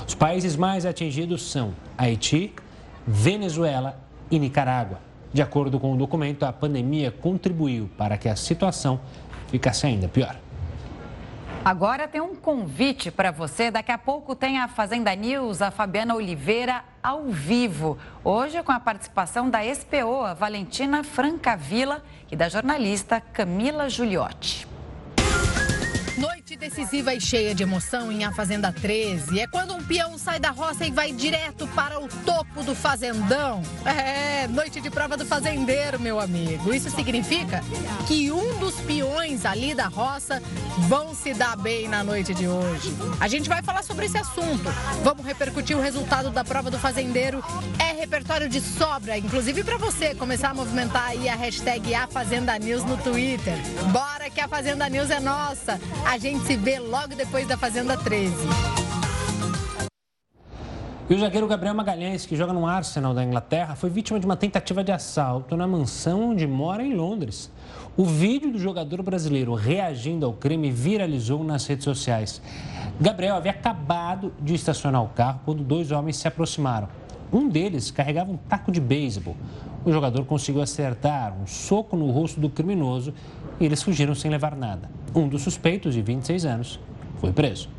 Os 0.08 0.14
países 0.14 0.56
mais 0.56 0.86
atingidos 0.86 1.42
são 1.42 1.74
Haiti, 1.98 2.54
Venezuela 3.08 4.00
e 4.30 4.38
Nicarágua. 4.38 5.15
De 5.36 5.42
acordo 5.42 5.82
com 5.82 5.92
o 5.92 5.98
documento, 5.98 6.46
a 6.46 6.54
pandemia 6.54 7.12
contribuiu 7.12 7.90
para 7.98 8.18
que 8.18 8.30
a 8.30 8.38
situação 8.38 9.02
ficasse 9.50 9.86
ainda 9.86 10.08
pior. 10.08 10.34
Agora 11.66 12.08
tem 12.08 12.22
um 12.22 12.34
convite 12.34 13.12
para 13.12 13.32
você. 13.32 13.70
Daqui 13.70 13.92
a 13.92 13.98
pouco 13.98 14.34
tem 14.34 14.60
a 14.60 14.70
Fazenda 14.70 15.14
News, 15.14 15.62
a 15.62 15.72
Fabiana 15.72 16.16
Oliveira 16.16 16.86
ao 17.04 17.26
vivo. 17.26 17.98
Hoje 18.24 18.64
com 18.64 18.72
a 18.72 18.80
participação 18.80 19.50
da 19.50 19.60
SPO, 19.76 20.34
Valentina 20.40 21.04
Francavila 21.04 22.02
e 22.32 22.36
da 22.38 22.48
jornalista 22.48 23.20
Camila 23.20 23.90
Giuliotti. 23.90 24.66
Noite 26.18 26.45
decisiva 26.70 27.14
e 27.14 27.22
cheia 27.22 27.54
de 27.54 27.62
emoção 27.62 28.12
em 28.12 28.24
A 28.24 28.32
Fazenda 28.32 28.72
13. 28.72 29.40
É 29.40 29.46
quando 29.46 29.76
um 29.76 29.84
peão 29.84 30.18
sai 30.18 30.40
da 30.40 30.50
roça 30.50 30.84
e 30.84 30.90
vai 30.90 31.12
direto 31.12 31.68
para 31.68 32.00
o 32.00 32.08
topo 32.26 32.64
do 32.64 32.74
fazendão. 32.74 33.62
É, 33.86 34.48
noite 34.48 34.82
de 34.82 34.90
prova 34.90 35.16
do 35.16 35.24
fazendeiro, 35.26 36.00
meu 36.00 36.20
amigo. 36.20 36.74
Isso 36.74 36.90
significa 36.90 37.62
que 38.08 38.32
um 38.32 38.58
dos 38.58 38.76
peões 38.82 39.46
ali 39.46 39.76
da 39.76 39.88
roça 39.88 40.42
vão 40.88 41.14
se 41.14 41.36
dar 41.36 41.56
bem 41.56 41.88
na 41.88 42.04
noite 42.04 42.34
de 42.34 42.48
hoje. 42.48 42.92
A 43.20 43.28
gente 43.28 43.48
vai 43.48 43.62
falar 43.62 43.84
sobre 43.84 44.08
esse 44.08 44.18
assunto. 44.18 44.68
Vamos 45.04 45.24
repercutir 45.24 45.78
o 45.78 45.82
resultado 45.82 46.32
da 46.32 46.44
prova 46.44 46.72
do 46.72 46.80
fazendeiro. 46.80 47.44
É 47.78 47.94
repertório 47.94 48.50
de 48.50 48.60
sobra, 48.60 49.18
inclusive 49.18 49.64
para 49.64 49.78
você 49.78 50.16
começar 50.16 50.50
a 50.50 50.54
movimentar 50.54 51.10
aí 51.10 51.30
a 51.30 51.36
hashtag 51.36 51.94
A 51.94 52.08
Fazenda 52.08 52.58
News 52.58 52.84
no 52.84 52.98
Twitter. 52.98 53.54
Bora 53.92 54.30
que 54.32 54.42
a 54.42 54.48
Fazenda 54.48 54.90
News 54.90 55.12
é 55.12 55.20
nossa. 55.20 55.80
A 56.06 56.18
gente 56.18 56.46
se 56.46 56.55
vê 56.58 56.80
logo 56.80 57.16
depois 57.16 57.48
da 57.48 57.58
Fazenda 57.58 57.98
13. 57.98 58.34
E 61.08 61.14
o 61.14 61.20
zagueiro 61.20 61.48
Gabriel 61.48 61.76
Magalhães, 61.76 62.26
que 62.26 62.36
joga 62.36 62.52
no 62.52 62.66
Arsenal 62.66 63.14
da 63.14 63.24
Inglaterra, 63.24 63.76
foi 63.76 63.92
vítima 63.92 64.20
de 64.20 64.26
uma 64.26 64.36
tentativa 64.36 64.84
de 64.84 64.92
assalto 64.92 65.56
na 65.56 65.68
mansão 65.68 66.32
onde 66.32 66.48
mora 66.48 66.84
em 66.84 66.96
Londres. 66.96 67.52
O 67.96 68.04
vídeo 68.04 68.52
do 68.52 68.58
jogador 68.58 69.04
brasileiro 69.04 69.54
reagindo 69.54 70.26
ao 70.26 70.34
crime 70.34 70.72
viralizou 70.72 71.44
nas 71.44 71.68
redes 71.68 71.84
sociais. 71.84 72.42
Gabriel 73.00 73.36
havia 73.36 73.52
acabado 73.52 74.34
de 74.42 74.56
estacionar 74.56 75.04
o 75.04 75.10
carro 75.10 75.42
quando 75.46 75.64
dois 75.64 75.92
homens 75.92 76.18
se 76.18 76.28
aproximaram. 76.28 76.88
Um 77.32 77.48
deles 77.48 77.92
carregava 77.92 78.32
um 78.32 78.38
taco 78.38 78.72
de 78.72 78.80
beisebol. 78.80 79.36
O 79.86 79.92
jogador 79.92 80.26
conseguiu 80.26 80.64
acertar 80.64 81.36
um 81.40 81.46
soco 81.46 81.96
no 81.96 82.10
rosto 82.10 82.40
do 82.40 82.50
criminoso 82.50 83.14
e 83.60 83.66
eles 83.66 83.82
fugiram 83.82 84.16
sem 84.16 84.30
levar 84.30 84.56
nada. 84.56 84.90
Um 85.14 85.28
dos 85.28 85.42
suspeitos, 85.44 85.94
de 85.94 86.02
26 86.02 86.46
anos, 86.46 86.80
foi 87.20 87.32
preso. 87.32 87.70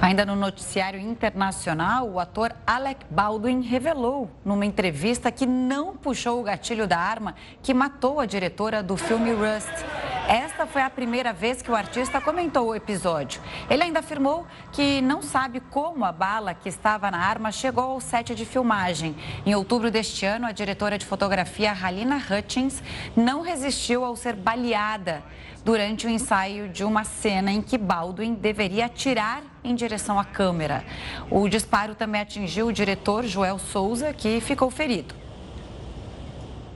Ainda 0.00 0.24
no 0.24 0.34
noticiário 0.34 0.98
internacional, 0.98 2.08
o 2.08 2.18
ator 2.18 2.54
Alec 2.66 3.04
Baldwin 3.10 3.60
revelou 3.60 4.30
numa 4.42 4.64
entrevista 4.64 5.30
que 5.30 5.44
não 5.44 5.94
puxou 5.94 6.40
o 6.40 6.42
gatilho 6.42 6.86
da 6.86 6.98
arma 6.98 7.34
que 7.62 7.74
matou 7.74 8.18
a 8.18 8.24
diretora 8.24 8.82
do 8.82 8.96
filme 8.96 9.30
Rust. 9.32 9.84
Esta 10.28 10.66
foi 10.66 10.82
a 10.82 10.90
primeira 10.90 11.32
vez 11.32 11.60
que 11.62 11.70
o 11.70 11.74
artista 11.74 12.20
comentou 12.20 12.68
o 12.68 12.74
episódio. 12.74 13.40
Ele 13.68 13.82
ainda 13.82 13.98
afirmou 13.98 14.46
que 14.72 15.00
não 15.00 15.22
sabe 15.22 15.60
como 15.60 16.04
a 16.04 16.12
bala 16.12 16.54
que 16.54 16.68
estava 16.68 17.10
na 17.10 17.18
arma 17.18 17.50
chegou 17.50 17.84
ao 17.84 18.00
set 18.00 18.34
de 18.34 18.44
filmagem. 18.44 19.16
Em 19.44 19.54
outubro 19.54 19.90
deste 19.90 20.24
ano, 20.24 20.46
a 20.46 20.52
diretora 20.52 20.98
de 20.98 21.04
fotografia 21.04 21.72
Halina 21.72 22.16
Hutchins 22.16 22.82
não 23.16 23.42
resistiu 23.42 24.04
ao 24.04 24.14
ser 24.14 24.36
baleada 24.36 25.22
durante 25.64 26.06
o 26.06 26.10
ensaio 26.10 26.68
de 26.68 26.84
uma 26.84 27.04
cena 27.04 27.50
em 27.50 27.60
que 27.60 27.76
Baldwin 27.76 28.34
deveria 28.34 28.86
atirar 28.86 29.42
em 29.64 29.74
direção 29.74 30.18
à 30.18 30.24
câmera. 30.24 30.84
O 31.30 31.48
disparo 31.48 31.94
também 31.94 32.20
atingiu 32.20 32.68
o 32.68 32.72
diretor 32.72 33.24
Joel 33.24 33.58
Souza, 33.58 34.12
que 34.12 34.40
ficou 34.40 34.70
ferido. 34.70 35.14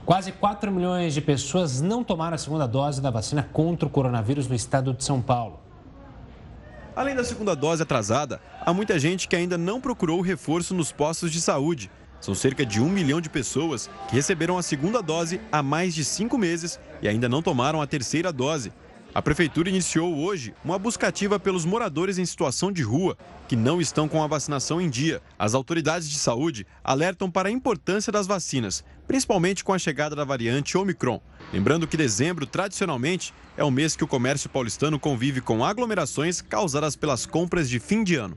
Quase 0.05 0.33
4 0.33 0.71
milhões 0.71 1.15
de 1.15 1.23
pessoas 1.23 1.81
não 1.81 2.05
tomaram 2.05 2.35
a 2.35 2.39
segunda 2.39 2.69
dose 2.69 3.01
da 3.01 3.11
vacina 3.11 3.43
contra 3.43 3.87
o 3.87 3.91
coronavírus 3.91 4.47
no 4.47 4.55
estado 4.55 4.93
de 4.93 5.03
São 5.03 5.23
Paulo. 5.23 5.59
Além 6.95 7.15
da 7.17 7.25
segunda 7.25 7.57
dose 7.57 7.83
atrasada, 7.83 8.39
há 8.61 8.73
muita 8.75 8.99
gente 8.99 9.27
que 9.27 9.35
ainda 9.35 9.57
não 9.57 9.81
procurou 9.81 10.21
reforço 10.21 10.75
nos 10.75 10.93
postos 10.93 11.33
de 11.33 11.41
saúde. 11.41 11.91
São 12.21 12.35
cerca 12.35 12.67
de 12.67 12.83
um 12.83 12.89
milhão 12.89 13.19
de 13.19 13.31
pessoas 13.31 13.89
que 14.07 14.15
receberam 14.15 14.59
a 14.59 14.63
segunda 14.63 15.03
dose 15.03 15.41
há 15.51 15.63
mais 15.63 15.95
de 15.95 16.05
cinco 16.05 16.37
meses 16.37 16.79
e 17.01 17.09
ainda 17.09 17.27
não 17.27 17.41
tomaram 17.41 17.81
a 17.81 17.87
terceira 17.87 18.31
dose. 18.31 18.75
A 19.15 19.23
prefeitura 19.23 19.69
iniciou 19.69 20.13
hoje 20.13 20.53
uma 20.65 20.77
buscativa 20.77 21.39
pelos 21.39 21.65
moradores 21.65 22.19
em 22.19 22.27
situação 22.27 22.73
de 22.73 22.83
rua 22.83 23.17
que 23.47 23.55
não 23.55 23.81
estão 23.81 24.09
com 24.09 24.21
a 24.21 24.27
vacinação 24.27 24.81
em 24.81 24.91
dia. 24.91 25.23
As 25.39 25.55
autoridades 25.55 26.11
de 26.11 26.19
saúde 26.19 26.67
alertam 26.83 27.31
para 27.31 27.49
a 27.49 27.53
importância 27.53 28.11
das 28.11 28.27
vacinas, 28.27 28.83
principalmente 29.07 29.63
com 29.63 29.73
a 29.73 29.79
chegada 29.79 30.17
da 30.17 30.25
variante 30.25 30.77
Omicron. 30.77 31.23
Lembrando 31.53 31.87
que 31.87 31.97
dezembro, 31.97 32.45
tradicionalmente, 32.45 33.33
é 33.57 33.63
o 33.63 33.71
mês 33.71 33.95
que 33.95 34.03
o 34.03 34.09
comércio 34.09 34.51
paulistano 34.51 34.99
convive 34.99 35.41
com 35.41 35.65
aglomerações 35.65 36.41
causadas 36.41 36.97
pelas 36.97 37.25
compras 37.25 37.71
de 37.71 37.79
fim 37.79 38.03
de 38.03 38.17
ano. 38.17 38.37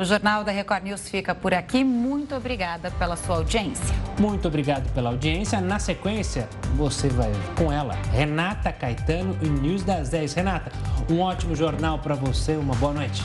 O 0.00 0.04
Jornal 0.04 0.42
da 0.42 0.50
Record 0.50 0.84
News 0.84 1.10
fica 1.10 1.34
por 1.34 1.52
aqui. 1.52 1.84
Muito 1.84 2.34
obrigada 2.34 2.90
pela 2.92 3.16
sua 3.16 3.36
audiência. 3.36 3.94
Muito 4.18 4.48
obrigado 4.48 4.90
pela 4.94 5.10
audiência. 5.10 5.60
Na 5.60 5.78
sequência, 5.78 6.48
você 6.74 7.10
vai 7.10 7.30
com 7.54 7.70
ela, 7.70 7.92
Renata 8.10 8.72
Caetano 8.72 9.36
e 9.42 9.46
News 9.46 9.82
das 9.82 10.08
10. 10.08 10.32
Renata, 10.32 10.72
um 11.10 11.20
ótimo 11.20 11.54
jornal 11.54 11.98
para 11.98 12.14
você. 12.14 12.56
Uma 12.56 12.74
boa 12.76 12.94
noite. 12.94 13.22